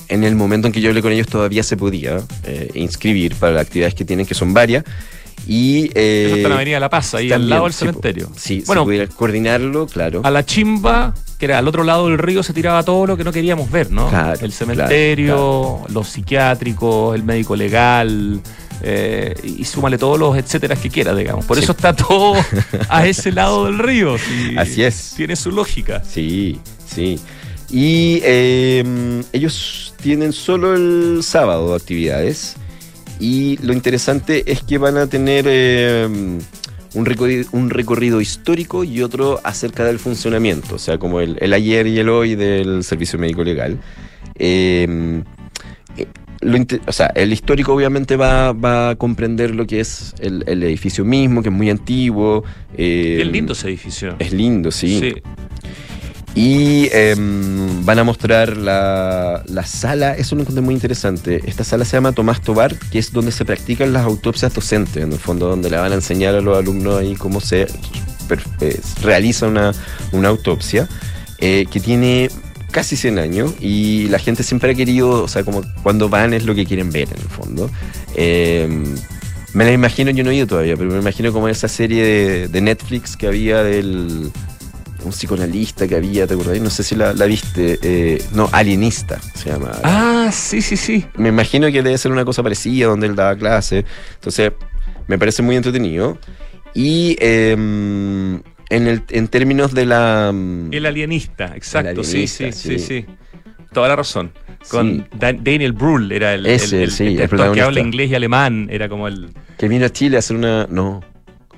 en 0.09 0.25
el 0.25 0.35
momento 0.35 0.67
en 0.67 0.73
que 0.73 0.81
yo 0.81 0.89
hablé 0.89 1.03
con 1.03 1.13
ellos 1.13 1.29
todavía 1.29 1.63
se 1.63 1.77
podía 1.77 2.19
eh, 2.45 2.71
inscribir 2.75 3.37
para 3.37 3.53
las 3.53 3.67
actividades 3.67 3.95
que 3.95 4.07
tienen, 4.07 4.25
que 4.25 4.35
son 4.35 4.55
varias. 4.55 4.85
Y, 5.47 5.91
eh, 5.95 6.25
Eso 6.27 6.37
está 6.37 6.49
en 6.49 6.55
Avenida 6.55 6.81
La 6.81 6.91
Paz, 6.91 7.15
ahí 7.15 7.31
al 7.31 7.49
lado 7.49 7.65
del 7.65 7.73
sí, 7.73 7.79
cementerio. 7.81 8.31
Sí, 8.37 8.65
Bueno, 8.67 8.87
coordinarlo, 9.17 9.87
claro. 9.87 10.23
a 10.25 10.31
la 10.31 10.45
chimba, 10.45 11.15
que 11.39 11.45
era 11.45 11.59
al 11.59 11.69
otro 11.69 11.85
lado 11.85 12.09
del 12.09 12.19
río, 12.19 12.43
se 12.43 12.53
tiraba 12.53 12.83
todo 12.83 13.07
lo 13.07 13.17
que 13.17 13.25
no 13.25 13.33
queríamos 13.33 13.71
ver, 13.71 13.91
¿no? 13.91 14.09
Claro, 14.09 14.39
el 14.41 14.53
cementerio, 14.53 15.79
claro, 15.79 15.95
los 15.95 16.09
psiquiátricos, 16.09 17.15
el 17.15 17.23
médico 17.23 17.57
legal, 17.57 18.41
eh, 18.83 19.35
y 19.43 19.65
súmale 19.65 19.99
todos 19.99 20.19
los 20.19 20.37
etcétera 20.37 20.77
que 20.77 20.89
quiera, 20.91 21.15
digamos. 21.15 21.45
Por 21.45 21.57
Sí. 21.57 21.65
eso 21.65 21.73
está 21.73 21.95
todo 21.95 22.35
a 22.89 23.07
ese 23.07 23.33
lado 23.33 23.67
del 23.67 23.79
río. 23.79 24.17
sí. 24.19 24.55
Así 24.57 24.83
es. 24.83 25.13
Tiene 25.17 25.37
su 25.37 25.51
lógica. 25.51 26.03
Sí, 26.05 26.59
sí. 26.87 27.19
Y 27.71 28.21
eh, 28.25 29.23
ellos 29.33 29.95
tienen 30.03 30.33
solo 30.33 30.75
el 30.75 31.23
sábado 31.23 31.75
actividades. 31.75 32.57
Y 33.21 33.59
lo 33.59 33.73
interesante 33.75 34.51
es 34.51 34.63
que 34.63 34.79
van 34.79 34.97
a 34.97 35.07
tener 35.07 35.45
eh, 35.47 36.09
un, 36.95 37.05
recorrido, 37.05 37.45
un 37.53 37.69
recorrido 37.69 38.21
histórico 38.23 38.83
y 38.83 39.03
otro 39.03 39.41
acerca 39.45 39.85
del 39.85 39.99
funcionamiento, 39.99 40.77
o 40.77 40.79
sea, 40.79 40.97
como 40.97 41.21
el, 41.21 41.37
el 41.41 41.53
ayer 41.53 41.87
y 41.87 41.99
el 41.99 42.09
hoy 42.09 42.35
del 42.35 42.83
servicio 42.83 43.19
médico 43.19 43.45
legal. 43.45 43.79
Eh, 44.37 45.23
lo 46.41 46.59
o 46.87 46.93
sea, 46.93 47.07
el 47.15 47.33
histórico 47.33 47.75
obviamente 47.75 48.17
va, 48.17 48.53
va 48.53 48.91
a 48.91 48.97
comprender 48.97 49.55
lo 49.55 49.67
que 49.67 49.81
es 49.81 50.15
el, 50.21 50.43
el 50.47 50.63
edificio 50.63 51.05
mismo, 51.05 51.43
que 51.43 51.51
es 51.51 51.55
muy 51.55 51.69
antiguo. 51.71 52.45
eh, 52.77 53.15
Bien 53.17 53.33
lindo 53.33 53.53
ese 53.53 53.69
edificio. 53.69 54.17
Es 54.19 54.33
lindo, 54.33 54.71
sí. 54.71 55.01
Sí. 55.01 55.15
Y 56.35 56.89
em, 56.93 57.85
van 57.85 57.99
a 57.99 58.05
mostrar 58.05 58.57
la, 58.57 59.43
la 59.49 59.67
sala, 59.67 60.15
eso 60.15 60.37
lo 60.37 60.43
encontré 60.43 60.63
muy 60.63 60.75
interesante. 60.75 61.41
Esta 61.45 61.65
sala 61.65 61.85
se 61.85 61.97
llama 61.97 62.13
Tomás 62.13 62.41
Tobar, 62.41 62.75
que 62.91 63.01
es 63.01 63.13
donde 63.13 63.33
se 63.33 63.45
practican 63.45 63.93
las 63.93 64.05
autopsias 64.05 64.55
docentes, 64.55 65.03
en 65.03 65.13
el 65.13 65.19
fondo, 65.19 65.49
donde 65.49 65.69
le 65.69 65.77
van 65.77 65.91
a 65.91 65.97
enseñar 65.97 66.37
a 66.37 66.41
los 66.41 66.57
alumnos 66.57 67.01
ahí 67.01 67.17
cómo 67.17 67.41
se 67.41 67.67
eh, 68.61 68.81
realiza 69.03 69.49
una, 69.49 69.73
una 70.13 70.29
autopsia, 70.29 70.89
eh, 71.39 71.67
que 71.69 71.81
tiene 71.81 72.31
casi 72.71 72.97
100 72.97 73.19
años 73.19 73.55
y 73.61 74.09
la 74.09 74.19
gente 74.19 74.43
siempre 74.43 74.73
ha 74.73 74.75
querido, 74.75 75.23
o 75.23 75.29
sea, 75.29 75.45
como 75.45 75.63
cuando 75.83 76.09
van 76.09 76.35
es 76.35 76.45
lo 76.45 76.55
que 76.55 76.65
quieren 76.67 76.91
ver, 76.91 77.09
en 77.09 77.21
el 77.21 77.29
fondo. 77.29 77.71
Em, 78.15 78.95
me 79.53 79.65
la 79.65 79.73
imagino, 79.73 80.11
yo 80.11 80.23
no 80.25 80.31
he 80.31 80.37
ido 80.37 80.47
todavía, 80.47 80.77
pero 80.77 80.91
me 80.91 80.99
imagino 80.99 81.33
como 81.33 81.49
esa 81.49 81.69
serie 81.69 82.05
de, 82.05 82.49
de 82.49 82.61
Netflix 82.61 83.17
que 83.17 83.27
había 83.27 83.63
del 83.63 84.31
un 85.05 85.13
psicoanalista 85.13 85.89
que 85.89 85.97
había, 85.97 86.27
¿te 86.27 86.35
acordás? 86.35 86.61
No 86.61 86.71
sé 86.71 86.83
si 86.83 86.95
la, 86.95 87.13
la 87.13 87.27
viste. 87.27 87.79
eh, 87.83 88.23
no, 88.33 88.49
Alienista 88.53 89.21
se 89.35 89.51
llama. 89.51 89.73
Ah, 89.83 90.31
sí, 90.33 90.63
sí, 90.63 90.77
sí. 90.77 91.07
Me 91.17 91.29
imagino 91.31 91.67
que 91.69 91.83
debe 91.83 91.97
ser 91.99 92.13
una 92.13 92.25
cosa 92.25 92.43
parecida 92.43 92.87
donde 92.87 93.07
él 93.07 93.17
daba 93.17 93.37
clase. 93.37 93.85
Entonces, 94.15 94.53
me 95.07 95.19
parece 95.19 95.43
muy 95.43 95.57
entretenido. 95.57 96.19
Y 96.75 97.17
em, 97.21 98.43
en, 98.71 98.87
el, 98.87 99.03
en 99.11 99.29
términos 99.29 99.75
de 99.75 99.87
la. 99.87 100.31
mm, 100.33 100.73
El 100.73 100.87
alienista, 100.87 101.53
exacto. 101.55 102.01
El 102.01 102.07
sí, 102.07 102.13
alienista, 102.13 102.53
sí, 102.53 102.53
sí, 102.53 102.79
sí. 102.79 103.03
sí. 103.07 103.07
Toda 103.73 103.89
la 103.89 103.97
razón. 103.97 104.33
Con 104.69 105.07
Sí. 105.11 105.17
Daniel 105.43 105.73
Brühl 105.73 106.11
era 106.13 106.35
el, 106.35 106.45
Ese, 106.47 106.83
el, 106.83 106.91
sí, 106.91 107.17
que 107.17 107.61
habla 107.63 107.81
inglés 107.81 108.11
y 108.11 108.15
alemán. 108.15 108.69
Era 108.71 108.89
como 108.89 109.07
el. 109.09 109.31
que 109.59 109.69
vino 109.69 109.87
a 109.87 109.91
Chile 109.91 110.17
a 110.17 110.19
hacer 110.21 110.37
una. 110.37 110.67
No. 110.69 111.03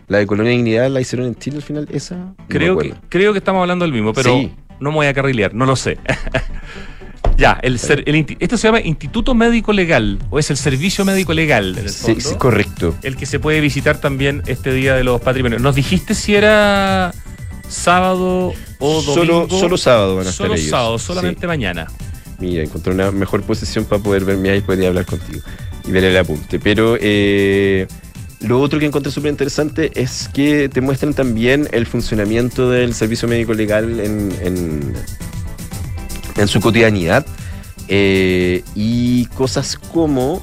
La 0.09 0.18
de 0.18 0.27
Colonia 0.27 0.53
Dignidad 0.53 0.90
la 0.90 1.01
hicieron 1.01 1.27
en 1.29 1.35
Chile 1.37 1.57
al 1.57 1.62
final, 1.62 1.88
esa. 1.90 2.16
No 2.16 2.37
Creo 2.48 2.77
que, 2.77 2.92
creo 3.09 3.33
que 3.33 3.38
estamos 3.38 3.61
hablando 3.62 3.85
del 3.85 3.92
mismo, 3.94 4.12
pero 4.12 4.38
no 4.79 4.90
me 4.90 4.96
voy 4.96 5.07
a 5.07 5.14
carrilear, 5.14 5.55
no 5.55 5.64
lo 5.64 5.75
sé. 5.77 5.96
ya, 7.37 7.59
el, 7.62 7.79
ser- 7.79 8.03
el 8.07 8.37
esto 8.38 8.57
se 8.57 8.68
llama 8.68 8.81
Instituto 8.81 9.35
Médico 9.35 9.73
Legal, 9.73 10.18
o 10.31 10.38
es 10.38 10.51
el 10.51 10.57
Servicio 10.57 11.05
Médico 11.05 11.33
Legal, 11.33 11.77
en 11.79 11.85
el 11.87 11.90
Sí, 11.90 12.03
fondo, 12.14 12.21
sí, 12.21 12.35
correcto. 12.37 12.95
el 13.03 13.16
que 13.16 13.27
se 13.27 13.38
puede 13.40 13.61
visitar 13.61 14.01
también 14.01 14.42
este 14.47 14.73
Día 14.73 14.95
de 14.95 15.05
los 15.05 15.21
Patrimonios. 15.21 15.61
¿Nos 15.62 15.75
dijiste 15.75 16.14
si 16.14 16.35
era 16.35 17.12
sábado 17.68 18.53
o 18.79 19.03
domingo? 19.03 19.47
Solo, 19.47 19.49
solo 19.49 19.77
sábado 19.77 20.16
van 20.16 20.27
a 20.27 20.33
Solo 20.33 20.55
estar 20.55 20.59
ellos. 20.59 20.71
sábado, 20.71 20.99
Sí. 20.99 21.07
solamente 21.07 21.47
mañana. 21.47 21.87
Mira, 22.38 22.62
encontré 22.64 22.92
una 22.92 23.11
mejor 23.12 23.42
posición 23.42 23.85
para 23.85 24.03
poder 24.03 24.25
verme 24.25 24.51
ahí 24.51 24.59
y 24.59 24.62
poder 24.62 24.87
hablar 24.88 25.07
contigo 25.07 25.40
y 25.87 25.90
ver 25.90 26.05
el 26.05 26.16
apunte. 26.16 26.59
Pero 26.59 26.97
eh, 27.01 27.87
lo 28.40 28.61
otro 28.61 28.79
que 28.81 28.87
encontré 28.87 29.12
súper 29.12 29.31
interesante 29.31 29.92
es 29.95 30.29
que 30.33 30.68
te 30.68 30.81
muestran 30.81 31.14
también 31.14 31.68
el 31.73 31.87
funcionamiento 31.87 32.68
del 32.68 32.95
servicio 32.95 33.29
médico 33.29 33.55
legal 33.55 34.01
en, 34.01 34.33
en, 34.42 34.92
en 36.37 36.49
su 36.49 36.61
cotidianidad 36.61 37.27
eh, 37.88 38.62
y 38.75 39.27
cosas 39.27 39.77
como 39.77 40.42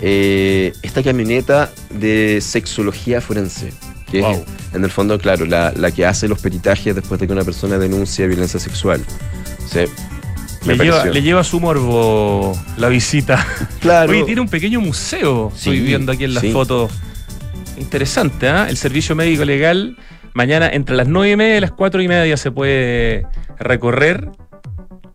eh, 0.00 0.72
esta 0.82 1.02
camioneta 1.02 1.70
de 1.90 2.40
sexología 2.40 3.20
forense. 3.20 3.72
Que 4.10 4.20
Wow. 4.20 4.32
es, 4.32 4.74
en 4.74 4.84
el 4.84 4.90
fondo, 4.90 5.18
claro, 5.18 5.46
la, 5.46 5.72
la 5.74 5.90
que 5.90 6.04
hace 6.04 6.28
los 6.28 6.38
peritajes 6.38 6.94
después 6.94 7.18
de 7.20 7.26
que 7.26 7.32
una 7.32 7.44
persona 7.44 7.78
denuncia 7.78 8.26
violencia 8.26 8.60
sexual. 8.60 9.02
Me 10.64 10.76
Le 10.76 10.84
lleva, 10.84 11.04
le 11.06 11.22
lleva 11.22 11.42
su 11.44 11.58
morbo 11.60 12.56
la 12.76 12.88
visita. 12.88 13.44
Claro. 13.80 14.12
Oye, 14.12 14.24
tiene 14.24 14.40
un 14.40 14.48
pequeño 14.48 14.80
museo. 14.80 15.50
Estoy 15.54 15.78
Sí, 15.78 15.82
viendo 15.84 16.12
aquí 16.12 16.24
en 16.24 16.34
las 16.34 16.42
sí. 16.42 16.52
fotos. 16.52 16.92
Interesante, 17.78 18.48
¿ah? 18.48 18.66
El 18.68 18.76
servicio 18.76 19.16
médico 19.16 19.44
legal. 19.44 19.96
Mañana 20.34 20.68
entre 20.70 20.94
las 20.94 21.08
9 21.08 21.32
y 21.32 21.36
media 21.36 21.56
y 21.56 21.60
las 21.60 21.72
4 21.72 22.00
y 22.02 22.08
media 22.08 22.36
se 22.36 22.50
puede 22.52 23.26
recorrer. 23.58 24.28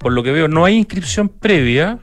Por 0.08 0.14
lo 0.14 0.24
que 0.24 0.32
veo, 0.32 0.48
no 0.48 0.64
hay 0.64 0.76
inscripción 0.76 1.28
previa, 1.28 2.00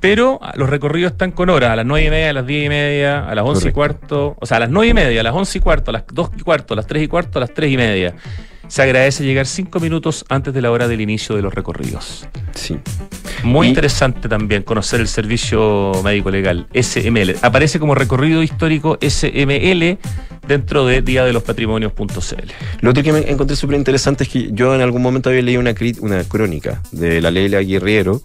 pero 0.00 0.40
los 0.54 0.68
recorridos 0.68 1.12
están 1.12 1.32
con 1.32 1.50
hora. 1.50 1.72
A 1.72 1.76
las 1.76 1.86
9 1.86 2.06
y 2.06 2.10
media, 2.10 2.30
a 2.30 2.32
las 2.32 2.46
10 2.46 2.66
y 2.66 2.68
media, 2.68 3.28
a 3.28 3.34
las 3.34 3.44
11 3.44 3.68
y 3.68 3.72
Correcto. 3.72 4.06
cuarto. 4.08 4.36
O 4.40 4.46
sea, 4.46 4.58
a 4.58 4.60
las 4.60 4.70
9 4.70 4.88
y 4.88 4.94
media, 4.94 5.20
a 5.20 5.24
las 5.24 5.34
11 5.34 5.58
y 5.58 5.60
cuarto, 5.60 5.90
a 5.90 5.92
las 5.92 6.04
2 6.12 6.30
y 6.38 6.42
cuarto, 6.42 6.74
a 6.74 6.76
las 6.76 6.86
3 6.86 7.02
y 7.02 7.08
cuarto, 7.08 7.38
a 7.38 7.40
las 7.40 7.54
3 7.54 7.72
y 7.72 7.76
media. 7.76 8.14
Se 8.66 8.80
agradece 8.82 9.24
llegar 9.24 9.46
5 9.46 9.78
minutos 9.80 10.24
antes 10.30 10.54
de 10.54 10.62
la 10.62 10.70
hora 10.70 10.88
del 10.88 11.00
inicio 11.02 11.36
de 11.36 11.42
los 11.42 11.52
recorridos. 11.54 12.26
Sí. 12.54 12.78
Muy 13.42 13.66
Y- 13.66 13.70
interesante 13.70 14.26
también 14.28 14.62
conocer 14.62 15.00
el 15.00 15.08
servicio 15.08 15.92
médico 16.02 16.30
legal, 16.30 16.66
SML. 16.72 17.36
Aparece 17.42 17.78
como 17.78 17.94
recorrido 17.94 18.42
histórico 18.42 18.96
SML 19.02 19.98
dentro 20.48 20.86
de 20.86 21.02
Día 21.02 21.24
de 21.26 21.34
los 21.34 21.42
Patrimonios.cl. 21.42 22.52
Lo 22.80 22.90
otro 22.90 23.02
que 23.02 23.12
me 23.12 23.30
encontré 23.30 23.54
súper 23.54 23.76
interesante 23.76 24.24
es 24.24 24.30
que 24.30 24.48
yo 24.52 24.74
en 24.74 24.80
algún 24.80 25.02
momento 25.02 25.28
había 25.28 25.42
leído 25.42 25.60
una, 25.60 25.74
una 26.00 26.24
crónica 26.24 26.80
de 26.90 27.20
la 27.20 27.30
Leila 27.30 27.60
Guerrero 27.60 28.22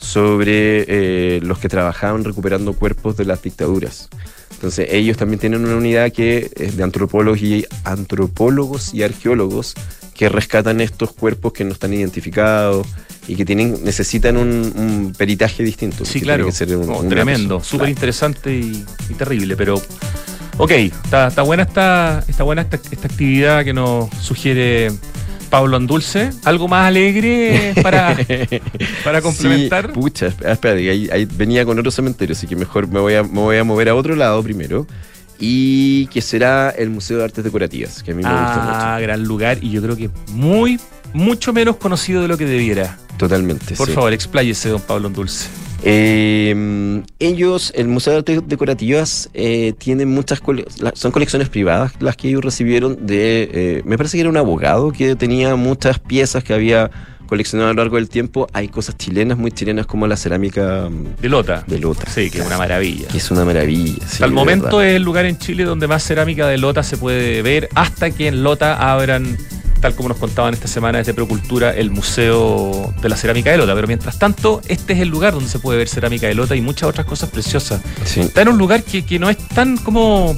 sobre 0.00 0.84
eh, 0.88 1.40
los 1.42 1.58
que 1.58 1.68
trabajaban 1.68 2.24
recuperando 2.24 2.72
cuerpos 2.72 3.16
de 3.16 3.24
las 3.26 3.42
dictaduras. 3.42 4.08
Entonces 4.52 4.88
ellos 4.90 5.16
también 5.16 5.38
tienen 5.40 5.64
una 5.64 5.76
unidad 5.76 6.10
que 6.12 6.50
es 6.56 6.76
de 6.76 6.82
antropólogos 6.82 7.40
y, 7.40 7.64
antropólogos 7.84 8.92
y 8.94 9.02
arqueólogos 9.02 9.74
que 10.14 10.28
rescatan 10.28 10.80
estos 10.80 11.12
cuerpos 11.12 11.52
que 11.52 11.64
no 11.64 11.72
están 11.72 11.94
identificados 11.94 12.86
y 13.28 13.36
que 13.36 13.44
tienen 13.44 13.82
necesitan 13.84 14.36
un, 14.36 14.48
un 14.76 15.14
peritaje 15.16 15.62
distinto. 15.62 16.04
Sí, 16.04 16.20
claro. 16.20 16.44
tiene 16.44 16.50
que 16.50 16.56
ser 16.56 16.76
un- 16.76 16.90
Oh, 16.90 16.98
una 17.00 17.08
tremendo, 17.08 17.62
súper 17.62 17.88
interesante 17.88 18.52
y, 18.54 18.84
y 19.08 19.14
terrible, 19.14 19.56
pero 19.56 19.80
ok, 20.58 20.70
está, 20.72 21.28
está 21.28 21.42
buena 21.42 21.62
esta, 21.62 22.24
está 22.28 22.42
buena 22.42 22.62
esta, 22.62 22.76
esta 22.90 23.06
actividad 23.06 23.64
que 23.64 23.72
nos 23.72 24.10
sugiere 24.20 24.90
Pablo 25.50 25.76
Andulce. 25.76 26.30
¿Algo 26.44 26.68
más 26.68 26.86
alegre 26.86 27.74
para, 27.82 28.16
para 29.04 29.20
complementar? 29.20 29.86
Sí, 29.88 29.92
pucha, 29.92 30.28
esp- 30.28 30.48
espera, 30.50 30.76
que 30.76 30.90
ahí, 30.90 31.08
ahí 31.12 31.24
venía 31.26 31.64
con 31.64 31.78
otro 31.78 31.90
cementerio, 31.90 32.34
así 32.34 32.46
que 32.46 32.56
mejor 32.56 32.86
me 32.88 33.00
voy, 33.00 33.14
a, 33.14 33.22
me 33.24 33.40
voy 33.40 33.56
a 33.58 33.64
mover 33.64 33.88
a 33.88 33.94
otro 33.94 34.14
lado 34.16 34.42
primero. 34.42 34.86
Y 35.42 36.06
que 36.08 36.20
será 36.20 36.68
el 36.70 36.90
Museo 36.90 37.16
de 37.18 37.24
Artes 37.24 37.42
Decorativas, 37.42 38.02
que 38.02 38.10
a 38.12 38.14
mí 38.14 38.22
me 38.22 38.28
gusta 38.28 38.96
ah, 38.96 39.00
gran 39.00 39.24
lugar 39.24 39.56
y 39.62 39.70
yo 39.70 39.80
creo 39.80 39.96
que 39.96 40.10
muy, 40.32 40.78
mucho 41.14 41.52
menos 41.54 41.76
conocido 41.76 42.20
de 42.20 42.28
lo 42.28 42.36
que 42.36 42.44
debiera. 42.44 42.98
mucho. 43.06 43.16
Totalmente. 43.16 43.74
Por 43.74 43.88
sí. 43.88 43.94
favor, 43.94 44.12
expláyese, 44.12 44.68
don 44.68 44.82
Pablo 44.82 45.08
Dulce. 45.08 45.48
Eh, 45.82 47.02
ellos, 47.18 47.72
el 47.74 47.88
Museo 47.88 48.12
de 48.12 48.18
Artes 48.20 48.42
Decorativas, 48.46 49.30
eh, 49.34 49.72
tienen 49.78 50.08
muchas 50.10 50.40
cole- 50.40 50.64
son 50.94 51.12
colecciones 51.12 51.48
privadas 51.48 51.92
las 52.00 52.16
que 52.16 52.28
ellos 52.28 52.44
recibieron 52.44 53.06
de, 53.06 53.50
eh, 53.52 53.82
me 53.84 53.96
parece 53.96 54.16
que 54.16 54.20
era 54.22 54.30
un 54.30 54.36
abogado 54.36 54.92
que 54.92 55.16
tenía 55.16 55.56
muchas 55.56 55.98
piezas 55.98 56.44
que 56.44 56.52
había 56.54 56.90
coleccionado 57.26 57.70
a 57.70 57.72
lo 57.74 57.82
largo 57.82 57.96
del 57.96 58.08
tiempo. 58.08 58.48
Hay 58.52 58.68
cosas 58.68 58.96
chilenas, 58.98 59.38
muy 59.38 59.52
chilenas 59.52 59.86
como 59.86 60.06
la 60.08 60.16
cerámica 60.16 60.88
mm, 60.90 61.20
De 61.22 61.28
Lota. 61.28 61.62
de 61.66 61.78
Lota. 61.78 62.10
Sí, 62.10 62.28
que 62.30 62.40
es 62.40 62.46
una 62.46 62.58
maravilla. 62.58 63.06
Que 63.08 63.18
es 63.18 63.30
una 63.30 63.44
maravilla. 63.44 64.04
sí, 64.06 64.22
de 64.22 64.30
momento 64.30 64.64
verdad. 64.78 64.84
es 64.90 64.96
el 64.96 65.02
lugar 65.02 65.26
en 65.26 65.38
Chile 65.38 65.64
donde 65.64 65.86
más 65.86 66.02
cerámica 66.02 66.46
de 66.48 66.58
Lota 66.58 66.82
se 66.82 66.96
puede 66.96 67.40
ver, 67.42 67.68
hasta 67.74 68.10
que 68.10 68.26
en 68.26 68.42
Lota 68.42 68.92
abran 68.92 69.36
tal 69.80 69.94
como 69.94 70.08
nos 70.10 70.18
contaban 70.18 70.54
esta 70.54 70.68
semana 70.68 70.98
desde 70.98 71.14
Procultura, 71.14 71.70
el 71.74 71.90
Museo 71.90 72.92
de 73.00 73.08
la 73.08 73.16
Cerámica 73.16 73.50
de 73.50 73.56
Lota. 73.58 73.74
Pero 73.74 73.86
mientras 73.86 74.18
tanto, 74.18 74.60
este 74.68 74.92
es 74.92 75.00
el 75.00 75.08
lugar 75.08 75.32
donde 75.34 75.48
se 75.48 75.58
puede 75.58 75.78
ver 75.78 75.88
cerámica 75.88 76.26
de 76.26 76.34
Lota 76.34 76.54
y 76.56 76.60
muchas 76.60 76.88
otras 76.88 77.06
cosas 77.06 77.30
preciosas. 77.30 77.80
Sí. 78.04 78.20
Está 78.20 78.42
en 78.42 78.48
un 78.48 78.58
lugar 78.58 78.82
que, 78.82 79.04
que 79.04 79.18
no 79.18 79.30
es 79.30 79.36
tan 79.38 79.76
como. 79.78 80.36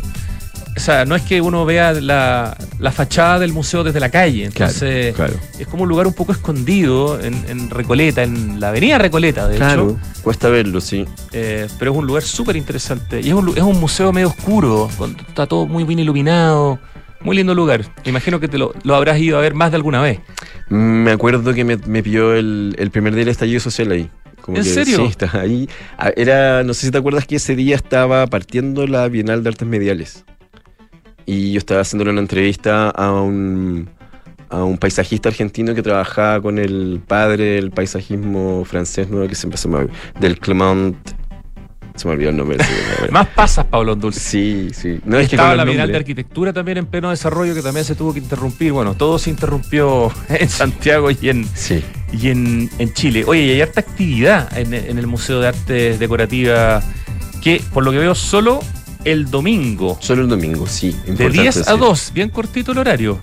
O 0.74 0.80
sea, 0.80 1.04
no 1.04 1.14
es 1.14 1.20
que 1.22 1.42
uno 1.42 1.66
vea 1.66 1.92
la, 1.92 2.56
la 2.78 2.92
fachada 2.92 3.38
del 3.38 3.52
museo 3.52 3.84
desde 3.84 4.00
la 4.00 4.08
calle. 4.08 4.46
Entonces, 4.46 5.14
claro. 5.14 5.34
es 5.58 5.66
como 5.66 5.82
un 5.82 5.88
lugar 5.90 6.06
un 6.06 6.14
poco 6.14 6.32
escondido 6.32 7.20
en, 7.20 7.34
en 7.48 7.68
Recoleta, 7.68 8.22
en 8.22 8.58
la 8.58 8.68
avenida 8.68 8.96
Recoleta, 8.96 9.48
de 9.48 9.56
Claro, 9.58 9.98
hecho. 10.00 10.22
cuesta 10.22 10.48
verlo, 10.48 10.80
sí. 10.80 11.04
Eh, 11.32 11.68
pero 11.78 11.92
es 11.92 11.98
un 11.98 12.06
lugar 12.06 12.22
súper 12.22 12.56
interesante. 12.56 13.20
Y 13.20 13.28
es 13.28 13.34
un, 13.34 13.50
es 13.50 13.62
un 13.62 13.78
museo 13.78 14.14
medio 14.14 14.28
oscuro, 14.28 14.88
con- 14.96 15.14
está 15.28 15.46
todo 15.46 15.66
muy 15.66 15.84
bien 15.84 15.98
iluminado. 15.98 16.78
Muy 17.24 17.36
lindo 17.36 17.54
lugar. 17.54 17.82
Me 18.04 18.10
imagino 18.10 18.40
que 18.40 18.48
te 18.48 18.58
lo, 18.58 18.74
lo 18.82 18.94
habrás 18.94 19.18
ido 19.18 19.38
a 19.38 19.40
ver 19.40 19.54
más 19.54 19.70
de 19.70 19.76
alguna 19.76 20.00
vez. 20.00 20.20
Me 20.68 21.10
acuerdo 21.12 21.54
que 21.54 21.64
me, 21.64 21.76
me 21.76 22.02
pilló 22.02 22.34
el, 22.34 22.74
el 22.78 22.90
primer 22.90 23.14
día 23.14 23.20
del 23.20 23.28
estallido 23.30 23.60
social 23.60 23.90
ahí. 23.92 24.10
Como 24.40 24.56
¿En 24.56 24.64
que, 24.64 24.68
serio? 24.70 24.96
Sí, 24.98 25.04
estaba 25.04 25.40
ahí. 25.40 25.68
Ah, 25.98 26.10
Era, 26.16 26.64
no 26.64 26.74
sé 26.74 26.86
si 26.86 26.92
te 26.92 26.98
acuerdas 26.98 27.26
que 27.26 27.36
ese 27.36 27.54
día 27.54 27.76
estaba 27.76 28.26
partiendo 28.26 28.86
la 28.86 29.06
Bienal 29.08 29.42
de 29.44 29.50
Artes 29.50 29.68
Mediales. 29.68 30.24
Y 31.26 31.52
yo 31.52 31.58
estaba 31.58 31.82
haciéndole 31.82 32.10
una 32.10 32.20
entrevista 32.20 32.90
a 32.90 33.12
un, 33.12 33.88
a 34.50 34.64
un 34.64 34.78
paisajista 34.78 35.28
argentino 35.28 35.74
que 35.74 35.82
trabajaba 35.82 36.40
con 36.40 36.58
el 36.58 37.00
padre 37.06 37.44
del 37.54 37.70
paisajismo 37.70 38.64
francés 38.64 39.08
nuevo 39.08 39.28
que 39.28 39.36
siempre 39.36 39.58
se 39.58 39.68
me 39.68 39.86
del 40.18 40.40
Clement. 40.40 40.96
Se 42.02 42.08
me 42.08 42.14
olvidó 42.14 42.30
el 42.30 42.36
nombre. 42.36 42.58
Más 43.12 43.28
pasas, 43.28 43.64
Pablo 43.66 43.94
Dulce. 43.94 44.18
sí, 44.18 44.68
sí. 44.74 44.98
No 45.04 45.20
es 45.20 45.28
que 45.28 45.36
Estaba 45.36 45.50
con 45.50 45.58
la 45.58 45.64
Bienal 45.64 45.86
de 45.92 45.98
Arquitectura 45.98 46.52
también 46.52 46.78
en 46.78 46.86
pleno 46.86 47.10
desarrollo 47.10 47.54
que 47.54 47.62
también 47.62 47.84
se 47.84 47.94
tuvo 47.94 48.12
que 48.12 48.18
interrumpir. 48.18 48.72
Bueno, 48.72 48.94
todo 48.94 49.20
se 49.20 49.30
interrumpió 49.30 50.10
en 50.28 50.48
Santiago 50.48 51.12
y 51.12 51.28
en, 51.28 51.48
Sí. 51.54 51.80
y 52.12 52.30
en, 52.30 52.68
en 52.78 52.92
Chile. 52.92 53.22
Oye, 53.24 53.42
y 53.42 53.50
hay 53.52 53.60
harta 53.60 53.78
actividad 53.82 54.58
en, 54.58 54.74
en 54.74 54.98
el 54.98 55.06
Museo 55.06 55.38
de 55.40 55.46
Artes 55.46 56.00
Decorativas 56.00 56.84
que, 57.40 57.62
por 57.72 57.84
lo 57.84 57.92
que 57.92 57.98
veo, 57.98 58.16
solo 58.16 58.58
el 59.04 59.30
domingo. 59.30 59.96
Solo 60.00 60.22
el 60.22 60.28
domingo, 60.28 60.66
sí. 60.66 60.90
De 61.04 61.10
importante 61.12 61.40
10 61.42 61.56
a 61.56 61.60
decir. 61.60 61.78
2, 61.78 62.10
bien 62.14 62.30
cortito 62.30 62.72
el 62.72 62.78
horario. 62.78 63.20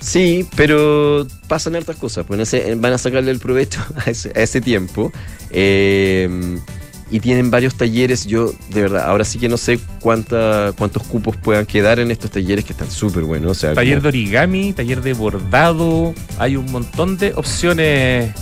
Sí, 0.00 0.48
pero 0.56 1.28
pasan 1.46 1.76
hartas 1.76 1.94
cosas. 1.94 2.24
Pues 2.26 2.56
van 2.76 2.92
a 2.92 2.98
sacarle 2.98 3.30
el 3.30 3.38
provecho 3.38 3.80
a 4.04 4.10
ese, 4.10 4.32
a 4.34 4.40
ese 4.42 4.60
tiempo. 4.60 5.12
Eh, 5.50 6.58
y 7.10 7.20
tienen 7.20 7.50
varios 7.50 7.74
talleres. 7.74 8.26
Yo, 8.26 8.52
de 8.70 8.82
verdad, 8.82 9.04
ahora 9.06 9.24
sí 9.24 9.38
que 9.38 9.48
no 9.48 9.56
sé 9.56 9.78
cuánta, 10.00 10.72
cuántos 10.76 11.02
cupos 11.04 11.36
puedan 11.36 11.66
quedar 11.66 11.98
en 12.00 12.10
estos 12.10 12.30
talleres 12.30 12.64
que 12.64 12.72
están 12.72 12.90
súper 12.90 13.24
buenos. 13.24 13.50
O 13.50 13.54
sea, 13.54 13.74
Taller 13.74 13.94
como- 13.98 14.02
de 14.02 14.08
origami, 14.08 14.72
taller 14.72 15.00
de 15.02 15.12
bordado. 15.14 16.14
Hay 16.38 16.56
un 16.56 16.70
montón 16.70 17.16
de 17.18 17.32
opciones 17.34 18.32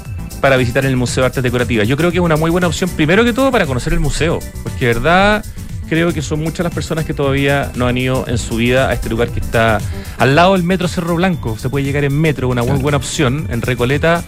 para 0.40 0.56
visitar 0.56 0.84
en 0.84 0.90
el 0.90 0.96
Museo 0.96 1.22
de 1.22 1.26
Artes 1.26 1.42
Decorativas. 1.42 1.88
Yo 1.88 1.96
creo 1.96 2.10
que 2.10 2.18
es 2.18 2.22
una 2.22 2.36
muy 2.36 2.50
buena 2.50 2.66
opción, 2.66 2.90
primero 2.90 3.24
que 3.24 3.32
todo, 3.32 3.50
para 3.50 3.66
conocer 3.66 3.92
el 3.92 4.00
museo. 4.00 4.38
Porque 4.62 4.86
de 4.86 4.94
verdad 4.94 5.44
creo 5.88 6.12
que 6.12 6.20
son 6.20 6.40
muchas 6.40 6.64
las 6.64 6.74
personas 6.74 7.04
que 7.04 7.14
todavía 7.14 7.70
no 7.76 7.86
han 7.86 7.96
ido 7.96 8.26
en 8.26 8.38
su 8.38 8.56
vida 8.56 8.88
a 8.88 8.92
este 8.92 9.08
lugar 9.08 9.28
que 9.30 9.38
está 9.40 9.78
al 10.18 10.34
lado 10.34 10.54
del 10.54 10.64
Metro 10.64 10.88
Cerro 10.88 11.14
Blanco. 11.14 11.56
Se 11.58 11.68
puede 11.70 11.84
llegar 11.84 12.04
en 12.04 12.20
metro, 12.20 12.48
una 12.48 12.64
muy 12.64 12.78
buena 12.78 12.96
opción, 12.98 13.46
en 13.50 13.62
Recoleta 13.62 14.24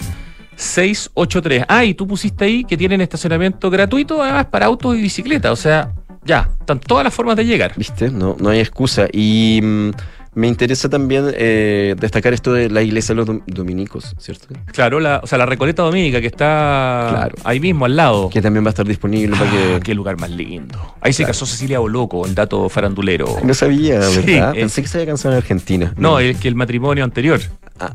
683. 0.59 1.65
Ah, 1.69 1.85
y 1.85 1.95
tú 1.95 2.07
pusiste 2.07 2.45
ahí 2.45 2.65
que 2.65 2.77
tienen 2.77 3.01
estacionamiento 3.01 3.71
gratuito, 3.71 4.21
además, 4.23 4.47
para 4.47 4.67
autos 4.67 4.97
y 4.97 5.01
bicicletas. 5.01 5.53
O 5.53 5.57
sea, 5.57 5.93
ya, 6.25 6.51
están 6.61 6.81
todas 6.81 7.05
las 7.05 7.15
formas 7.15 7.37
de 7.37 7.47
llegar. 7.47 7.73
¿Viste? 7.77 8.11
No, 8.11 8.37
no 8.41 8.49
hay 8.51 8.59
excusa. 8.59 9.07
Y 9.13 9.61
mm, 9.63 9.91
me 10.35 10.47
interesa 10.47 10.89
también 10.89 11.31
eh, 11.35 11.95
destacar 11.99 12.33
esto 12.35 12.53
de 12.53 12.69
la 12.71 12.83
iglesia 12.83 13.15
de 13.15 13.17
los 13.17 13.29
dom- 13.29 13.43
dominicos, 13.47 14.15
¿cierto? 14.19 14.47
Claro, 14.73 15.01
la, 15.01 15.21
o 15.23 15.27
sea, 15.27 15.39
la 15.39 15.47
Recoleta 15.47 15.83
Dominica, 15.83 16.21
que 16.21 16.27
está 16.27 17.07
Claro. 17.11 17.35
ahí 17.45 17.59
mismo, 17.61 17.87
al 17.87 17.97
lado. 17.97 18.29
Que 18.29 18.43
también 18.43 18.65
va 18.65 18.69
a 18.69 18.71
estar 18.71 18.87
disponible 18.87 19.37
para 19.37 19.51
Ah, 19.51 19.75
que. 19.77 19.81
qué 19.85 19.95
lugar 19.95 20.19
más 20.21 20.31
lindo. 20.31 20.97
Ahí 21.01 21.13
se 21.13 21.25
casó 21.25 21.47
Cecilia 21.47 21.79
Boloco, 21.79 22.27
el 22.27 22.35
dato 22.35 22.69
farandulero. 22.69 23.39
No 23.43 23.55
sabía, 23.55 24.03
Sí, 24.03 24.23
¿verdad? 24.27 24.53
Pensé 24.55 24.83
que 24.83 24.89
se 24.89 24.99
había 24.99 25.07
cansado 25.07 25.35
en 25.35 25.39
Argentina. 25.39 25.95
No, 25.97 26.19
es 26.21 26.37
que 26.39 26.47
el 26.49 26.55
matrimonio 26.57 27.03
anterior, 27.05 27.41
Ah, 27.81 27.95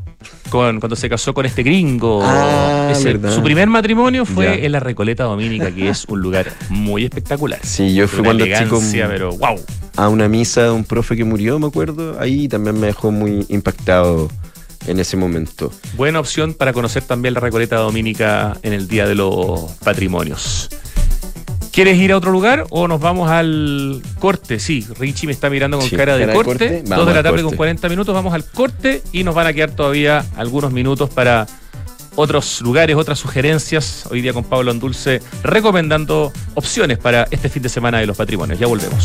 con, 0.50 0.80
cuando 0.80 0.96
se 0.96 1.08
casó 1.08 1.34
con 1.34 1.44
este 1.46 1.62
gringo, 1.62 2.20
Ah, 2.24 2.88
ese- 2.92 3.18
su 3.34 3.42
primer 3.42 3.68
matrimonio 3.68 4.24
fue 4.24 4.46
Ya. 4.46 4.54
en 4.54 4.72
la 4.72 4.80
Recoleta 4.80 5.24
Dominica, 5.24 5.70
que 5.70 5.88
es 5.88 6.04
un 6.06 6.20
lugar 6.20 6.46
muy 6.70 7.04
espectacular. 7.04 7.58
sí, 7.62 7.94
yo 7.94 8.08
fui 8.08 8.20
Una 8.20 8.28
cuando 8.28 8.44
chico. 8.46 8.80
pero 9.08 9.30
wow. 9.36 9.60
a 9.96 10.08
una 10.08 10.28
misa 10.28 10.62
de 10.64 10.70
un 10.70 10.84
profe 10.84 11.16
que 11.16 11.24
murió, 11.24 11.58
me 11.58 11.66
acuerdo. 11.66 12.18
Ahí 12.20 12.48
también 12.48 12.78
me 12.80 12.86
dejó 12.88 13.10
muy 13.12 13.44
impactado 13.48 14.30
en 14.86 14.98
ese 15.00 15.16
momento. 15.16 15.72
Buena 15.96 16.20
opción 16.20 16.54
para 16.54 16.72
conocer 16.72 17.02
también 17.04 17.34
la 17.34 17.40
Recoleta 17.40 17.76
Dominica 17.76 18.56
en 18.62 18.72
el 18.72 18.88
Día 18.88 19.06
de 19.06 19.14
los 19.14 19.72
Patrimonios. 19.84 20.68
¿Quieres 21.74 21.98
ir 21.98 22.12
a 22.12 22.16
otro 22.16 22.30
lugar 22.30 22.66
o 22.70 22.86
nos 22.86 23.00
vamos 23.00 23.28
al 23.28 24.00
corte? 24.20 24.60
Sí, 24.60 24.86
Richie 24.96 25.26
me 25.26 25.32
está 25.32 25.50
mirando 25.50 25.76
con 25.76 25.88
Sí, 25.88 25.96
cara 25.96 26.16
de 26.16 26.20
cara 26.26 26.32
corte. 26.34 26.50
corte. 26.50 26.82
Dos 26.86 27.06
de 27.08 27.14
la 27.14 27.22
tarde 27.24 27.42
con 27.42 27.56
40 27.56 27.88
minutos. 27.88 28.14
Vamos 28.14 28.32
al 28.32 28.44
corte 28.44 29.02
y 29.10 29.24
nos 29.24 29.34
van 29.34 29.48
a 29.48 29.52
quedar 29.52 29.72
todavía 29.72 30.24
algunos 30.36 30.70
minutos 30.72 31.10
para 31.10 31.48
otros 32.14 32.60
lugares, 32.60 32.94
otras 32.94 33.18
sugerencias. 33.18 34.06
Hoy 34.08 34.20
día 34.20 34.32
con 34.32 34.44
Pablo 34.44 34.70
Andulce 34.70 35.20
recomendando 35.42 36.32
opciones 36.54 36.98
para 36.98 37.26
este 37.32 37.48
fin 37.48 37.64
de 37.64 37.68
semana 37.68 37.98
de 37.98 38.06
los 38.06 38.16
patrimonios. 38.16 38.56
Ya 38.60 38.68
volvemos. 38.68 39.04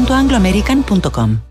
chile.angloamerican.com. 0.05 1.50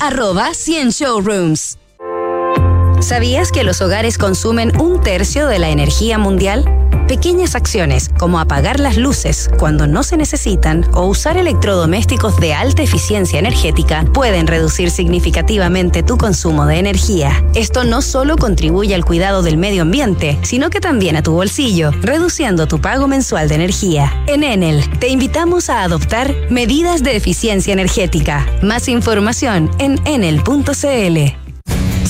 arroba 0.00 0.54
100 0.54 0.90
showrooms. 0.90 1.78
¿Sabías 3.00 3.52
que 3.52 3.62
los 3.62 3.80
hogares 3.80 4.18
consumen 4.18 4.76
un 4.80 5.00
tercio 5.00 5.46
de 5.46 5.60
la 5.60 5.70
energía 5.70 6.18
mundial? 6.18 6.81
Pequeñas 7.08 7.54
acciones 7.54 8.08
como 8.18 8.38
apagar 8.38 8.80
las 8.80 8.96
luces 8.96 9.50
cuando 9.58 9.86
no 9.86 10.02
se 10.02 10.16
necesitan 10.16 10.86
o 10.94 11.06
usar 11.06 11.36
electrodomésticos 11.36 12.38
de 12.38 12.54
alta 12.54 12.82
eficiencia 12.82 13.38
energética 13.38 14.04
pueden 14.12 14.46
reducir 14.46 14.90
significativamente 14.90 16.02
tu 16.02 16.16
consumo 16.16 16.66
de 16.66 16.78
energía. 16.78 17.44
Esto 17.54 17.84
no 17.84 18.02
solo 18.02 18.36
contribuye 18.36 18.94
al 18.94 19.04
cuidado 19.04 19.42
del 19.42 19.56
medio 19.56 19.82
ambiente, 19.82 20.38
sino 20.42 20.70
que 20.70 20.80
también 20.80 21.16
a 21.16 21.22
tu 21.22 21.32
bolsillo, 21.32 21.90
reduciendo 22.00 22.66
tu 22.66 22.80
pago 22.80 23.08
mensual 23.08 23.48
de 23.48 23.56
energía. 23.56 24.12
En 24.26 24.44
Enel, 24.44 24.82
te 24.98 25.08
invitamos 25.08 25.68
a 25.68 25.82
adoptar 25.82 26.34
medidas 26.50 27.02
de 27.02 27.16
eficiencia 27.16 27.72
energética. 27.72 28.46
Más 28.62 28.88
información 28.88 29.70
en 29.78 30.00
enel.cl. 30.06 31.41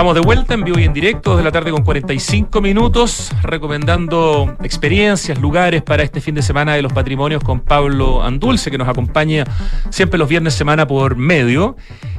Estamos 0.00 0.14
de 0.14 0.22
vuelta 0.22 0.54
en 0.54 0.64
vivo 0.64 0.78
y 0.78 0.84
en 0.84 0.94
directo 0.94 1.36
de 1.36 1.42
la 1.42 1.52
tarde 1.52 1.70
con 1.70 1.82
45 1.82 2.62
minutos, 2.62 3.30
recomendando 3.42 4.56
experiencias, 4.62 5.38
lugares 5.38 5.82
para 5.82 6.02
este 6.02 6.22
fin 6.22 6.34
de 6.34 6.40
semana 6.40 6.72
de 6.72 6.80
los 6.80 6.90
patrimonios 6.90 7.44
con 7.44 7.60
Pablo 7.60 8.22
Andulce, 8.22 8.70
que 8.70 8.78
nos 8.78 8.88
acompaña 8.88 9.44
siempre 9.90 10.18
los 10.18 10.26
viernes 10.26 10.54
semana 10.54 10.86
por 10.86 11.16
medio. 11.16 11.76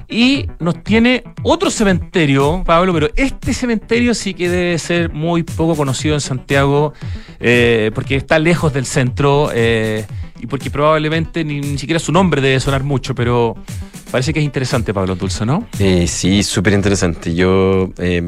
Y 0.08 0.46
nos 0.60 0.84
tiene 0.84 1.24
otro 1.42 1.72
cementerio, 1.72 2.62
Pablo, 2.64 2.94
pero 2.94 3.10
este 3.16 3.52
cementerio 3.52 4.14
sí 4.14 4.36
que 4.36 4.48
debe 4.48 4.78
ser 4.78 5.12
muy 5.12 5.42
poco 5.42 5.76
conocido 5.76 6.14
en 6.14 6.22
Santiago, 6.22 6.94
eh, 7.40 7.90
porque 7.96 8.16
está 8.16 8.38
lejos 8.38 8.72
del 8.74 8.86
centro 8.86 9.50
eh, 9.56 10.06
y 10.40 10.46
porque 10.46 10.70
probablemente 10.70 11.44
ni, 11.44 11.60
ni 11.62 11.80
siquiera 11.80 12.00
su 12.00 12.12
nombre 12.12 12.42
debe 12.42 12.60
sonar 12.60 12.84
mucho, 12.84 13.16
pero 13.16 13.56
Parece 14.12 14.34
que 14.34 14.40
es 14.40 14.46
interesante, 14.46 14.94
Pablo 14.94 15.16
Dulce, 15.16 15.46
¿no? 15.46 15.68
Eh, 15.80 16.06
sí, 16.06 16.44
súper 16.44 16.74
interesante. 16.74 17.34
Yo 17.34 17.92
eh, 17.98 18.22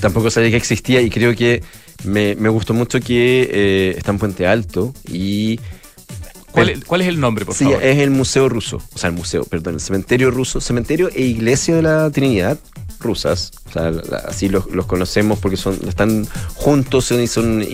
tampoco 0.00 0.30
sabía 0.30 0.50
que 0.50 0.56
existía 0.56 1.00
y 1.00 1.08
creo 1.08 1.34
que 1.34 1.62
me, 2.04 2.34
me 2.34 2.50
gustó 2.50 2.74
mucho 2.74 3.00
que 3.00 3.48
eh, 3.50 3.94
está 3.96 4.12
en 4.12 4.18
Puente 4.18 4.46
Alto 4.46 4.92
y... 5.10 5.58
¿Cuál, 6.52 6.84
¿Cuál, 6.86 7.00
es 7.00 7.08
el 7.08 7.18
nombre, 7.18 7.44
por 7.44 7.52
sí, 7.52 7.64
favor? 7.64 7.80
Sí, 7.80 7.88
es 7.88 7.98
el 7.98 8.10
Museo 8.10 8.48
Ruso, 8.48 8.80
o 8.94 8.98
sea, 8.98 9.10
el 9.10 9.16
Museo, 9.16 9.44
perdón, 9.44 9.74
el 9.74 9.80
Cementerio 9.80 10.30
Ruso, 10.30 10.60
Cementerio 10.60 11.08
e 11.12 11.22
Iglesia 11.22 11.74
de 11.74 11.82
la 11.82 12.08
Trinidad 12.10 12.60
rusas, 13.00 13.50
o 13.68 13.72
sea, 13.72 13.92
así 14.26 14.48
los, 14.48 14.70
los 14.70 14.86
conocemos 14.86 15.38
porque 15.40 15.56
son, 15.56 15.78
están 15.88 16.26
juntos 16.54 17.10
y 17.10 17.26
son 17.26 17.64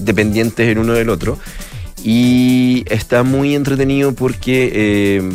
dependientes 0.00 0.66
el 0.66 0.78
uno 0.78 0.94
del 0.94 1.08
otro. 1.08 1.38
Y 2.04 2.84
está 2.88 3.22
muy 3.22 3.54
entretenido 3.54 4.12
porque 4.12 4.72
eh, 4.74 5.30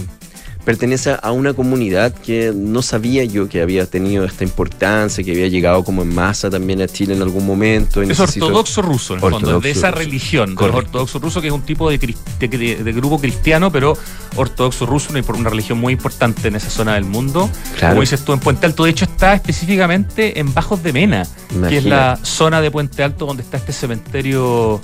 pertenece 0.67 1.15
a 1.23 1.31
una 1.31 1.53
comunidad 1.53 2.13
que 2.13 2.51
no 2.53 2.81
sabía 2.81 3.23
yo 3.23 3.47
que 3.47 3.61
había 3.61 3.85
tenido 3.85 4.25
esta 4.25 4.43
importancia, 4.43 5.23
que 5.23 5.31
había 5.31 5.47
llegado 5.47 5.81
como 5.85 6.01
en 6.01 6.13
masa 6.13 6.49
también 6.49 6.81
a 6.81 6.89
Chile 6.89 7.13
en 7.13 7.21
algún 7.21 7.45
momento. 7.45 8.01
Es 8.01 8.19
ortodoxo 8.19 8.81
ruso, 8.81 9.13
en 9.13 9.23
el 9.23 9.31
fondo, 9.31 9.61
de 9.61 9.71
esa 9.71 9.91
religión, 9.91 10.55
de 10.55 10.65
ortodoxo 10.65 11.19
ruso, 11.19 11.39
que 11.39 11.47
es 11.47 11.53
un 11.53 11.61
tipo 11.61 11.89
de, 11.89 11.97
de, 11.97 12.47
de, 12.83 12.91
grupo 12.91 13.17
cristiano, 13.17 13.71
pero 13.71 13.97
ortodoxo 14.35 14.85
ruso, 14.85 15.13
una 15.13 15.49
religión 15.49 15.77
muy 15.77 15.93
importante 15.93 16.49
en 16.49 16.57
esa 16.57 16.69
zona 16.69 16.95
del 16.95 17.05
mundo. 17.05 17.49
Claro. 17.77 17.93
Como 17.93 18.01
dices 18.01 18.25
tú, 18.25 18.33
en 18.33 18.41
Puente 18.41 18.65
Alto, 18.65 18.83
de 18.83 18.89
hecho 18.89 19.05
está 19.05 19.35
específicamente 19.35 20.37
en 20.37 20.53
Bajos 20.53 20.83
de 20.83 20.91
Mena, 20.91 21.25
que 21.69 21.77
es 21.77 21.85
la 21.85 22.19
zona 22.23 22.59
de 22.59 22.71
Puente 22.71 23.03
Alto 23.03 23.25
donde 23.25 23.41
está 23.41 23.55
este 23.55 23.71
cementerio 23.71 24.81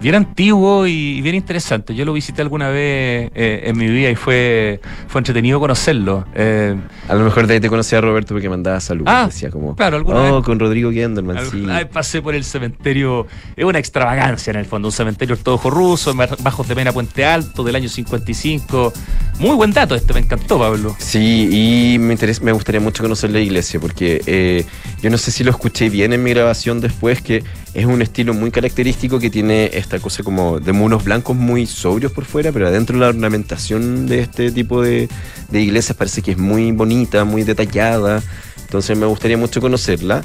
bien 0.00 0.14
antiguo 0.14 0.86
y 0.86 1.20
bien 1.20 1.34
interesante. 1.34 1.94
Yo 1.94 2.04
lo 2.04 2.12
visité 2.12 2.42
alguna 2.42 2.68
vez 2.68 3.30
eh, 3.34 3.62
en 3.64 3.76
mi 3.76 3.86
vida 3.86 4.10
y 4.10 4.16
fue, 4.16 4.80
fue 5.08 5.20
entretenido 5.20 5.60
conocerlo. 5.60 6.26
Eh, 6.34 6.74
a 7.08 7.14
lo 7.14 7.24
mejor 7.24 7.46
de 7.46 7.54
ahí 7.54 7.60
te 7.60 7.68
conocía 7.68 7.98
a 7.98 8.00
Roberto 8.00 8.34
porque 8.34 8.48
mandaba 8.48 8.80
saludos. 8.80 9.12
Ah, 9.14 9.26
decía 9.26 9.50
como, 9.50 9.76
claro, 9.76 9.98
alguna 9.98 10.20
oh, 10.20 10.36
vez, 10.36 10.44
con 10.44 10.58
Rodrigo 10.58 10.90
Genderman, 10.90 11.38
sí. 11.38 11.56
Alguna 11.56 11.78
vez 11.78 11.86
pasé 11.86 12.22
por 12.22 12.34
el 12.34 12.44
cementerio, 12.44 13.26
es 13.56 13.64
una 13.64 13.78
extravagancia 13.78 14.50
en 14.50 14.56
el 14.56 14.66
fondo, 14.66 14.88
un 14.88 14.92
cementerio 14.92 15.34
ortodoxo 15.34 15.70
ruso, 15.70 16.14
Bajos 16.14 16.66
de 16.66 16.74
Mena 16.74 16.92
Puente 16.92 17.24
Alto, 17.24 17.62
del 17.62 17.76
año 17.76 17.88
55. 17.88 18.92
Muy 19.38 19.56
buen 19.56 19.72
dato 19.72 19.94
este, 19.94 20.12
me 20.12 20.20
encantó, 20.20 20.58
Pablo. 20.58 20.94
Sí, 20.98 21.94
y 21.94 21.98
me, 21.98 22.12
interesa, 22.12 22.42
me 22.42 22.52
gustaría 22.52 22.80
mucho 22.80 23.02
conocer 23.02 23.30
la 23.30 23.40
iglesia 23.40 23.80
porque 23.80 24.22
eh, 24.26 24.64
yo 25.02 25.10
no 25.10 25.18
sé 25.18 25.30
si 25.30 25.44
lo 25.44 25.50
escuché 25.50 25.88
bien 25.88 26.12
en 26.12 26.22
mi 26.22 26.30
grabación 26.30 26.80
después, 26.80 27.22
que 27.22 27.42
es 27.74 27.86
un 27.86 28.02
estilo 28.02 28.34
muy 28.34 28.50
característico 28.50 29.20
que 29.20 29.30
tiene 29.30 29.70
esta 29.74 29.98
cosa 30.00 30.22
como 30.22 30.58
de 30.58 30.72
muros 30.72 31.04
blancos 31.04 31.36
muy 31.36 31.66
sobrios 31.66 32.12
por 32.12 32.24
fuera, 32.24 32.50
pero 32.52 32.66
adentro 32.66 32.98
la 32.98 33.08
ornamentación 33.08 34.06
de 34.06 34.20
este 34.20 34.50
tipo 34.50 34.82
de, 34.82 35.08
de 35.50 35.60
iglesias 35.60 35.96
parece 35.96 36.22
que 36.22 36.32
es 36.32 36.38
muy 36.38 36.72
bonita, 36.72 37.24
muy 37.24 37.44
detallada. 37.44 38.22
Entonces 38.62 38.96
me 38.96 39.06
gustaría 39.06 39.36
mucho 39.36 39.60
conocerla. 39.60 40.22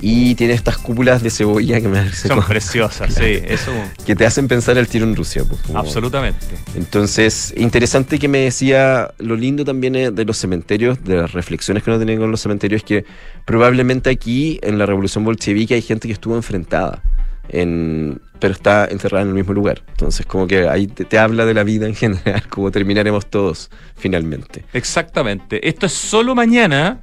Y 0.00 0.34
tiene 0.34 0.52
estas 0.52 0.78
cúpulas 0.78 1.22
de 1.22 1.30
cebolla 1.30 1.80
que 1.80 1.88
me 1.88 2.12
Son 2.12 2.30
como, 2.30 2.46
preciosas, 2.46 3.14
claro, 3.14 3.26
sí. 3.26 3.42
Eso... 3.46 3.72
Que 4.04 4.14
te 4.14 4.26
hacen 4.26 4.46
pensar 4.46 4.76
el 4.76 4.88
tiro 4.88 5.04
en 5.04 5.16
Rusia. 5.16 5.42
Pues, 5.48 5.60
como... 5.62 5.78
Absolutamente. 5.78 6.46
Entonces, 6.74 7.54
interesante 7.56 8.18
que 8.18 8.28
me 8.28 8.38
decía, 8.38 9.10
lo 9.18 9.36
lindo 9.36 9.64
también 9.64 10.14
de 10.14 10.24
los 10.24 10.36
cementerios, 10.36 11.02
de 11.02 11.16
las 11.16 11.32
reflexiones 11.32 11.82
que 11.82 11.90
uno 11.90 11.98
tiene 11.98 12.18
con 12.18 12.30
los 12.30 12.40
cementerios, 12.40 12.82
es 12.82 12.84
que 12.84 13.04
probablemente 13.44 14.10
aquí, 14.10 14.58
en 14.62 14.78
la 14.78 14.86
revolución 14.86 15.24
bolchevique, 15.24 15.74
hay 15.74 15.82
gente 15.82 16.08
que 16.08 16.12
estuvo 16.12 16.36
enfrentada. 16.36 17.02
En, 17.48 18.20
pero 18.38 18.52
está 18.52 18.86
encerrada 18.86 19.22
en 19.22 19.28
el 19.28 19.34
mismo 19.34 19.54
lugar. 19.54 19.82
Entonces, 19.88 20.26
como 20.26 20.46
que 20.46 20.68
ahí 20.68 20.88
te, 20.88 21.04
te, 21.04 21.18
habla 21.18 21.46
de 21.46 21.54
la 21.54 21.64
vida 21.64 21.86
en 21.86 21.94
general, 21.94 22.42
como 22.50 22.70
terminaremos 22.70 23.26
todos 23.26 23.70
finalmente. 23.96 24.64
Exactamente. 24.72 25.66
Esto 25.66 25.86
es 25.86 25.92
solo 25.92 26.34
mañana, 26.34 27.00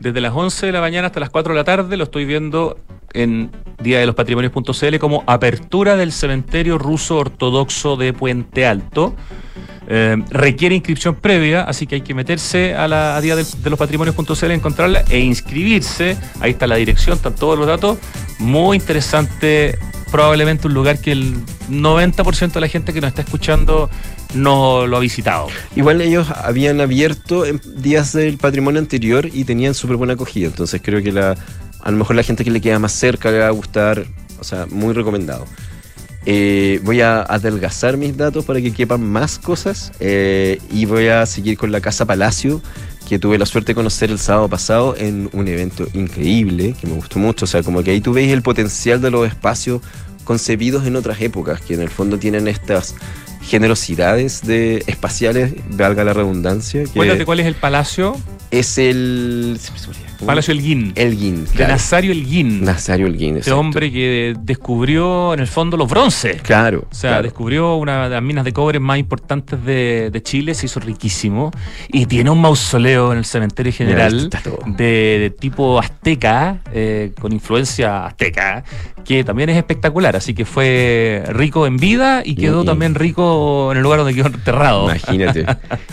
desde 0.00 0.20
las 0.20 0.32
11 0.34 0.66
de 0.66 0.72
la 0.72 0.80
mañana 0.80 1.08
hasta 1.08 1.20
las 1.20 1.30
4 1.30 1.52
de 1.52 1.58
la 1.58 1.64
tarde, 1.64 1.96
lo 1.96 2.04
estoy 2.04 2.24
viendo 2.24 2.76
en 3.12 3.50
día 3.82 3.98
de 3.98 4.06
los 4.06 4.14
patrimonios.cl 4.14 4.98
como 4.98 5.24
apertura 5.26 5.96
del 5.96 6.12
cementerio 6.12 6.78
ruso 6.78 7.16
ortodoxo 7.16 7.96
de 7.96 8.12
Puente 8.12 8.66
Alto. 8.66 9.14
Eh, 9.88 10.16
requiere 10.30 10.74
inscripción 10.74 11.14
previa, 11.14 11.62
así 11.62 11.86
que 11.86 11.96
hay 11.96 12.00
que 12.00 12.12
meterse 12.12 12.74
a 12.74 12.88
la 12.88 13.16
a 13.16 13.20
día 13.20 13.36
de, 13.36 13.44
de 13.44 13.70
los 13.70 13.78
patrimonios.cl, 13.78 14.50
encontrarla 14.50 15.04
e 15.08 15.20
inscribirse. 15.20 16.16
Ahí 16.40 16.52
está 16.52 16.66
la 16.66 16.76
dirección, 16.76 17.16
están 17.16 17.34
todos 17.34 17.58
los 17.58 17.66
datos. 17.66 17.98
Muy 18.38 18.76
interesante, 18.76 19.78
probablemente 20.10 20.66
un 20.66 20.74
lugar 20.74 21.00
que 21.00 21.12
el 21.12 21.36
90% 21.70 22.52
de 22.52 22.60
la 22.60 22.68
gente 22.68 22.92
que 22.92 23.00
nos 23.00 23.08
está 23.08 23.22
escuchando 23.22 23.88
no 24.34 24.86
lo 24.86 24.96
ha 24.96 25.00
visitado. 25.00 25.48
Igual 25.74 26.00
ellos 26.00 26.28
habían 26.30 26.80
abierto 26.80 27.46
en 27.46 27.60
días 27.76 28.12
del 28.12 28.38
patrimonio 28.38 28.80
anterior 28.80 29.28
y 29.32 29.44
tenían 29.44 29.74
súper 29.74 29.96
buena 29.96 30.14
acogida. 30.14 30.46
Entonces 30.46 30.80
creo 30.82 31.02
que 31.02 31.12
la, 31.12 31.36
a 31.82 31.90
lo 31.90 31.96
mejor 31.96 32.16
la 32.16 32.22
gente 32.22 32.44
que 32.44 32.50
le 32.50 32.60
queda 32.60 32.78
más 32.78 32.92
cerca 32.92 33.30
le 33.30 33.38
va 33.38 33.48
a 33.48 33.50
gustar. 33.50 34.06
O 34.38 34.44
sea, 34.44 34.66
muy 34.70 34.92
recomendado. 34.92 35.46
Eh, 36.28 36.80
voy 36.82 37.00
a 37.00 37.22
adelgazar 37.22 37.96
mis 37.96 38.16
datos 38.16 38.44
para 38.44 38.60
que 38.60 38.72
quepan 38.72 39.00
más 39.00 39.38
cosas 39.38 39.92
eh, 40.00 40.58
y 40.72 40.84
voy 40.84 41.06
a 41.06 41.24
seguir 41.24 41.56
con 41.56 41.70
la 41.70 41.80
Casa 41.80 42.04
Palacio, 42.04 42.60
que 43.08 43.20
tuve 43.20 43.38
la 43.38 43.46
suerte 43.46 43.68
de 43.70 43.74
conocer 43.76 44.10
el 44.10 44.18
sábado 44.18 44.48
pasado 44.48 44.96
en 44.98 45.30
un 45.32 45.46
evento 45.46 45.86
increíble, 45.94 46.74
que 46.80 46.88
me 46.88 46.94
gustó 46.94 47.20
mucho. 47.20 47.44
O 47.44 47.48
sea, 47.48 47.62
como 47.62 47.84
que 47.84 47.92
ahí 47.92 48.00
tú 48.00 48.12
veis 48.12 48.32
el 48.32 48.42
potencial 48.42 49.00
de 49.00 49.12
los 49.12 49.26
espacios 49.28 49.80
concebidos 50.24 50.84
en 50.84 50.96
otras 50.96 51.20
épocas, 51.20 51.60
que 51.60 51.74
en 51.74 51.80
el 51.80 51.90
fondo 51.90 52.18
tienen 52.18 52.48
estas 52.48 52.96
generosidades 53.46 54.42
de 54.42 54.82
espaciales, 54.86 55.54
valga 55.70 56.04
la 56.04 56.12
redundancia. 56.12 56.84
Que 56.84 56.90
Cuéntate 56.90 57.24
cuál 57.24 57.40
es 57.40 57.46
el 57.46 57.54
palacio. 57.54 58.16
Es 58.50 58.78
el... 58.78 59.58
se 59.60 59.72
me 59.72 59.78
olvida. 59.78 60.15
Palacio 60.24 60.52
Elguín. 60.52 60.92
Elguín, 60.94 61.44
De 61.44 61.50
claro. 61.50 61.72
Nazario 61.72 62.12
Elguín. 62.12 62.64
Nazario 62.64 63.06
Elguín, 63.06 63.36
Este 63.38 63.52
hombre 63.52 63.92
que 63.92 64.34
descubrió 64.40 65.34
en 65.34 65.40
el 65.40 65.46
fondo 65.46 65.76
los 65.76 65.88
bronces. 65.88 66.40
Claro, 66.42 66.86
O 66.90 66.94
sea, 66.94 67.10
claro. 67.10 67.22
descubrió 67.24 67.74
una 67.76 68.04
de 68.04 68.10
las 68.14 68.22
minas 68.22 68.44
de 68.44 68.52
cobre 68.52 68.80
más 68.80 68.98
importantes 68.98 69.62
de, 69.64 70.10
de 70.10 70.22
Chile, 70.22 70.54
se 70.54 70.66
hizo 70.66 70.80
riquísimo 70.80 71.50
y 71.88 72.06
tiene 72.06 72.30
un 72.30 72.40
mausoleo 72.40 73.12
en 73.12 73.18
el 73.18 73.24
cementerio 73.24 73.72
general 73.72 74.30
de, 74.66 74.84
de 74.84 75.34
tipo 75.38 75.78
azteca, 75.78 76.60
eh, 76.72 77.12
con 77.20 77.32
influencia 77.32 78.06
azteca, 78.06 78.64
que 79.04 79.24
también 79.24 79.50
es 79.50 79.56
espectacular. 79.56 80.16
Así 80.16 80.34
que 80.34 80.44
fue 80.44 81.22
rico 81.28 81.66
en 81.66 81.76
vida 81.76 82.22
y 82.24 82.34
quedó 82.36 82.62
y- 82.62 82.66
también 82.66 82.94
rico 82.94 83.70
en 83.72 83.78
el 83.78 83.82
lugar 83.82 83.98
donde 84.00 84.14
quedó 84.14 84.26
enterrado. 84.28 84.84
Imagínate, 84.84 85.44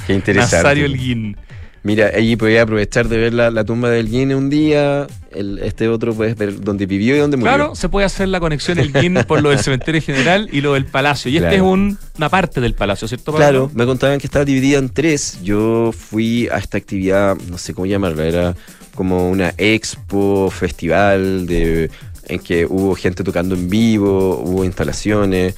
qué 0.08 0.14
interesante. 0.14 0.56
Nazario 0.64 0.86
Elguín. 0.86 1.38
Mira, 1.84 2.12
allí 2.16 2.38
podía 2.38 2.62
aprovechar 2.62 3.10
de 3.10 3.18
ver 3.18 3.34
la, 3.34 3.52
la 3.52 3.66
tumba 3.66 3.90
del 3.90 4.08
Guine 4.10 4.36
un 4.38 4.50
día, 4.50 5.06
el, 5.32 5.60
este 5.60 5.90
otro 5.90 6.14
puedes 6.14 6.38
ver 6.38 6.62
dónde 6.62 6.86
vivió 6.86 7.14
y 7.14 7.20
dónde 7.20 7.36
murió. 7.36 7.54
Claro, 7.54 7.76
se 7.76 7.90
puede 7.90 8.06
hacer 8.06 8.30
la 8.30 8.40
conexión 8.40 8.80
Elguín 8.80 9.16
por 9.28 9.42
lo 9.42 9.50
del 9.50 9.60
cementerio 9.64 10.02
general 10.02 10.48
y 10.52 10.62
lo 10.62 10.76
del 10.76 10.86
palacio. 10.86 11.30
Y 11.30 11.36
este 11.38 11.56
es 11.56 11.62
un- 11.62 11.98
una 12.18 12.30
parte 12.30 12.62
del 12.62 12.74
palacio, 12.74 13.06
¿cierto? 13.10 13.34
Pablo? 13.34 13.38
Claro, 13.40 13.72
me 13.74 13.86
contaban 13.86 14.18
que 14.20 14.28
estaba 14.28 14.46
dividida 14.46 14.78
en 14.80 14.88
tres. 14.90 15.40
Yo 15.44 15.92
fui 15.92 16.48
a 16.48 16.58
esta 16.58 16.78
actividad, 16.78 17.36
no 17.50 17.58
sé 17.58 17.74
cómo 17.74 17.86
llamarla, 17.86 18.26
era 18.28 18.56
como 18.96 19.30
una 19.30 19.54
expo, 19.58 20.50
festival, 20.52 21.46
de, 21.48 21.90
en 22.28 22.40
que 22.40 22.66
hubo 22.66 22.96
gente 22.96 23.24
tocando 23.26 23.56
en 23.56 23.70
vivo, 23.70 24.38
hubo 24.46 24.64
instalaciones. 24.64 25.56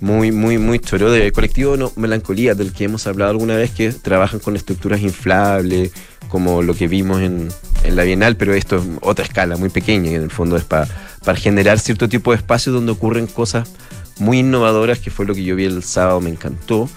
Muy, 0.00 0.30
muy, 0.30 0.58
muy 0.58 0.78
choro 0.78 1.10
de 1.10 1.32
colectivo 1.32 1.76
no, 1.76 1.92
Melancolía, 1.96 2.54
del 2.54 2.72
que 2.72 2.84
hemos 2.84 3.06
hablado 3.08 3.32
alguna 3.32 3.56
vez, 3.56 3.72
que 3.72 3.90
trabajan 3.92 4.38
con 4.38 4.54
estructuras 4.54 5.00
inflables, 5.00 5.90
como 6.28 6.62
lo 6.62 6.74
que 6.74 6.86
vimos 6.86 7.20
en, 7.20 7.48
en 7.82 7.96
la 7.96 8.04
Bienal, 8.04 8.36
pero 8.36 8.54
esto 8.54 8.76
es 8.76 8.82
otra 9.00 9.24
escala, 9.24 9.56
muy 9.56 9.70
pequeña, 9.70 10.10
que 10.10 10.16
en 10.16 10.22
el 10.22 10.30
fondo 10.30 10.56
es 10.56 10.62
pa- 10.64 10.86
para 11.24 11.36
generar 11.36 11.80
cierto 11.80 12.08
tipo 12.08 12.30
de 12.30 12.36
espacio 12.36 12.72
donde 12.72 12.92
ocurren 12.92 13.26
cosas 13.26 13.68
muy 14.20 14.38
innovadoras, 14.38 15.00
que 15.00 15.10
fue 15.10 15.26
lo 15.26 15.34
que 15.34 15.42
yo 15.42 15.56
vi 15.56 15.64
el 15.64 15.82
sábado, 15.82 16.20
me 16.20 16.30
encantó. 16.30 16.88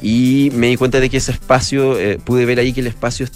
Y 0.00 0.50
me 0.54 0.68
di 0.68 0.76
cuenta 0.76 1.00
de 1.00 1.10
que 1.10 1.16
ese 1.18 1.32
espacio, 1.32 1.98
eh, 1.98 2.18
pude 2.24 2.46
ver 2.46 2.60
ahí 2.60 2.72
que 2.72 2.80
el 2.80 2.86
espacio 2.86 3.24
es- 3.24 3.32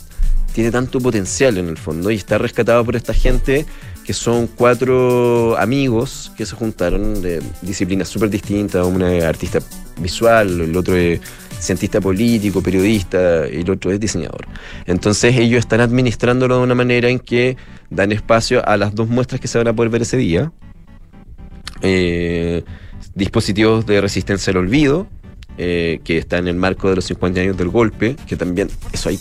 tiene 0.55 0.71
tanto 0.71 1.01
potencial 1.01 1.59
en 1.59 1.69
el 1.69 1.77
fondo 1.77 2.11
y 2.11 2.15
está 2.17 2.39
rescatado 2.39 2.85
por 2.85 2.95
esta 2.97 3.13
gente 3.15 3.67
que 4.05 4.13
son 4.13 4.47
cuatro 4.47 5.57
amigos 5.59 6.33
que 6.37 6.45
se 6.45 6.57
juntaron 6.57 7.23
de 7.23 7.43
disciplinas 7.63 8.09
súper 8.09 8.31
distintas, 8.31 8.87
una 8.87 9.15
es 9.15 9.25
artista 9.25 9.61
visual, 9.99 10.61
el 10.61 10.77
otro 10.77 10.97
es 10.97 11.21
cientista 11.59 12.01
político, 12.01 12.63
periodista, 12.63 13.49
y 13.49 13.61
el 13.61 13.71
otro 13.71 13.93
es 13.93 14.01
diseñador. 14.01 14.47
Entonces 14.87 15.37
ellos 15.37 15.61
están 15.61 15.81
administrándolo 15.81 16.59
de 16.59 16.63
una 16.63 16.75
manera 16.75 17.09
en 17.09 17.21
que 17.21 17.57
dan 17.91 18.11
espacio 18.11 18.67
a 18.67 18.77
las 18.77 18.95
dos 18.95 19.09
muestras 19.09 19.41
que 19.41 19.49
se 19.49 19.59
van 19.59 19.69
a 19.69 19.73
poder 19.73 19.91
ver 19.91 20.03
ese 20.03 20.17
día. 20.17 20.53
Eh, 21.83 22.65
dispositivos 23.15 23.87
de 23.87 24.01
resistencia 24.01 24.51
al 24.51 24.57
olvido, 24.57 25.07
eh, 25.59 26.01
que 26.03 26.19
está 26.19 26.39
en 26.39 26.49
el 26.49 26.57
marco 26.57 26.89
de 26.89 26.97
los 26.97 27.05
50 27.05 27.41
años 27.41 27.57
del 27.57 27.69
golpe, 27.69 28.17
que 28.27 28.37
también, 28.37 28.69
eso 28.93 29.09
ahí, 29.09 29.19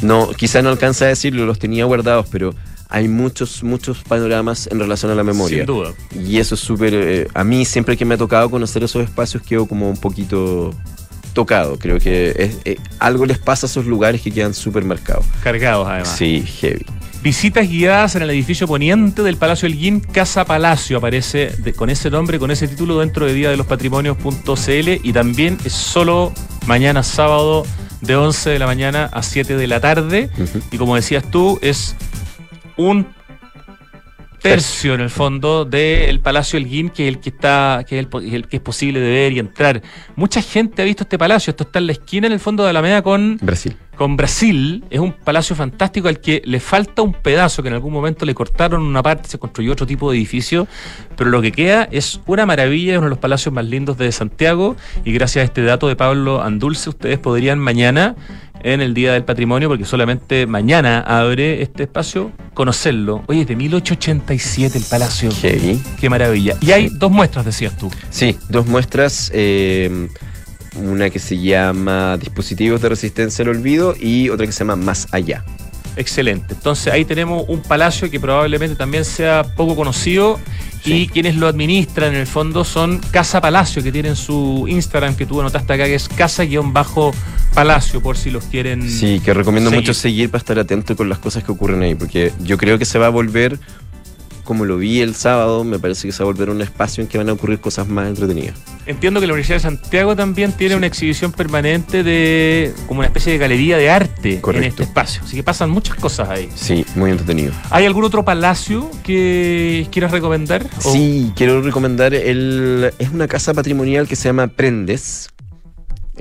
no, 0.00 0.28
quizá 0.28 0.62
no 0.62 0.70
alcanza 0.70 1.06
a 1.06 1.08
decirlo, 1.08 1.44
los 1.44 1.58
tenía 1.58 1.84
guardados, 1.84 2.26
pero 2.30 2.54
hay 2.90 3.08
muchos, 3.08 3.62
muchos 3.62 3.98
panoramas 4.02 4.66
en 4.70 4.78
relación 4.80 5.10
a 5.12 5.14
la 5.14 5.22
memoria. 5.24 5.58
Sin 5.58 5.66
duda. 5.66 5.92
Y 6.26 6.38
eso 6.38 6.54
es 6.56 6.60
súper, 6.60 6.92
eh, 6.94 7.28
a 7.34 7.44
mí 7.44 7.64
siempre 7.64 7.96
que 7.96 8.04
me 8.04 8.14
ha 8.14 8.18
tocado 8.18 8.50
conocer 8.50 8.82
esos 8.84 9.02
espacios 9.04 9.42
quedo 9.42 9.66
como 9.66 9.88
un 9.88 9.96
poquito 9.96 10.74
tocado, 11.32 11.78
creo 11.78 11.98
que 12.00 12.34
es- 12.36 12.58
eh, 12.64 12.76
algo 12.98 13.24
les 13.24 13.38
pasa 13.38 13.66
a 13.66 13.70
esos 13.70 13.86
lugares 13.86 14.20
que 14.20 14.32
quedan 14.32 14.52
súper 14.52 14.84
marcados. 14.84 15.24
Cargados 15.44 15.86
además. 15.88 16.16
Sí, 16.16 16.44
heavy. 16.60 16.84
Visitas 17.22 17.68
guiadas 17.68 18.16
en 18.16 18.22
el 18.22 18.30
edificio 18.30 18.66
poniente 18.66 19.22
del 19.22 19.36
Palacio 19.36 19.66
Elguín, 19.68 20.00
Casa 20.00 20.44
Palacio, 20.44 20.96
aparece 20.98 21.52
de- 21.58 21.72
con 21.74 21.90
ese 21.90 22.10
nombre, 22.10 22.38
con 22.38 22.50
ese 22.50 22.66
título 22.66 22.98
dentro 22.98 23.26
de 23.26 23.34
Día 23.34 23.50
de 23.50 23.56
los 23.56 23.66
Patrimonios.cl 23.66 25.00
y 25.02 25.12
también 25.12 25.58
es 25.64 25.72
solo 25.72 26.32
mañana 26.66 27.02
sábado 27.02 27.64
de 28.00 28.16
11 28.16 28.50
de 28.50 28.58
la 28.58 28.66
mañana 28.66 29.04
a 29.12 29.22
7 29.22 29.56
de 29.56 29.66
la 29.66 29.80
tarde. 29.80 30.30
Y 30.72 30.78
como 30.78 30.96
decías 30.96 31.22
tú, 31.30 31.58
es 31.62 31.94
un 32.80 33.06
tercio 34.40 34.94
en 34.94 35.00
el 35.00 35.10
fondo 35.10 35.64
del 35.64 36.20
Palacio 36.20 36.58
Elguín, 36.58 36.88
que 36.88 37.06
es 37.06 37.14
el 37.14 37.20
que 37.20 37.28
está, 37.28 37.84
que 37.86 37.98
es 37.98 38.06
el, 38.32 38.48
que 38.48 38.56
es 38.56 38.62
posible 38.62 38.98
de 38.98 39.10
ver 39.10 39.32
y 39.32 39.38
entrar. 39.38 39.82
Mucha 40.16 40.40
gente 40.42 40.82
ha 40.82 40.84
visto 40.84 41.04
este 41.04 41.18
palacio, 41.18 41.50
esto 41.50 41.64
está 41.64 41.78
en 41.78 41.86
la 41.86 41.92
esquina 41.92 42.26
en 42.26 42.32
el 42.32 42.40
fondo 42.40 42.64
de 42.64 42.70
Alameda 42.70 43.02
con 43.02 43.38
Brasil. 43.42 43.76
con 43.96 44.16
Brasil. 44.16 44.84
Es 44.90 44.98
un 44.98 45.12
palacio 45.12 45.54
fantástico 45.54 46.08
al 46.08 46.20
que 46.20 46.42
le 46.44 46.58
falta 46.58 47.02
un 47.02 47.12
pedazo, 47.12 47.62
que 47.62 47.68
en 47.68 47.74
algún 47.74 47.92
momento 47.92 48.24
le 48.24 48.34
cortaron 48.34 48.82
una 48.82 49.02
parte, 49.02 49.28
se 49.28 49.38
construyó 49.38 49.72
otro 49.72 49.86
tipo 49.86 50.10
de 50.10 50.16
edificio, 50.16 50.66
pero 51.16 51.28
lo 51.30 51.42
que 51.42 51.52
queda 51.52 51.86
es 51.90 52.20
una 52.26 52.46
maravilla, 52.46 52.92
es 52.92 52.98
uno 52.98 53.06
de 53.06 53.10
los 53.10 53.18
palacios 53.18 53.52
más 53.54 53.66
lindos 53.66 53.98
de 53.98 54.10
Santiago 54.10 54.76
y 55.04 55.12
gracias 55.12 55.42
a 55.42 55.44
este 55.44 55.62
dato 55.62 55.86
de 55.86 55.96
Pablo 55.96 56.42
Andulce 56.42 56.88
ustedes 56.88 57.18
podrían 57.18 57.58
mañana 57.58 58.16
en 58.62 58.80
el 58.80 58.94
Día 58.94 59.12
del 59.12 59.24
Patrimonio, 59.24 59.68
porque 59.68 59.84
solamente 59.84 60.46
mañana 60.46 61.00
abre 61.00 61.62
este 61.62 61.84
espacio, 61.84 62.32
conocerlo. 62.54 63.22
Oye, 63.26 63.42
es 63.42 63.48
de 63.48 63.56
1887 63.56 64.78
el 64.78 64.84
palacio. 64.84 65.30
Heavy. 65.30 65.82
Qué 66.00 66.10
maravilla. 66.10 66.56
Y 66.60 66.72
hay 66.72 66.88
dos 66.90 67.10
muestras, 67.10 67.44
decías 67.44 67.76
tú. 67.76 67.90
Sí, 68.10 68.36
dos 68.48 68.66
muestras. 68.66 69.30
eh, 69.34 70.08
una 70.76 71.10
que 71.10 71.18
se 71.18 71.36
llama 71.38 72.16
Dispositivos 72.16 72.80
de 72.80 72.90
Resistencia 72.90 73.42
al 73.42 73.48
Olvido 73.48 73.94
y 73.98 74.28
otra 74.28 74.46
que 74.46 74.52
se 74.52 74.60
llama 74.60 74.76
Más 74.76 75.08
Allá. 75.12 75.44
Excelente. 75.96 76.54
Entonces 76.54 76.92
ahí 76.92 77.04
tenemos 77.04 77.44
un 77.48 77.60
palacio 77.60 78.10
que 78.10 78.20
probablemente 78.20 78.76
también 78.76 79.04
sea 79.04 79.42
poco 79.56 79.74
conocido 79.74 80.38
y 80.84 81.08
quienes 81.08 81.36
lo 81.36 81.46
administran 81.46 82.14
en 82.14 82.20
el 82.20 82.26
fondo 82.26 82.64
son 82.64 82.98
Casa 83.10 83.40
Palacio, 83.40 83.82
que 83.82 83.92
tienen 83.92 84.16
su 84.16 84.66
Instagram 84.68 85.14
que 85.14 85.26
tú 85.26 85.40
anotaste 85.40 85.72
acá, 85.72 85.84
que 85.84 85.94
es 85.94 86.08
casa-palacio, 86.08 88.00
por 88.00 88.16
si 88.16 88.30
los 88.30 88.44
quieren. 88.44 88.88
Sí, 88.88 89.20
que 89.20 89.34
recomiendo 89.34 89.70
seguir. 89.70 89.82
mucho 89.82 89.94
seguir 89.94 90.30
para 90.30 90.40
estar 90.40 90.58
atento 90.58 90.96
con 90.96 91.08
las 91.08 91.18
cosas 91.18 91.44
que 91.44 91.52
ocurren 91.52 91.82
ahí, 91.82 91.94
porque 91.94 92.32
yo 92.40 92.56
creo 92.56 92.78
que 92.78 92.84
se 92.84 92.98
va 92.98 93.06
a 93.06 93.10
volver, 93.10 93.58
como 94.50 94.64
lo 94.64 94.78
vi 94.78 95.00
el 95.00 95.14
sábado, 95.14 95.62
me 95.62 95.78
parece 95.78 96.08
que 96.08 96.12
se 96.12 96.24
va 96.24 96.28
a 96.28 96.32
volver 96.32 96.50
un 96.50 96.60
espacio 96.60 97.02
en 97.02 97.06
que 97.08 97.18
van 97.18 97.28
a 97.28 97.34
ocurrir 97.34 97.60
cosas 97.60 97.86
más 97.86 98.08
entretenidas. 98.08 98.56
Entiendo 98.84 99.20
que 99.20 99.28
la 99.28 99.34
Universidad 99.34 99.58
de 99.58 99.60
Santiago 99.60 100.16
también 100.16 100.50
tiene 100.50 100.74
una 100.74 100.88
exhibición 100.88 101.30
permanente 101.30 102.02
de 102.02 102.74
como 102.88 102.98
una 102.98 103.06
especie 103.06 103.30
de 103.30 103.38
galería 103.38 103.76
de 103.76 103.88
arte 103.90 104.40
en 104.44 104.64
este 104.64 104.82
espacio. 104.82 105.22
Así 105.24 105.36
que 105.36 105.44
pasan 105.44 105.70
muchas 105.70 105.94
cosas 105.94 106.28
ahí. 106.30 106.48
Sí, 106.56 106.84
muy 106.96 107.12
entretenido. 107.12 107.52
¿Hay 107.70 107.86
algún 107.86 108.02
otro 108.02 108.24
palacio 108.24 108.90
que 109.04 109.86
quieras 109.92 110.10
recomendar? 110.10 110.66
O- 110.84 110.92
Sí, 110.92 111.30
quiero 111.36 111.62
recomendar 111.62 112.12
el. 112.12 112.90
Es 112.98 113.10
una 113.10 113.28
casa 113.28 113.54
patrimonial 113.54 114.08
que 114.08 114.16
se 114.16 114.24
llama 114.30 114.48
Prendes, 114.48 115.30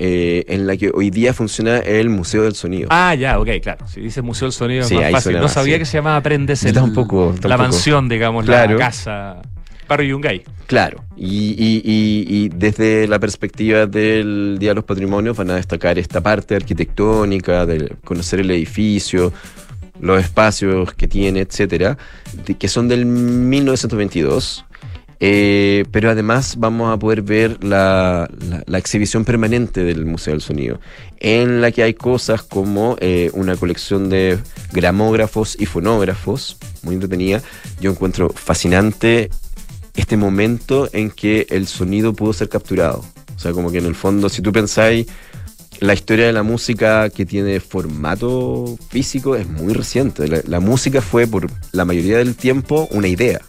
eh, 0.01 0.45
en 0.47 0.65
la 0.65 0.77
que 0.77 0.91
hoy 0.93 1.09
día 1.09 1.33
funciona 1.33 1.79
el 1.79 2.09
Museo 2.09 2.43
del 2.43 2.55
Sonido. 2.55 2.87
Ah, 2.89 3.13
ya, 3.15 3.37
ok, 3.39 3.49
claro. 3.61 3.85
Si 3.87 3.99
dices 3.99 4.23
Museo 4.23 4.45
del 4.47 4.53
Sonido 4.53 4.83
Sí, 4.85 4.95
es 4.95 5.01
más 5.01 5.11
fácil. 5.11 5.33
No 5.33 5.43
más, 5.43 5.53
sabía 5.53 5.75
sí. 5.75 5.79
que 5.79 5.85
se 5.85 5.97
llamaba 5.97 6.15
Aprendes 6.17 6.63
el- 6.63 6.73
tampoco, 6.73 7.33
la 7.35 7.41
tampoco. 7.41 7.57
mansión, 7.63 8.07
digamos, 8.07 8.45
Claro. 8.45 8.73
la 8.73 8.79
casa. 8.85 9.41
Barrio 9.89 10.09
Yungay. 10.11 10.43
Claro, 10.67 11.03
y, 11.17 11.55
y- 11.57 11.81
y- 11.83 12.25
y 12.45 12.49
desde 12.49 13.07
la 13.07 13.17
perspectiva 13.19 13.87
del 13.87 14.57
Día 14.59 14.69
de 14.69 14.75
los 14.75 14.83
Patrimonios 14.85 15.35
van 15.35 15.49
a 15.49 15.55
destacar 15.55 15.97
esta 15.99 16.21
parte 16.21 16.55
arquitectónica, 16.55 17.65
de 17.65 17.95
conocer 18.05 18.39
el 18.41 18.51
edificio, 18.51 19.33
los 19.99 20.21
espacios 20.21 20.93
que 20.93 21.07
tiene, 21.07 21.39
etcétera, 21.41 21.97
que 22.57 22.67
son 22.67 22.87
del 22.87 23.05
1922. 23.05 24.65
Eh, 25.20 25.84
pero 25.91 26.09
además 26.09 26.55
vamos 26.57 26.93
a 26.93 26.97
poder 26.97 27.22
ver 27.22 27.63
la, 27.63 28.30
la- 28.49 28.63
la 28.65 28.78
exhibición 28.78 29.26
permanente 29.26 29.84
del 29.84 30.05
Museo 30.05 30.34
del 30.34 30.41
Sonido, 30.41 30.80
en 31.20 31.61
la 31.61 31.72
que 31.72 31.84
hay 31.84 31.93
cosas 31.93 32.41
como 32.43 32.95
eh, 33.01 33.30
una 33.34 33.55
colección 33.57 34.09
de 34.09 34.39
gramógrafos 34.72 35.57
y 35.59 35.65
fonógrafos, 35.65 36.57
muy 36.84 36.95
entretenida. 36.95 37.41
Yo 37.82 37.91
encuentro 37.91 38.30
fascinante 38.30 39.30
este 39.95 40.15
momento 40.15 40.89
en 40.93 41.11
que 41.11 41.47
el 41.49 41.67
sonido 41.67 42.13
pudo 42.13 42.32
ser 42.32 42.47
capturado. 42.47 43.03
O 43.36 43.39
sea, 43.39 43.51
como 43.51 43.72
que 43.72 43.80
en 43.80 43.86
el 43.86 43.95
fondo, 43.95 44.30
si 44.30 44.41
tú 44.41 44.51
pensáis, 44.53 45.07
la 45.82 45.93
historia 45.93 46.26
de 46.26 46.34
la 46.34 46.43
música 46.43 47.09
que 47.09 47.26
tiene 47.26 47.59
formato 47.59 48.78
físico 48.89 49.36
es 49.36 49.47
muy 49.47 49.74
reciente. 49.74 50.28
La, 50.28 50.41
la 50.45 50.59
música 50.59 51.01
fue 51.01 51.26
por 51.28 51.49
la 51.72 51.86
mayoría 51.86 52.17
del 52.17 52.36
tiempo 52.36 52.88
una 52.91 53.07
idea, 53.07 53.39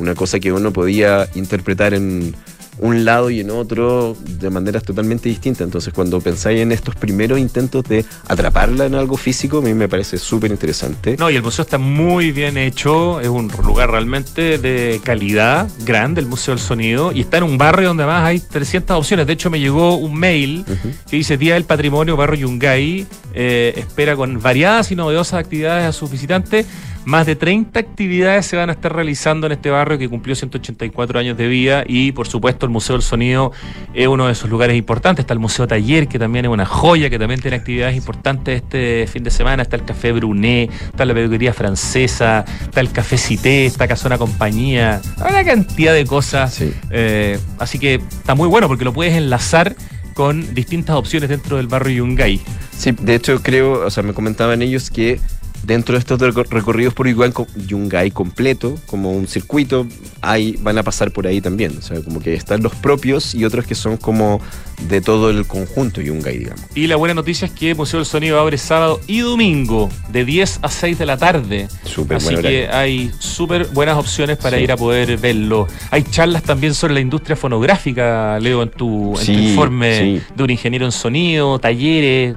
una 0.00 0.14
cosa 0.14 0.40
que 0.40 0.52
uno 0.52 0.72
podía 0.72 1.28
interpretar 1.34 1.94
en 1.94 2.34
un 2.80 3.04
lado 3.04 3.30
y 3.30 3.40
en 3.40 3.50
otro 3.50 4.16
de 4.24 4.50
maneras 4.50 4.82
totalmente 4.82 5.28
distintas. 5.28 5.62
Entonces, 5.62 5.92
cuando 5.92 6.20
pensáis 6.20 6.60
en 6.60 6.72
estos 6.72 6.94
primeros 6.94 7.38
intentos 7.38 7.84
de 7.84 8.04
atraparla 8.26 8.86
en 8.86 8.94
algo 8.94 9.16
físico, 9.16 9.58
a 9.58 9.60
mí 9.60 9.74
me 9.74 9.88
parece 9.88 10.18
súper 10.18 10.50
interesante. 10.50 11.16
No, 11.18 11.30
y 11.30 11.36
el 11.36 11.42
museo 11.42 11.62
está 11.62 11.78
muy 11.78 12.32
bien 12.32 12.56
hecho, 12.56 13.20
es 13.20 13.28
un 13.28 13.48
lugar 13.64 13.90
realmente 13.90 14.58
de 14.58 15.00
calidad 15.04 15.68
grande, 15.84 16.20
el 16.20 16.26
Museo 16.26 16.54
del 16.54 16.62
Sonido, 16.62 17.12
y 17.12 17.20
está 17.20 17.38
en 17.38 17.44
un 17.44 17.58
barrio 17.58 17.88
donde 17.88 18.04
además 18.04 18.24
hay 18.24 18.40
300 18.40 18.96
opciones. 18.96 19.26
De 19.26 19.34
hecho, 19.34 19.50
me 19.50 19.60
llegó 19.60 19.96
un 19.96 20.18
mail 20.18 20.64
que 21.08 21.16
dice 21.16 21.36
Día 21.36 21.54
del 21.54 21.64
Patrimonio, 21.64 22.16
Barrio 22.16 22.48
Yungay, 22.48 23.06
eh, 23.34 23.74
espera 23.76 24.16
con 24.16 24.40
variadas 24.40 24.90
y 24.90 24.96
novedosas 24.96 25.40
actividades 25.40 25.86
a 25.86 25.92
sus 25.92 26.10
visitantes. 26.10 26.66
Más 27.04 27.26
de 27.26 27.34
30 27.34 27.80
actividades 27.80 28.46
se 28.46 28.56
van 28.56 28.68
a 28.68 28.72
estar 28.72 28.94
realizando 28.94 29.46
en 29.46 29.52
este 29.52 29.70
barrio 29.70 29.98
que 29.98 30.08
cumplió 30.08 30.34
184 30.34 31.18
años 31.18 31.36
de 31.36 31.48
vida 31.48 31.82
y 31.86 32.12
por 32.12 32.28
supuesto 32.28 32.66
el 32.66 32.72
Museo 32.72 32.96
del 32.96 33.02
Sonido 33.02 33.52
es 33.94 34.06
uno 34.06 34.26
de 34.26 34.32
esos 34.32 34.50
lugares 34.50 34.76
importantes. 34.76 35.22
Está 35.22 35.32
el 35.32 35.40
Museo 35.40 35.66
Taller 35.66 36.08
que 36.08 36.18
también 36.18 36.44
es 36.44 36.50
una 36.50 36.66
joya, 36.66 37.08
que 37.08 37.18
también 37.18 37.40
tiene 37.40 37.56
actividades 37.56 37.96
importantes 37.96 38.62
este 38.62 39.06
fin 39.06 39.24
de 39.24 39.30
semana. 39.30 39.62
Está 39.62 39.76
el 39.76 39.84
Café 39.84 40.12
Brunet, 40.12 40.70
está 40.70 41.06
la 41.06 41.14
peluquería 41.14 41.54
francesa, 41.54 42.44
está 42.62 42.80
el 42.80 42.92
Café 42.92 43.16
Cité, 43.16 43.66
está 43.66 43.88
Casona 43.88 44.18
Compañía. 44.18 45.00
Hay 45.20 45.32
una 45.32 45.44
cantidad 45.44 45.94
de 45.94 46.04
cosas. 46.04 46.62
Eh, 46.90 47.38
así 47.58 47.78
que 47.78 47.94
está 47.94 48.34
muy 48.34 48.48
bueno 48.48 48.68
porque 48.68 48.84
lo 48.84 48.92
puedes 48.92 49.14
enlazar 49.14 49.74
con 50.12 50.54
distintas 50.54 50.96
opciones 50.96 51.30
dentro 51.30 51.56
del 51.56 51.66
barrio 51.66 52.04
Yungay. 52.04 52.40
Sí, 52.76 52.92
de 52.92 53.14
hecho 53.14 53.42
creo, 53.42 53.86
o 53.86 53.90
sea, 53.90 54.02
me 54.02 54.12
comentaban 54.12 54.60
ellos 54.60 54.90
que 54.90 55.18
dentro 55.62 55.94
de 55.94 55.98
estos 56.00 56.18
recor- 56.20 56.48
recorridos 56.48 56.94
por 56.94 57.06
Yungay, 57.08 57.32
co- 57.32 57.46
Yungay 57.66 58.10
completo, 58.10 58.74
como 58.86 59.12
un 59.12 59.26
circuito, 59.28 59.86
hay, 60.20 60.56
van 60.60 60.78
a 60.78 60.82
pasar 60.82 61.12
por 61.12 61.26
ahí 61.26 61.40
también. 61.40 61.76
O 61.78 61.82
sea, 61.82 62.00
como 62.02 62.20
que 62.20 62.34
están 62.34 62.62
los 62.62 62.74
propios 62.74 63.34
y 63.34 63.44
otros 63.44 63.66
que 63.66 63.74
son 63.74 63.96
como 63.96 64.40
de 64.88 65.00
todo 65.02 65.28
el 65.30 65.46
conjunto 65.46 66.00
Yungay, 66.00 66.38
digamos. 66.38 66.64
Y 66.74 66.86
la 66.86 66.96
buena 66.96 67.12
noticia 67.14 67.46
es 67.46 67.52
que 67.52 67.74
Museo 67.74 67.98
del 68.00 68.06
Sonido 68.06 68.40
abre 68.40 68.56
sábado 68.56 68.98
y 69.06 69.18
domingo 69.20 69.90
de 70.10 70.24
10 70.24 70.60
a 70.62 70.68
6 70.70 70.98
de 70.98 71.06
la 71.06 71.16
tarde. 71.18 71.68
Súper 71.84 72.16
Así 72.16 72.28
que 72.30 72.36
horario. 72.36 72.68
hay 72.74 73.10
súper 73.18 73.66
buenas 73.66 73.98
opciones 73.98 74.38
para 74.38 74.56
Sí. 74.56 74.64
ir 74.64 74.72
a 74.72 74.76
poder 74.78 75.18
verlo. 75.18 75.66
Hay 75.90 76.02
charlas 76.04 76.42
también 76.42 76.72
sobre 76.74 76.94
la 76.94 77.00
industria 77.00 77.36
fonográfica, 77.36 78.38
Leo, 78.40 78.62
en 78.62 78.70
tu, 78.70 79.10
en 79.10 79.18
tu 79.18 79.24
Sí, 79.24 79.32
informe 79.50 79.98
sí. 79.98 80.22
de 80.34 80.42
un 80.42 80.50
ingeniero 80.50 80.86
en 80.86 80.92
sonido, 80.92 81.58
talleres. 81.58 82.36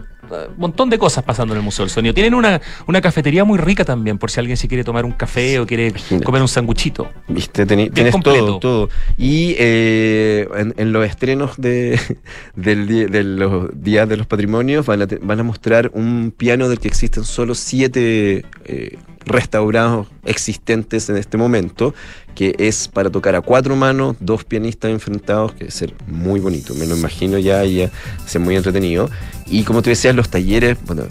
Un 0.49 0.57
montón 0.59 0.89
de 0.89 0.97
cosas 0.97 1.23
pasando 1.23 1.53
en 1.53 1.59
el 1.59 1.63
Museo 1.63 1.85
del 1.85 1.89
Sonido. 1.91 2.13
Tienen 2.13 2.33
una, 2.33 2.61
una 2.87 3.01
cafetería 3.01 3.43
muy 3.43 3.57
rica 3.59 3.85
también, 3.85 4.17
por 4.17 4.29
si 4.31 4.39
alguien 4.39 4.57
se 4.57 4.67
quiere 4.67 4.83
tomar 4.83 5.05
un 5.05 5.11
café 5.11 5.59
o 5.59 5.65
quiere 5.67 5.93
comer 6.23 6.41
un 6.41 6.47
sanguchito. 6.47 7.09
Viste, 7.27 7.65
Bien 7.65 7.91
tienes 7.91 8.11
completo. 8.11 8.45
todo, 8.45 8.59
todo. 8.59 8.89
Y 9.17 9.55
eh, 9.59 10.47
en, 10.57 10.73
en 10.77 10.91
los 10.93 11.05
estrenos 11.05 11.51
de, 11.57 11.99
del 12.55 12.87
día- 12.87 13.07
de 13.07 13.23
los 13.23 13.69
días 13.73 14.07
de 14.09 14.17
los 14.17 14.27
patrimonios 14.27 14.85
van 14.85 15.01
a, 15.03 15.07
van 15.21 15.39
a 15.39 15.43
mostrar 15.43 15.91
un 15.93 16.33
piano 16.35 16.69
del 16.69 16.79
que 16.79 16.87
existen 16.87 17.23
solo 17.23 17.55
siete 17.55 18.45
eh, 18.65 18.97
restaurados 19.25 20.07
existentes 20.25 21.09
en 21.09 21.17
este 21.17 21.37
momento, 21.37 21.93
que 22.35 22.55
es 22.59 22.87
para 22.87 23.09
tocar 23.09 23.35
a 23.35 23.41
cuatro 23.41 23.75
manos, 23.75 24.15
dos 24.19 24.43
pianistas 24.43 24.91
enfrentados, 24.91 25.53
que 25.53 25.59
debe 25.59 25.71
ser 25.71 25.93
muy 26.07 26.39
bonito, 26.39 26.73
me 26.75 26.85
lo 26.85 26.95
imagino 26.97 27.37
ya 27.37 27.63
y 27.65 27.75
ya 27.77 27.91
ser 28.25 28.41
muy 28.41 28.55
entretenido. 28.55 29.09
Y 29.47 29.63
como 29.63 29.81
te 29.81 29.89
decías, 29.91 30.15
los 30.15 30.29
talleres, 30.29 30.77
bueno, 30.85 31.03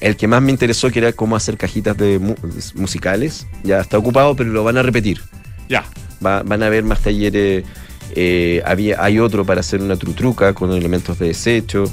el 0.00 0.16
que 0.16 0.26
más 0.26 0.40
me 0.42 0.50
interesó 0.50 0.90
que 0.90 0.98
era 0.98 1.12
cómo 1.12 1.36
hacer 1.36 1.56
cajitas 1.56 1.96
de 1.96 2.18
mu- 2.18 2.34
musicales, 2.74 3.46
ya 3.62 3.80
está 3.80 3.98
ocupado, 3.98 4.34
pero 4.34 4.50
lo 4.50 4.64
van 4.64 4.78
a 4.78 4.82
repetir. 4.82 5.20
Ya. 5.68 5.84
Va- 6.24 6.42
van 6.42 6.62
a 6.62 6.66
haber 6.66 6.84
más 6.84 7.00
talleres. 7.02 7.64
eh, 8.16 8.60
había, 8.66 9.02
hay 9.04 9.18
otro 9.20 9.44
para 9.44 9.60
hacer 9.60 9.80
una 9.80 9.94
trutruca 9.96 10.52
con 10.52 10.72
elementos 10.72 11.18
de 11.18 11.28
desecho. 11.28 11.84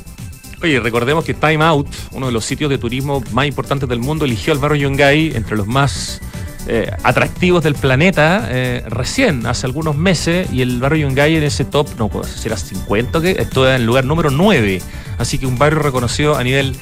Oye, 0.63 0.79
recordemos 0.79 1.23
que 1.23 1.35
Time 1.35 1.63
Out, 1.63 1.87
uno 2.13 2.25
de 2.25 2.31
los 2.31 2.43
sitios 2.43 2.71
de 2.71 2.79
turismo 2.79 3.23
más 3.33 3.45
importantes 3.45 3.87
del 3.87 3.99
mundo, 3.99 4.25
eligió 4.25 4.51
al 4.53 4.57
barrio 4.59 4.89
Yungay 4.89 5.33
entre 5.35 5.55
los 5.55 5.67
más 5.67 6.19
eh, 6.67 6.91
atractivos 7.03 7.63
del 7.63 7.75
planeta 7.75 8.47
eh, 8.49 8.83
recién, 8.89 9.45
hace 9.45 9.65
algunos 9.65 9.95
meses, 9.95 10.51
y 10.51 10.61
el 10.61 10.79
barrio 10.79 11.07
Yungay 11.07 11.37
en 11.37 11.43
ese 11.43 11.63
top, 11.63 11.87
no 11.97 12.09
puedo 12.09 12.25
si 12.25 12.47
era 12.47 12.57
50 12.57 13.17
o 13.17 13.21
qué, 13.21 13.37
esto 13.39 13.65
era 13.65 13.75
en 13.75 13.81
el 13.81 13.87
lugar 13.87 14.05
número 14.05 14.29
9. 14.29 14.81
Así 15.17 15.37
que 15.37 15.45
un 15.45 15.57
barrio 15.57 15.79
reconocido 15.79 16.35
a 16.35 16.43
nivel 16.43 16.75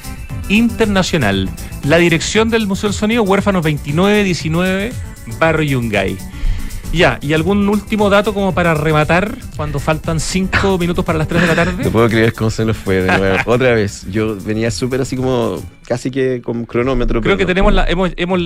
internacional. 0.48 1.48
La 1.84 1.98
dirección 1.98 2.50
del 2.50 2.66
Museo 2.66 2.90
del 2.90 2.98
Sonido, 2.98 3.22
Huérfanos 3.22 3.62
2919, 3.62 4.92
Barrio 5.38 5.80
Yungay. 5.80 6.18
Ya, 6.92 7.18
¿y 7.20 7.32
algún 7.32 7.68
último 7.68 8.08
dato 8.10 8.32
como 8.32 8.54
para 8.54 8.74
rematar 8.74 9.36
cuando 9.56 9.78
faltan 9.78 10.20
5 10.20 10.78
minutos 10.80 11.04
para 11.04 11.18
las 11.18 11.28
3 11.28 11.42
de 11.42 11.46
la 11.48 11.54
tarde? 11.54 11.84
No 11.84 11.90
puedo 11.90 12.08
creer 12.08 12.32
cómo 12.32 12.50
se 12.50 12.64
nos 12.64 12.76
fue 12.76 13.02
de 13.02 13.18
nuevo. 13.18 13.36
Otra 13.46 13.74
vez. 13.74 14.06
Yo 14.10 14.36
venía 14.36 14.70
súper 14.70 15.00
así 15.00 15.16
como, 15.16 15.62
casi 15.86 16.10
que 16.10 16.40
con 16.42 16.64
cronómetro. 16.64 17.20
Creo 17.20 17.36
que 17.36 17.44
no. 17.44 17.48
tenemos 17.48 17.72
la, 17.74 17.84
hemos, 17.84 18.12
hemos 18.16 18.40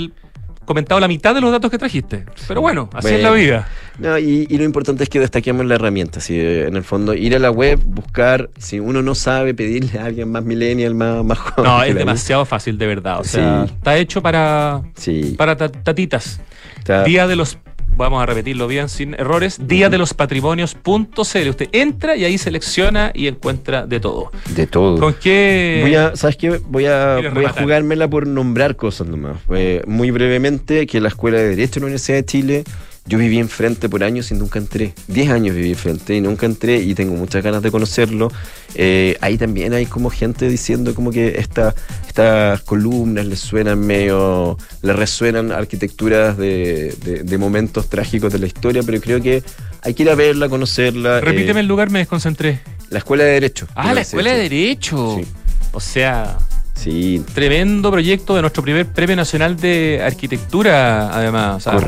comentado 0.71 1.01
la 1.01 1.09
mitad 1.09 1.35
de 1.35 1.41
los 1.41 1.51
datos 1.51 1.71
que 1.71 1.79
trajiste. 1.79 2.25
Pero 2.47 2.61
bueno, 2.61 2.89
así 2.93 3.09
es 3.15 3.23
la 3.23 3.33
vida. 3.33 3.69
No, 3.99 4.17
y, 4.19 4.47
y 4.49 4.57
lo 4.57 4.65
importante 4.65 5.03
es 5.03 5.09
que 5.11 5.19
destaquemos 5.21 5.67
la 5.67 5.75
herramienta. 5.75 6.21
Si, 6.21 6.39
en 6.39 6.77
el 6.77 6.85
fondo, 6.85 7.13
ir 7.13 7.35
a 7.35 7.39
la 7.41 7.51
web, 7.51 7.81
buscar, 7.85 8.49
si 8.59 8.79
uno 8.79 9.03
no 9.03 9.15
sabe, 9.15 9.53
pedirle 9.53 9.99
a 9.99 10.05
alguien 10.07 10.31
más 10.31 10.45
millennial, 10.45 10.95
más, 10.95 11.25
más 11.25 11.39
joven. 11.39 11.71
No, 11.71 11.83
es 11.83 11.95
demasiado 11.95 12.45
fácil, 12.45 12.79
de 12.79 12.87
verdad. 12.87 13.21
O 13.21 13.25
sea, 13.25 13.67
Sí. 13.67 13.73
está 13.75 13.97
hecho 13.97 14.23
para, 14.23 14.83
Sí. 14.95 15.35
para 15.37 15.57
ta- 15.57 15.69
tatitas. 15.71 16.41
Está- 16.79 17.03
Día 17.05 17.27
de 17.27 17.37
los. 17.37 17.59
Vamos 18.01 18.23
a 18.23 18.25
repetirlo 18.25 18.67
bien 18.67 18.89
sin 18.89 19.13
errores. 19.13 19.59
Día 19.61 19.91
de 19.91 19.99
los 19.99 20.15
patrimonios.cl. 20.15 21.49
Usted 21.51 21.69
entra 21.73 22.17
y 22.17 22.25
ahí 22.25 22.39
selecciona 22.39 23.11
y 23.13 23.27
encuentra 23.27 23.87
de 23.87 24.01
todo. 24.01 24.33
De 24.55 24.67
todo. 24.67 24.99
¿Con 24.99 25.13
qué? 25.13 25.81
Voy 25.83 25.95
a, 25.97 26.17
¿sabes 26.17 26.39
qué? 26.39 26.63
Voy 26.67 26.87
a, 26.87 27.17
¿Quieres 27.17 27.35
voy 27.35 27.45
a 27.45 27.51
jugármela 27.51 28.09
por 28.09 28.27
nombrar 28.27 28.77
cosas 28.77 29.07
nomás. 29.07 29.37
Eh, 29.55 29.83
muy 29.87 30.11
brevemente, 30.13 30.87
que 30.87 30.99
la 30.99 31.09
Escuela 31.09 31.37
de 31.37 31.51
Derecho 31.51 31.75
de 31.75 31.81
la 31.81 31.87
Universidad 31.89 32.17
de 32.17 32.25
Chile, 32.25 32.65
yo 33.07 33.19
viví 33.19 33.39
enfrente 33.39 33.89
por 33.89 34.05
años 34.05 34.31
y 34.31 34.35
nunca 34.35 34.59
entré. 34.59 34.95
Diez 35.09 35.31
años 35.31 35.57
viví 35.57 35.71
enfrente 35.71 36.15
y 36.15 36.21
nunca 36.21 36.47
entré 36.47 36.77
y 36.79 36.95
tengo 36.95 37.15
muchas 37.15 37.43
ganas 37.43 37.63
de 37.63 37.71
conocerlo. 37.71 38.31
Eh, 38.75 39.17
ahí 39.21 39.37
también 39.37 39.73
hay 39.73 39.87
como 39.87 40.11
gente 40.11 40.49
diciendo 40.49 40.95
como 40.95 41.11
que 41.11 41.39
esta, 41.39 41.75
estas 42.07 42.61
columnas 42.63 43.27
les 43.27 43.41
suenan 43.41 43.81
medio, 43.81 44.57
les 44.83 44.95
resuenan 44.97 45.51
arquitecturas 45.51 46.37
de, 46.37 46.95
de- 47.05 47.23
de 47.25 47.39
momentos 47.39 47.89
trágicos 47.89 48.33
de 48.33 48.39
la 48.39 48.47
historia, 48.47 48.83
pero 48.85 49.01
creo 49.01 49.21
que 49.21 49.43
hay 49.83 49.95
que 49.95 50.03
ir 50.05 50.11
a 50.11 50.15
verla, 50.15 50.49
conocerla. 50.49 51.21
Repíteme 51.21 51.61
eh, 51.61 51.63
el 51.63 51.67
lugar, 51.69 51.91
me 51.91 52.01
desconcentré. 52.01 52.61
La 52.91 52.99
Escuela 52.99 53.25
de 53.25 53.31
Derecho. 53.33 53.67
de 53.67 53.73
Ah, 53.75 53.95
la 53.95 54.03
Escuela 54.03 54.33
de. 54.33 54.39
Derecho. 54.43 55.17
Sí. 55.19 55.27
O 55.73 55.81
sea, 55.81 56.37
Sí, 56.75 57.23
tremendo 57.35 57.91
proyecto 57.91 58.35
de 58.35 58.41
nuestro 58.41 58.63
primer 58.63 58.87
Premio 58.87 59.15
Nacional 59.15 59.57
de 59.57 60.01
Arquitectura, 60.03 61.11
además. 61.15 61.67
O 61.67 61.71
sea, 61.71 61.81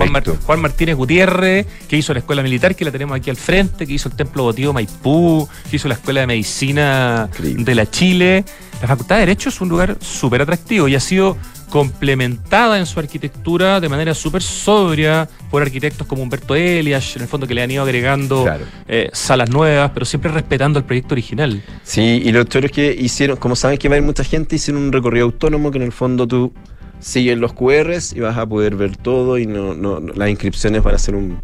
Juan, 0.45 0.61
Martínez 0.61 0.97
Gutiérrez, 0.97 1.67
que 1.89 1.97
hizo 1.97 2.13
la 2.13 2.19
Escuela 2.19 2.43
Militar, 2.43 2.77
que 2.77 2.85
la 2.85 2.91
tenemos 2.91 3.17
aquí 3.17 3.31
al 3.31 3.37
frente, 3.37 3.87
que 3.87 3.95
hizo 3.95 4.11
el 4.11 4.17
Templo 4.17 4.43
Votivo 4.43 4.73
Maipú, 4.73 5.49
que 5.71 5.77
hizo 5.77 5.89
la 5.89 5.95
Escuela 5.95 6.21
de 6.21 6.27
Medicina 6.27 7.31
de 7.39 7.75
la 7.75 7.91
Chile. 7.91 8.45
La 8.83 8.89
Facultad 8.89 9.17
de 9.17 9.21
Derecho 9.21 9.49
es 9.49 9.61
un 9.61 9.69
lugar 9.69 9.97
súper 10.01 10.43
atractivo 10.43 10.89
y 10.89 10.95
ha 10.95 11.01
sido 11.01 11.39
complementada 11.73 12.79
en 12.79 12.85
su 12.85 13.01
arquitectura 13.01 13.81
de 13.81 13.89
manera 13.89 14.13
súper 14.13 14.43
sobria 14.43 15.27
por 15.51 15.63
arquitectos 15.63 16.07
como 16.07 16.23
Humberto 16.23 16.55
Elias, 16.55 17.17
en 17.17 17.23
el 17.23 17.29
fondo 17.29 17.47
que 17.47 17.55
le 17.55 17.63
han 17.63 17.71
ido 17.71 17.83
agregando 17.83 18.43
Claro. 18.45 18.65
eh, 18.87 19.09
salas 19.15 19.49
nuevas, 19.49 19.91
pero 19.95 20.05
siempre 20.05 20.31
respetando 20.31 20.79
el 20.79 20.85
proyecto 20.85 21.15
original. 21.15 21.63
Sí, 21.83 22.21
y 22.25 22.31
lo 22.31 22.43
otro 22.43 22.61
es 22.61 22.71
que 22.71 22.93
hicieron, 22.93 23.39
como 23.39 23.57
saben 23.57 23.79
que 23.79 23.89
va 23.89 23.95
a 23.95 23.99
ir 23.99 24.05
mucha 24.05 24.23
gente, 24.23 24.57
hicieron 24.57 24.83
un 24.83 24.93
recorrido 24.93 25.25
autónomo 25.25 25.71
que 25.71 25.79
en 25.79 25.85
el 25.85 25.93
fondo 25.93 26.27
tú 26.29 26.53
sigues 27.01 27.39
los 27.39 27.55
QRs 27.55 28.13
y 28.13 28.21
vas 28.21 28.37
a 28.37 28.45
poder 28.47 28.77
ver 28.77 28.97
todo 28.99 29.39
y 29.39 29.47
no, 29.47 29.73
no, 29.75 29.99
no- 29.99 30.13
las 30.13 30.29
inscripciones 30.29 30.83
van 30.83 30.95
a 30.95 30.99
ser 30.99 31.15
un... 31.15 31.41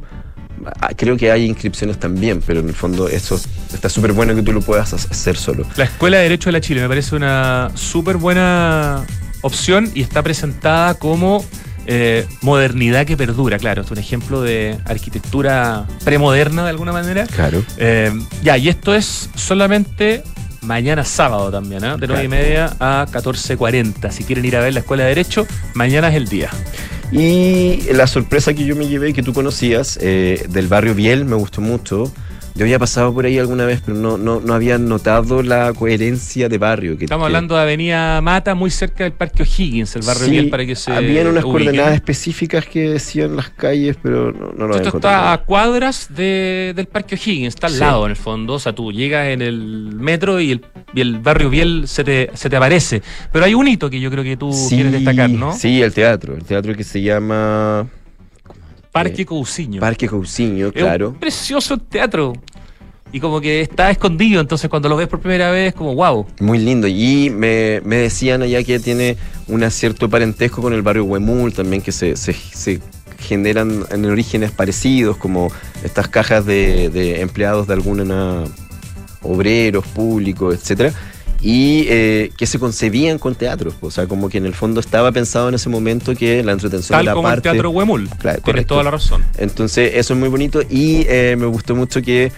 ah, 0.80 0.90
Creo 0.94 1.16
que 1.16 1.32
hay 1.32 1.46
inscripciones 1.46 1.98
también, 1.98 2.42
pero 2.46 2.60
en 2.60 2.68
el 2.68 2.74
fondo 2.74 3.08
eso 3.08 3.40
está 3.72 3.88
súper 3.88 4.12
bueno 4.12 4.34
que 4.34 4.42
tú 4.42 4.52
lo 4.52 4.60
puedas 4.60 4.92
ha- 4.92 4.96
hacer 4.96 5.36
solo. 5.38 5.64
La 5.76 5.84
Escuela 5.84 6.18
de 6.18 6.24
Derecho 6.24 6.48
de 6.48 6.52
la 6.52 6.60
Chile 6.60 6.82
me 6.82 6.88
parece 6.88 7.16
una 7.16 7.70
súper 7.74 8.18
buena 8.18 9.04
opción 9.42 9.90
y 9.94 10.02
está 10.02 10.22
presentada 10.22 10.94
como 10.94 11.44
eh, 11.90 12.26
modernidad 12.42 13.06
que 13.06 13.16
perdura, 13.16 13.58
claro, 13.58 13.80
es 13.80 13.90
un 13.90 13.96
ejemplo 13.96 14.42
de 14.42 14.78
arquitectura 14.84 15.86
premoderna 16.04 16.64
de 16.64 16.70
alguna 16.70 16.92
manera. 16.92 17.26
Claro. 17.26 17.64
Eh, 17.78 18.12
ya, 18.42 18.58
y 18.58 18.68
esto 18.68 18.94
es 18.94 19.30
solamente 19.34 20.22
mañana 20.60 21.02
sábado 21.02 21.50
también, 21.50 21.82
¿eh? 21.84 21.96
de 21.98 22.06
9 22.06 22.24
y 22.24 22.28
media 22.28 22.76
a 22.78 23.06
14.40. 23.10 24.10
Si 24.10 24.24
quieren 24.24 24.44
ir 24.44 24.56
a 24.56 24.60
ver 24.60 24.74
la 24.74 24.80
Escuela 24.80 25.04
de 25.04 25.08
Derecho, 25.10 25.46
mañana 25.72 26.08
es 26.08 26.16
el 26.16 26.28
día. 26.28 26.50
Y 27.10 27.90
la 27.92 28.06
sorpresa 28.06 28.52
que 28.52 28.66
yo 28.66 28.76
me 28.76 28.86
llevé, 28.86 29.14
que 29.14 29.22
tú 29.22 29.32
conocías, 29.32 29.98
del 29.98 30.68
barrio 30.68 30.94
Biel, 30.94 31.24
me 31.24 31.36
gustó 31.36 31.62
mucho. 31.62 32.12
Yo 32.58 32.64
había 32.64 32.78
pasado 32.80 33.14
por 33.14 33.24
ahí 33.24 33.38
alguna 33.38 33.64
vez, 33.66 33.80
pero 33.86 33.96
no, 33.96 34.18
no, 34.18 34.40
no 34.40 34.52
había 34.52 34.78
notado 34.78 35.44
la 35.44 35.72
coherencia 35.72 36.48
de 36.48 36.58
barrio. 36.58 36.98
Que, 36.98 37.04
Estamos 37.04 37.22
que- 37.22 37.26
hablando 37.26 37.54
de 37.54 37.62
Avenida 37.62 38.20
Mata, 38.20 38.56
muy 38.56 38.70
cerca 38.70 39.04
del 39.04 39.12
Parque 39.12 39.44
O'Higgins, 39.44 39.94
el 39.94 40.02
barrio 40.02 40.24
Sí, 40.24 40.30
Biel, 40.32 40.50
para 40.50 40.66
que 40.66 40.74
se. 40.74 40.90
Habían 40.90 41.28
unas 41.28 41.44
ubiquen. 41.44 41.64
coordenadas 41.66 41.94
específicas 41.94 42.66
que 42.66 42.90
decían 42.90 43.36
las 43.36 43.50
calles, 43.50 43.96
pero 44.02 44.32
no, 44.32 44.50
no 44.58 44.66
lo 44.66 44.74
Esto 44.76 44.96
está 44.96 45.32
a 45.32 45.38
cuadras 45.44 46.08
de- 46.12 46.72
del 46.74 46.86
Parque 46.86 47.14
O'Higgins, 47.14 47.54
está 47.54 47.68
al 47.68 47.74
Sí. 47.74 47.78
lado 47.78 48.04
en 48.06 48.10
el 48.10 48.16
fondo. 48.16 48.54
O 48.54 48.58
sea, 48.58 48.72
tú 48.74 48.90
llegas 48.90 49.28
en 49.28 49.40
el 49.40 49.92
metro 49.94 50.40
y 50.40 50.50
el, 50.50 50.64
y 50.94 51.00
el 51.00 51.20
barrio 51.20 51.50
Biel 51.50 51.84
se 51.86 52.02
te, 52.02 52.30
se 52.34 52.50
te 52.50 52.56
aparece. 52.56 53.02
Pero 53.32 53.44
hay 53.44 53.54
un 53.54 53.68
hito 53.68 53.88
que 53.88 54.00
yo 54.00 54.10
creo 54.10 54.24
que 54.24 54.36
tú 54.36 54.52
Sí, 54.52 54.74
quieres 54.74 54.90
destacar, 54.92 55.30
¿no? 55.30 55.52
Sí, 55.52 55.80
el 55.80 55.94
teatro. 55.94 56.34
El 56.34 56.42
teatro 56.42 56.74
que 56.74 56.82
se 56.82 57.00
llama 57.02 57.86
Parque 58.92 59.24
Cousiño. 59.26 59.80
Parque 59.80 60.08
Cousiño, 60.08 60.68
Es 60.68 60.72
claro. 60.72 61.10
un 61.10 61.14
precioso 61.16 61.78
teatro. 61.78 62.32
Y 63.10 63.20
como 63.20 63.40
que 63.40 63.62
está 63.62 63.90
escondido, 63.90 64.38
entonces 64.40 64.68
cuando 64.68 64.88
lo 64.88 64.96
ves 64.96 65.08
por 65.08 65.20
primera 65.20 65.50
vez, 65.50 65.72
como 65.74 65.94
wow. 65.94 66.26
Muy 66.40 66.58
lindo. 66.58 66.86
Y 66.86 67.30
me, 67.30 67.80
me 67.84 67.96
decían 67.96 68.42
allá 68.42 68.62
que 68.62 68.78
tiene 68.80 69.16
un 69.46 69.68
cierto 69.70 70.10
parentesco 70.10 70.60
con 70.60 70.74
el 70.74 70.82
barrio 70.82 71.04
Huemul 71.04 71.54
también, 71.54 71.80
que 71.80 71.90
se, 71.90 72.16
se- 72.16 72.34
se 72.34 72.80
generan 73.18 73.84
en 73.90 74.04
orígenes 74.04 74.50
parecidos, 74.50 75.16
como 75.16 75.50
estas 75.82 76.08
cajas 76.08 76.44
de, 76.44 76.90
de 76.90 77.22
empleados 77.22 77.66
de 77.66 77.74
alguna 77.74 78.44
obreros, 79.22 79.86
públicos, 79.86 80.54
etcétera. 80.54 80.92
Y 81.40 81.84
eh, 81.88 82.32
que 82.36 82.46
se 82.46 82.58
concebían 82.58 83.18
con 83.18 83.34
teatros, 83.36 83.74
o 83.80 83.90
sea, 83.92 84.06
como 84.08 84.28
que 84.28 84.38
en 84.38 84.46
el 84.46 84.54
fondo 84.54 84.80
estaba 84.80 85.12
pensado 85.12 85.48
en 85.48 85.54
ese 85.54 85.68
momento 85.68 86.14
que 86.16 86.42
la 86.42 86.50
entretención 86.52 86.96
Tal 86.98 87.06
era 87.06 87.14
como 87.14 87.28
el 87.28 87.34
parte. 87.34 87.50
Teatro 87.50 87.70
Huemul. 87.70 88.08
Claro, 88.08 88.18
Tienes 88.20 88.42
correcto. 88.42 88.74
toda 88.74 88.82
la 88.84 88.90
razón. 88.90 89.22
Entonces, 89.38 89.92
eso 89.94 90.14
es 90.14 90.18
muy 90.20 90.28
bonito 90.28 90.62
y 90.68 91.04
eh, 91.08 91.36
me 91.38 91.46
gustó 91.46 91.76
mucho 91.76 92.02
que 92.02 92.32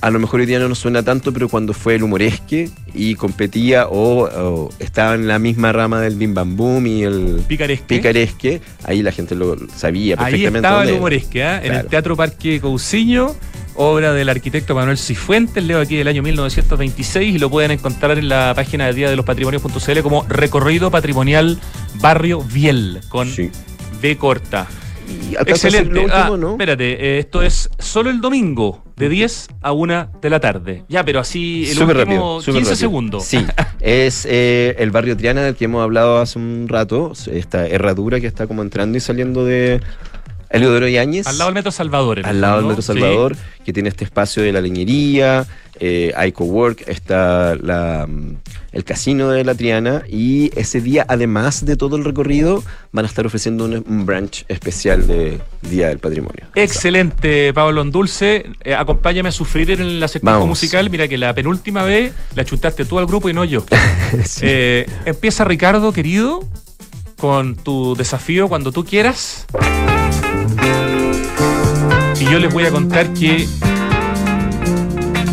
a 0.00 0.08
lo 0.08 0.18
mejor 0.18 0.40
hoy 0.40 0.46
día 0.46 0.58
no 0.58 0.70
nos 0.70 0.78
suena 0.78 1.02
tanto, 1.02 1.30
pero 1.34 1.50
cuando 1.50 1.74
fue 1.74 1.96
el 1.96 2.02
humoresque 2.02 2.70
y 2.94 3.14
competía 3.16 3.86
o, 3.88 4.22
o 4.24 4.70
estaba 4.78 5.14
en 5.14 5.28
la 5.28 5.38
misma 5.38 5.72
rama 5.72 6.00
del 6.00 6.16
Bim 6.16 6.32
Bam 6.32 6.56
Boom 6.56 6.86
y 6.86 7.02
el 7.02 7.42
Picaresque. 7.46 7.84
picaresque, 7.96 8.60
ahí 8.84 9.02
la 9.02 9.12
gente 9.12 9.34
lo 9.34 9.58
sabía 9.76 10.14
Ahí 10.14 10.32
perfectamente. 10.32 10.66
estaba 10.66 10.84
el 10.84 10.92
humoresque, 10.94 11.44
¿ah? 11.44 11.58
en 11.58 11.64
el 11.64 11.70
Claro. 11.72 11.88
Teatro 11.90 12.16
Parque 12.16 12.58
Cousiño, 12.62 13.36
obra 13.74 14.12
del 14.12 14.28
arquitecto 14.28 14.74
Manuel 14.74 14.98
Cifuentes, 14.98 15.62
leo 15.64 15.80
aquí 15.80 15.96
del 15.96 16.08
año 16.08 16.22
1926 16.22 17.34
y 17.34 17.38
lo 17.38 17.50
pueden 17.50 17.70
encontrar 17.70 18.18
en 18.18 18.28
la 18.28 18.52
página 18.54 18.86
de 18.86 18.94
Día 18.94 19.10
de 19.10 19.16
los 19.16 19.24
Patrimonios.cl 19.24 20.00
como 20.02 20.24
Recorrido 20.28 20.90
Patrimonial 20.90 21.58
Barrio 21.96 22.42
Biel, 22.42 23.00
con 23.08 23.28
B 24.02 24.16
corta. 24.16 24.66
Y 25.08 25.34
Excelente. 25.34 25.98
último, 25.98 26.14
Ah, 26.16 26.36
¿no? 26.38 26.52
Espérate, 26.52 26.92
eh, 26.92 27.18
esto 27.18 27.42
es 27.42 27.68
solo 27.80 28.10
el 28.10 28.20
domingo, 28.20 28.84
de 28.96 29.08
10 29.08 29.48
a 29.60 29.72
1 29.72 30.12
de 30.22 30.30
la 30.30 30.38
tarde. 30.38 30.84
Ya, 30.88 31.04
pero 31.04 31.18
así 31.18 31.64
el 31.68 31.74
Súper 31.76 31.96
último 31.96 32.04
rápido, 32.04 32.40
súper 32.42 32.54
15 32.54 32.70
rápido. 32.70 32.76
segundos. 32.76 33.24
Sí, 33.24 33.44
es 33.80 34.24
eh, 34.30 34.76
el 34.78 34.92
barrio 34.92 35.16
Triana 35.16 35.42
del 35.42 35.56
que 35.56 35.64
hemos 35.64 35.82
hablado 35.82 36.20
hace 36.20 36.38
un 36.38 36.66
rato, 36.68 37.12
esta 37.32 37.66
herradura 37.66 38.20
que 38.20 38.28
está 38.28 38.46
como 38.46 38.62
entrando 38.62 38.98
y 38.98 39.00
saliendo 39.00 39.44
de 39.44 39.80
Eliodoro 40.50 40.88
Yáñez. 40.88 41.26
Al 41.26 41.38
lado 41.38 41.48
del 41.50 41.54
Metro 41.54 41.70
Salvador. 41.72 42.20
al 42.24 42.40
lado 42.40 42.56
del. 42.58 42.66
Metro 42.66 42.82
Sí. 42.82 42.86
Salvador, 42.88 43.36
que 43.64 43.72
tiene 43.72 43.88
este 43.88 44.04
espacio 44.04 44.42
de 44.42 44.52
la 44.52 44.60
leñería, 44.60 45.46
eh, 45.78 46.12
está 46.86 47.54
la, 47.56 48.06
mm, 48.06 48.36
el 48.72 48.84
casino 48.84 49.30
de 49.30 49.44
la 49.44 49.54
Triana 49.54 50.02
y 50.08 50.50
ese 50.58 50.80
día, 50.80 51.06
además 51.08 51.64
de 51.64 51.76
todo 51.76 51.96
el 51.96 52.04
recorrido, 52.04 52.62
van 52.92 53.04
a 53.04 53.08
estar 53.08 53.24
ofreciendo 53.26 53.64
un, 53.64 53.84
un 53.88 54.06
brunch 54.06 54.44
especial 54.48 55.06
de 55.06 55.40
Día 55.62 55.88
del 55.88 55.98
Patrimonio. 55.98 56.46
Excelente, 56.54 57.52
Pablo 57.54 57.84
Dulce. 57.84 58.46
acompáñame 58.76 59.28
a 59.30 59.32
sufrir 59.32 59.70
en 59.70 59.80
el 59.80 60.02
acertijo 60.02 60.32
Vamos. 60.32 60.48
musical. 60.48 60.90
Mira 60.90 61.08
que 61.08 61.16
la 61.16 61.34
penúltima 61.34 61.82
vez 61.84 62.12
la 62.34 62.44
chutaste 62.44 62.84
tú 62.84 62.98
al 62.98 63.06
grupo 63.06 63.28
y 63.28 63.32
no 63.32 63.44
yo. 63.44 63.64
Eh, 64.42 64.86
empieza 65.04 65.44
Ricardo, 65.44 65.92
querido, 65.92 66.40
con 67.18 67.54
tu 67.56 67.94
desafío 67.94 68.48
cuando 68.48 68.72
tú 68.72 68.84
quieras. 68.84 69.46
Y 72.20 72.24
yo 72.24 72.38
les 72.38 72.52
voy 72.52 72.64
a 72.64 72.70
contar 72.70 73.12
que 73.14 73.48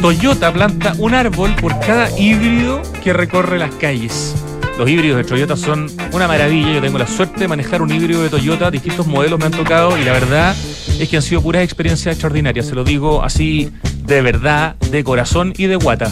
Toyota 0.01 0.53
planta 0.53 0.95
un 0.97 1.13
árbol 1.13 1.53
por 1.55 1.77
cada 1.79 2.09
híbrido 2.17 2.81
que 3.03 3.11
recorre 3.11 3.59
las 3.59 3.75
calles. 3.75 4.33
Los 4.77 4.89
híbridos 4.89 5.17
de 5.17 5.23
Toyota 5.25 5.57
son 5.57 5.87
una 6.13 6.29
maravilla. 6.29 6.75
Yo 6.75 6.81
tengo 6.81 6.97
la 6.97 7.07
suerte 7.07 7.41
de 7.41 7.47
manejar 7.49 7.81
un 7.81 7.91
híbrido 7.91 8.23
de 8.23 8.29
Toyota. 8.29 8.71
Distintos 8.71 9.05
modelos 9.05 9.37
me 9.37 9.45
han 9.47 9.51
tocado 9.51 9.97
y 9.97 10.05
la 10.05 10.13
verdad 10.13 10.55
es 10.97 11.09
que 11.09 11.17
han 11.17 11.21
sido 11.21 11.41
puras 11.41 11.63
experiencias 11.63 12.13
extraordinarias. 12.13 12.67
Se 12.67 12.75
lo 12.75 12.85
digo 12.85 13.21
así 13.21 13.69
de 14.05 14.21
verdad, 14.21 14.75
de 14.91 15.03
corazón 15.03 15.53
y 15.57 15.65
de 15.65 15.75
guata. 15.75 16.09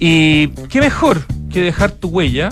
Y 0.00 0.48
qué 0.68 0.80
mejor 0.80 1.24
que 1.52 1.60
dejar 1.60 1.92
tu 1.92 2.08
huella. 2.08 2.48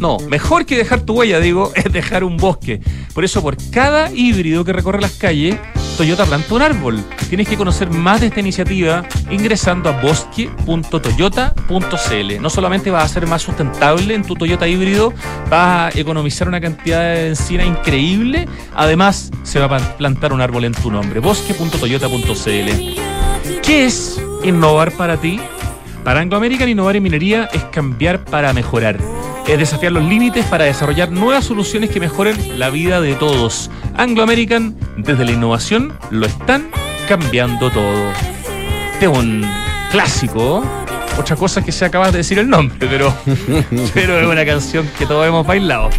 No, 0.00 0.18
mejor 0.30 0.64
que 0.64 0.76
dejar 0.76 1.02
tu 1.02 1.14
huella, 1.14 1.40
digo, 1.40 1.72
es 1.76 1.92
dejar 1.92 2.24
un 2.24 2.38
bosque. 2.38 2.80
Por 3.12 3.24
eso, 3.24 3.42
por 3.42 3.56
cada 3.70 4.10
híbrido 4.12 4.64
que 4.64 4.72
recorre 4.72 5.00
las 5.00 5.12
calles, 5.12 5.56
Toyota 5.96 6.24
planta 6.24 6.54
un 6.54 6.62
árbol. 6.62 7.02
Tienes 7.28 7.48
que 7.48 7.56
conocer 7.56 7.90
más 7.90 8.20
de 8.20 8.28
esta 8.28 8.40
iniciativa 8.40 9.04
ingresando 9.30 9.88
a 9.88 10.00
bosque.toyota.cl. 10.00 12.42
No 12.42 12.50
solamente 12.50 12.90
vas 12.90 13.04
a 13.04 13.08
ser 13.08 13.26
más 13.26 13.42
sustentable 13.42 14.14
en 14.14 14.22
tu 14.22 14.34
Toyota 14.34 14.66
híbrido, 14.66 15.12
vas 15.50 15.94
a 15.94 15.98
economizar 15.98 16.48
una 16.48 16.60
cantidad 16.60 17.00
de 17.00 17.28
encina 17.28 17.64
increíble. 17.64 18.48
Además, 18.74 19.30
se 19.44 19.60
va 19.60 19.76
a 19.76 19.96
plantar 19.96 20.32
un 20.32 20.40
árbol 20.40 20.64
en 20.64 20.72
tu 20.72 20.90
nombre. 20.90 21.20
bosque.toyota.cl. 21.20 23.60
¿Qué 23.62 23.86
es 23.86 24.20
innovar 24.42 24.92
para 24.92 25.16
ti? 25.16 25.40
Para 26.02 26.20
Anglo 26.20 26.36
American, 26.36 26.68
innovar 26.68 26.96
en 26.96 27.02
minería 27.02 27.48
es 27.52 27.62
cambiar 27.64 28.24
para 28.24 28.52
mejorar. 28.52 29.13
Es 29.46 29.58
desafiar 29.58 29.92
los 29.92 30.02
límites 30.02 30.46
para 30.46 30.64
desarrollar 30.64 31.10
nuevas 31.10 31.44
soluciones 31.44 31.90
que 31.90 32.00
mejoren 32.00 32.58
la 32.58 32.70
vida 32.70 33.02
de 33.02 33.14
todos. 33.14 33.70
Anglo 33.94 34.22
American, 34.22 34.74
desde 34.96 35.24
la 35.26 35.32
innovación, 35.32 35.92
lo 36.10 36.24
están 36.24 36.70
cambiando 37.06 37.70
todo. 37.70 38.10
Este 38.94 39.04
es 39.04 39.18
un 39.18 39.46
clásico. 39.90 40.64
Otra 41.18 41.36
cosa 41.36 41.60
es 41.60 41.66
que 41.66 41.72
se 41.72 41.84
acaba 41.84 42.10
de 42.10 42.18
decir 42.18 42.38
el 42.38 42.48
nombre, 42.48 42.88
pero, 42.88 43.14
pero 43.94 44.18
es 44.18 44.26
una 44.26 44.46
canción 44.46 44.88
que 44.98 45.04
todos 45.04 45.26
hemos 45.26 45.46
bailado. 45.46 45.90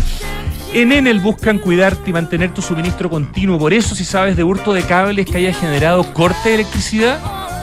En 0.74 0.92
Enel 0.92 1.20
buscan 1.20 1.60
cuidarte 1.60 2.10
y 2.10 2.14
mantener 2.14 2.52
tu 2.52 2.64
suministro 2.64 3.12
continuo. 3.12 3.60
Por 3.60 3.74
eso, 3.74 3.94
si 3.94 4.06
sabes 4.06 4.36
de 4.36 4.44
hurto 4.44 4.74
de 4.74 4.82
cables 4.82 5.28
que 5.28 5.38
haya 5.38 5.54
generado 5.54 6.04
corte 6.14 6.50
de 6.50 6.56
electricidad 6.56 7.20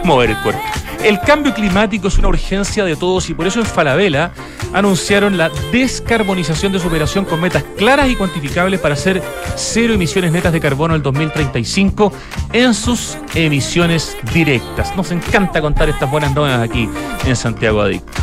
mover 0.05 0.31
el 0.31 0.41
cuerpo. 0.43 0.61
El 1.03 1.21
cambio 1.21 1.55
climático 1.55 2.09
es 2.09 2.19
una 2.19 2.29
urgencia 2.29 2.85
de 2.85 2.97
todos 2.97 3.31
y 3.31 3.35
por 3.35 3.47
eso 3.47 3.61
en 3.61 3.67
Falabella 3.67 4.33
anunciaron 4.73 5.39
la 5.39 5.51
descarbonización 5.73 6.73
de 6.73 6.81
su 6.81 6.89
operación 6.89 7.25
con 7.25 7.41
metas 7.41 7.65
claras 7.77 8.09
y 8.09 8.17
cuantificables 8.17 8.81
para 8.81 8.95
hacer 8.95 9.23
cero 9.57 9.95
emisiones 9.95 10.33
netas 10.33 10.53
de 10.53 10.61
carbono 10.61 10.95
el 10.95 11.03
2035 11.03 12.13
en 12.53 12.75
sus 12.75 13.17
emisiones 13.35 14.17
directas. 14.35 14.95
Nos 14.97 15.11
encanta 15.13 15.61
contar 15.61 15.89
estas 15.89 16.11
buenas 16.11 16.35
nuevas 16.35 16.61
aquí 16.61 16.89
en 17.25 17.37
Santiago 17.37 17.81
Adicto. 17.81 18.21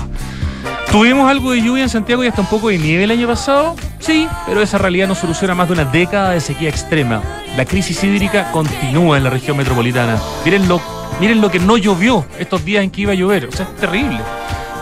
¿Tuvimos 0.92 1.30
algo 1.30 1.52
de 1.52 1.62
lluvia 1.62 1.84
en 1.84 1.90
Santiago 1.90 2.24
y 2.24 2.28
hasta 2.28 2.42
un 2.42 2.48
poco 2.48 2.70
de 2.70 2.78
nieve 2.78 3.04
el 3.04 3.12
año 3.12 3.28
pasado? 3.28 3.76
Sí, 4.00 4.28
pero 4.46 4.62
esa 4.62 4.78
realidad 4.78 5.08
no 5.08 5.16
soluciona 5.16 5.54
más 5.54 5.68
de 5.68 5.74
una 5.74 5.86
década 5.86 6.32
de 6.32 6.40
sequía 6.40 6.70
extrema. 6.70 7.22
La 7.58 7.66
crisis 7.66 8.04
hídrica 8.04 8.52
continúa 8.52 9.18
en 9.18 9.24
la 9.24 9.30
región 9.30 9.58
metropolitana. 9.58 10.18
Miren 10.46 10.68
lo, 10.68 10.82
miren 11.20 11.42
lo 11.42 11.52
que 11.52 11.60
no 11.60 11.78
llovió 11.78 12.26
estos 12.40 12.64
días 12.64 12.84
en 12.84 12.92
que 12.92 13.02
iba 13.02 13.12
a 13.12 13.16
llover. 13.16 13.46
O 13.46 13.52
sea, 13.52 13.66
es 13.66 13.76
terrible. 13.76 14.20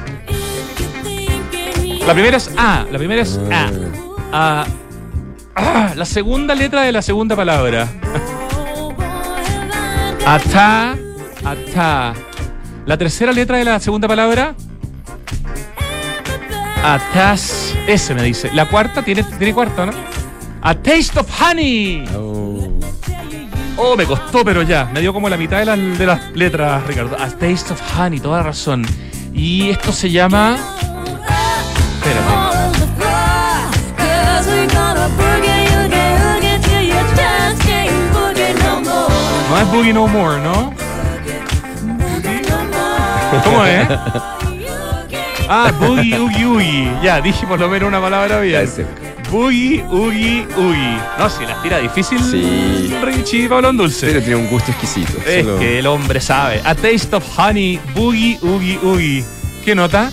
La 2.05 2.13
primera 2.13 2.35
es 2.35 2.51
A. 2.57 2.85
La 2.91 2.97
primera 2.97 3.21
es 3.21 3.39
A. 4.33 4.65
La 5.95 6.05
segunda 6.05 6.53
letra 6.53 6.81
de 6.81 6.91
la 6.91 7.01
segunda 7.01 7.37
palabra. 7.37 7.87
Ata. 10.25 10.97
Ata. 11.45 12.13
La 12.85 12.97
tercera 12.97 13.31
letra 13.31 13.55
de 13.55 13.63
la 13.63 13.79
segunda 13.79 14.05
palabra. 14.05 14.53
Atas. 16.83 17.75
Ese 17.87 18.15
me 18.15 18.23
dice. 18.23 18.51
La 18.53 18.67
cuarta 18.67 19.01
tiene, 19.01 19.23
tiene 19.23 19.53
cuarta, 19.53 19.85
¿no? 19.85 19.91
A 20.61 20.75
taste 20.75 21.19
of 21.19 21.27
honey. 21.41 22.05
Oh, 23.77 23.95
me 23.95 24.05
costó, 24.05 24.43
pero 24.43 24.61
ya. 24.61 24.85
Me 24.93 24.99
dio 25.01 25.13
como 25.13 25.29
la 25.29 25.37
mitad 25.37 25.59
de 25.59 25.65
las, 25.65 25.77
de 25.97 26.05
las 26.05 26.31
letras, 26.35 26.85
Ricardo. 26.85 27.15
A 27.19 27.29
taste 27.29 27.73
of 27.73 27.81
honey, 27.97 28.19
toda 28.19 28.43
razón. 28.43 28.85
Y 29.33 29.69
esto 29.69 29.91
se 29.91 30.09
llama. 30.09 30.57
Espérate. 31.97 32.49
No 39.49 39.57
es 39.57 39.71
Boogie 39.71 39.93
No 39.93 40.07
More, 40.07 40.41
¿no? 40.41 40.73
¿Cómo 43.43 43.65
es? 43.65 43.87
Ah, 45.51 45.71
Boogie 45.79 46.15
Oogie 46.19 46.45
Oogie. 46.45 46.91
Ya, 47.01 47.19
dije 47.21 47.47
por 47.47 47.59
lo 47.59 47.67
menos 47.69 47.87
una 47.87 47.99
palabra 47.99 48.39
bien. 48.39 48.69
Boogie 49.31 49.83
Oogie 49.89 50.47
Oogie. 50.55 50.97
No, 51.17 51.29
si 51.29 51.43
las 51.45 51.61
tira 51.63 51.79
difícil. 51.79 52.19
Sí. 52.23 52.93
Richie 53.03 53.49
Pablo 53.49 53.73
Dulce. 53.73 54.07
Pero 54.07 54.19
tiene 54.21 54.35
un 54.35 54.47
gusto 54.47 54.71
exquisito. 54.71 55.13
Es 55.25 55.43
Solo- 55.43 55.57
que 55.59 55.79
el 55.79 55.87
hombre 55.87 56.21
sabe. 56.21 56.61
A 56.63 56.75
Taste 56.75 57.15
of 57.15 57.23
Honey, 57.37 57.79
Boogie 57.95 58.37
Oogie 58.43 58.79
Oogie. 58.83 59.25
¿Qué 59.65 59.73
nota? 59.73 60.11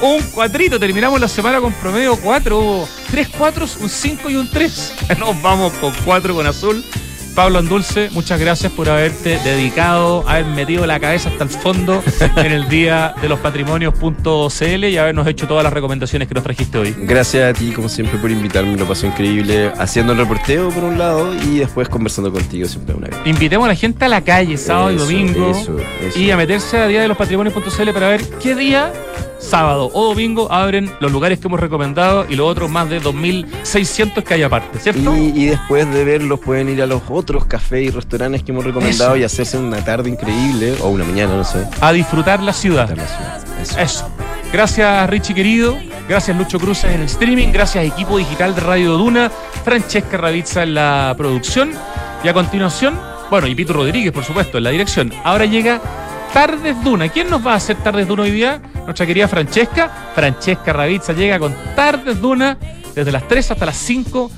Un 0.00 0.22
cuatrito. 0.30 0.80
Terminamos 0.80 1.20
la 1.20 1.28
semana 1.28 1.60
con 1.60 1.72
promedio 1.74 2.16
4. 2.16 2.58
Hubo 2.58 2.88
tres 3.10 3.28
cuatros, 3.28 3.76
un 3.80 3.88
5 3.90 4.30
y 4.30 4.36
un 4.36 4.48
3. 4.48 4.94
Nos 5.18 5.40
vamos 5.42 5.72
con 5.74 5.92
4 6.06 6.34
con 6.34 6.46
azul. 6.46 6.82
Pablo 7.34 7.58
Andulce, 7.58 8.10
muchas 8.10 8.40
gracias 8.40 8.72
por 8.72 8.88
haberte 8.88 9.38
dedicado, 9.38 10.28
haber 10.28 10.46
metido 10.46 10.86
la 10.86 10.98
cabeza 11.00 11.28
hasta 11.28 11.44
el 11.44 11.50
fondo 11.50 12.02
en 12.36 12.52
el 12.52 12.68
día 12.68 13.14
de 13.20 13.28
los 13.28 13.38
patrimonios.cl 13.38 14.84
y 14.84 14.96
habernos 14.98 15.26
hecho 15.26 15.46
todas 15.46 15.64
las 15.64 15.72
recomendaciones 15.72 16.28
que 16.28 16.34
nos 16.34 16.42
trajiste 16.42 16.78
hoy. 16.78 16.94
Gracias 16.98 17.50
a 17.50 17.58
ti, 17.58 17.70
como 17.72 17.88
siempre, 17.88 18.18
por 18.18 18.30
invitarme. 18.30 18.76
Lo 18.76 18.86
pasó 18.86 19.06
increíble 19.06 19.72
haciendo 19.78 20.12
el 20.12 20.18
reporteo 20.18 20.68
por 20.70 20.84
un 20.84 20.98
lado 20.98 21.32
y 21.34 21.58
después 21.58 21.88
conversando 21.88 22.32
contigo 22.32 22.66
siempre 22.66 22.94
una 22.94 23.08
vez. 23.08 23.16
Invitemos 23.24 23.64
a 23.66 23.68
la 23.68 23.76
gente 23.76 24.04
a 24.04 24.08
la 24.08 24.22
calle 24.22 24.56
sábado 24.56 24.92
y 24.92 24.96
domingo 24.96 25.50
eso, 25.50 25.76
eso. 26.06 26.18
y 26.18 26.30
a 26.30 26.36
meterse 26.36 26.78
a 26.78 26.86
día 26.86 27.02
de 27.02 27.08
los 27.08 27.16
patrimonios.cl 27.16 27.90
para 27.92 28.08
ver 28.08 28.22
qué 28.42 28.54
día, 28.54 28.92
sábado 29.40 29.90
o 29.92 30.08
domingo, 30.08 30.52
abren 30.52 30.90
los 31.00 31.10
lugares 31.10 31.38
que 31.38 31.48
hemos 31.48 31.58
recomendado 31.58 32.26
y 32.28 32.36
los 32.36 32.46
otros 32.48 32.70
más 32.70 32.88
de 32.90 33.00
2.600 33.00 34.22
que 34.22 34.34
hay 34.34 34.42
aparte, 34.42 34.78
¿cierto? 34.78 35.16
Y, 35.16 35.32
y 35.34 35.46
después 35.46 35.92
de 35.92 36.04
verlos 36.04 36.40
pueden 36.40 36.68
ir 36.68 36.82
a 36.82 36.86
los 36.86 37.02
otros 37.08 37.46
cafés 37.46 37.88
y 37.88 37.90
restaurantes 37.90 38.42
que 38.42 38.52
hemos 38.52 38.64
recomendado 38.64 39.10
Eso. 39.12 39.16
y 39.16 39.24
hacerse 39.24 39.58
una 39.58 39.84
tarde 39.84 40.10
increíble 40.10 40.74
o 40.82 40.88
una 40.88 41.04
mañana, 41.04 41.36
no 41.36 41.44
sé. 41.44 41.66
A 41.80 41.92
disfrutar 41.92 42.42
la 42.42 42.52
ciudad. 42.52 42.90
Eso. 43.60 43.78
Eso. 43.78 44.08
Gracias, 44.52 45.08
Richie 45.08 45.34
querido. 45.34 45.76
Gracias, 46.08 46.36
Lucho 46.36 46.58
Cruzas 46.58 46.92
en 46.92 47.00
el 47.00 47.06
streaming. 47.06 47.48
Gracias, 47.52 47.84
equipo 47.84 48.18
digital 48.18 48.54
de 48.54 48.60
Radio 48.60 48.92
Duna. 48.98 49.30
Francesca 49.64 50.16
Ravizza 50.16 50.62
en 50.64 50.74
la 50.74 51.14
producción. 51.16 51.70
Y 52.24 52.28
a 52.28 52.34
continuación, 52.34 52.98
bueno, 53.30 53.46
y 53.46 53.54
Pito 53.54 53.72
Rodríguez, 53.72 54.12
por 54.12 54.24
supuesto, 54.24 54.58
en 54.58 54.64
la 54.64 54.70
dirección. 54.70 55.12
Ahora 55.24 55.44
llega 55.44 55.80
Tardes 56.34 56.82
Duna. 56.82 57.08
¿Quién 57.08 57.30
nos 57.30 57.46
va 57.46 57.52
a 57.52 57.56
hacer 57.56 57.76
Tardes 57.76 58.08
Duna 58.08 58.24
hoy 58.24 58.32
día? 58.32 58.60
Nuestra 58.84 59.06
querida 59.06 59.28
Francesca. 59.28 60.12
Francesca 60.14 60.72
Ravizza 60.72 61.12
llega 61.12 61.38
con 61.38 61.54
Tardes 61.74 62.20
Duna 62.20 62.56
desde 62.94 63.12
las 63.12 63.26
3 63.28 63.52
hasta 63.52 63.66
las 63.66 63.76
5 63.76 64.30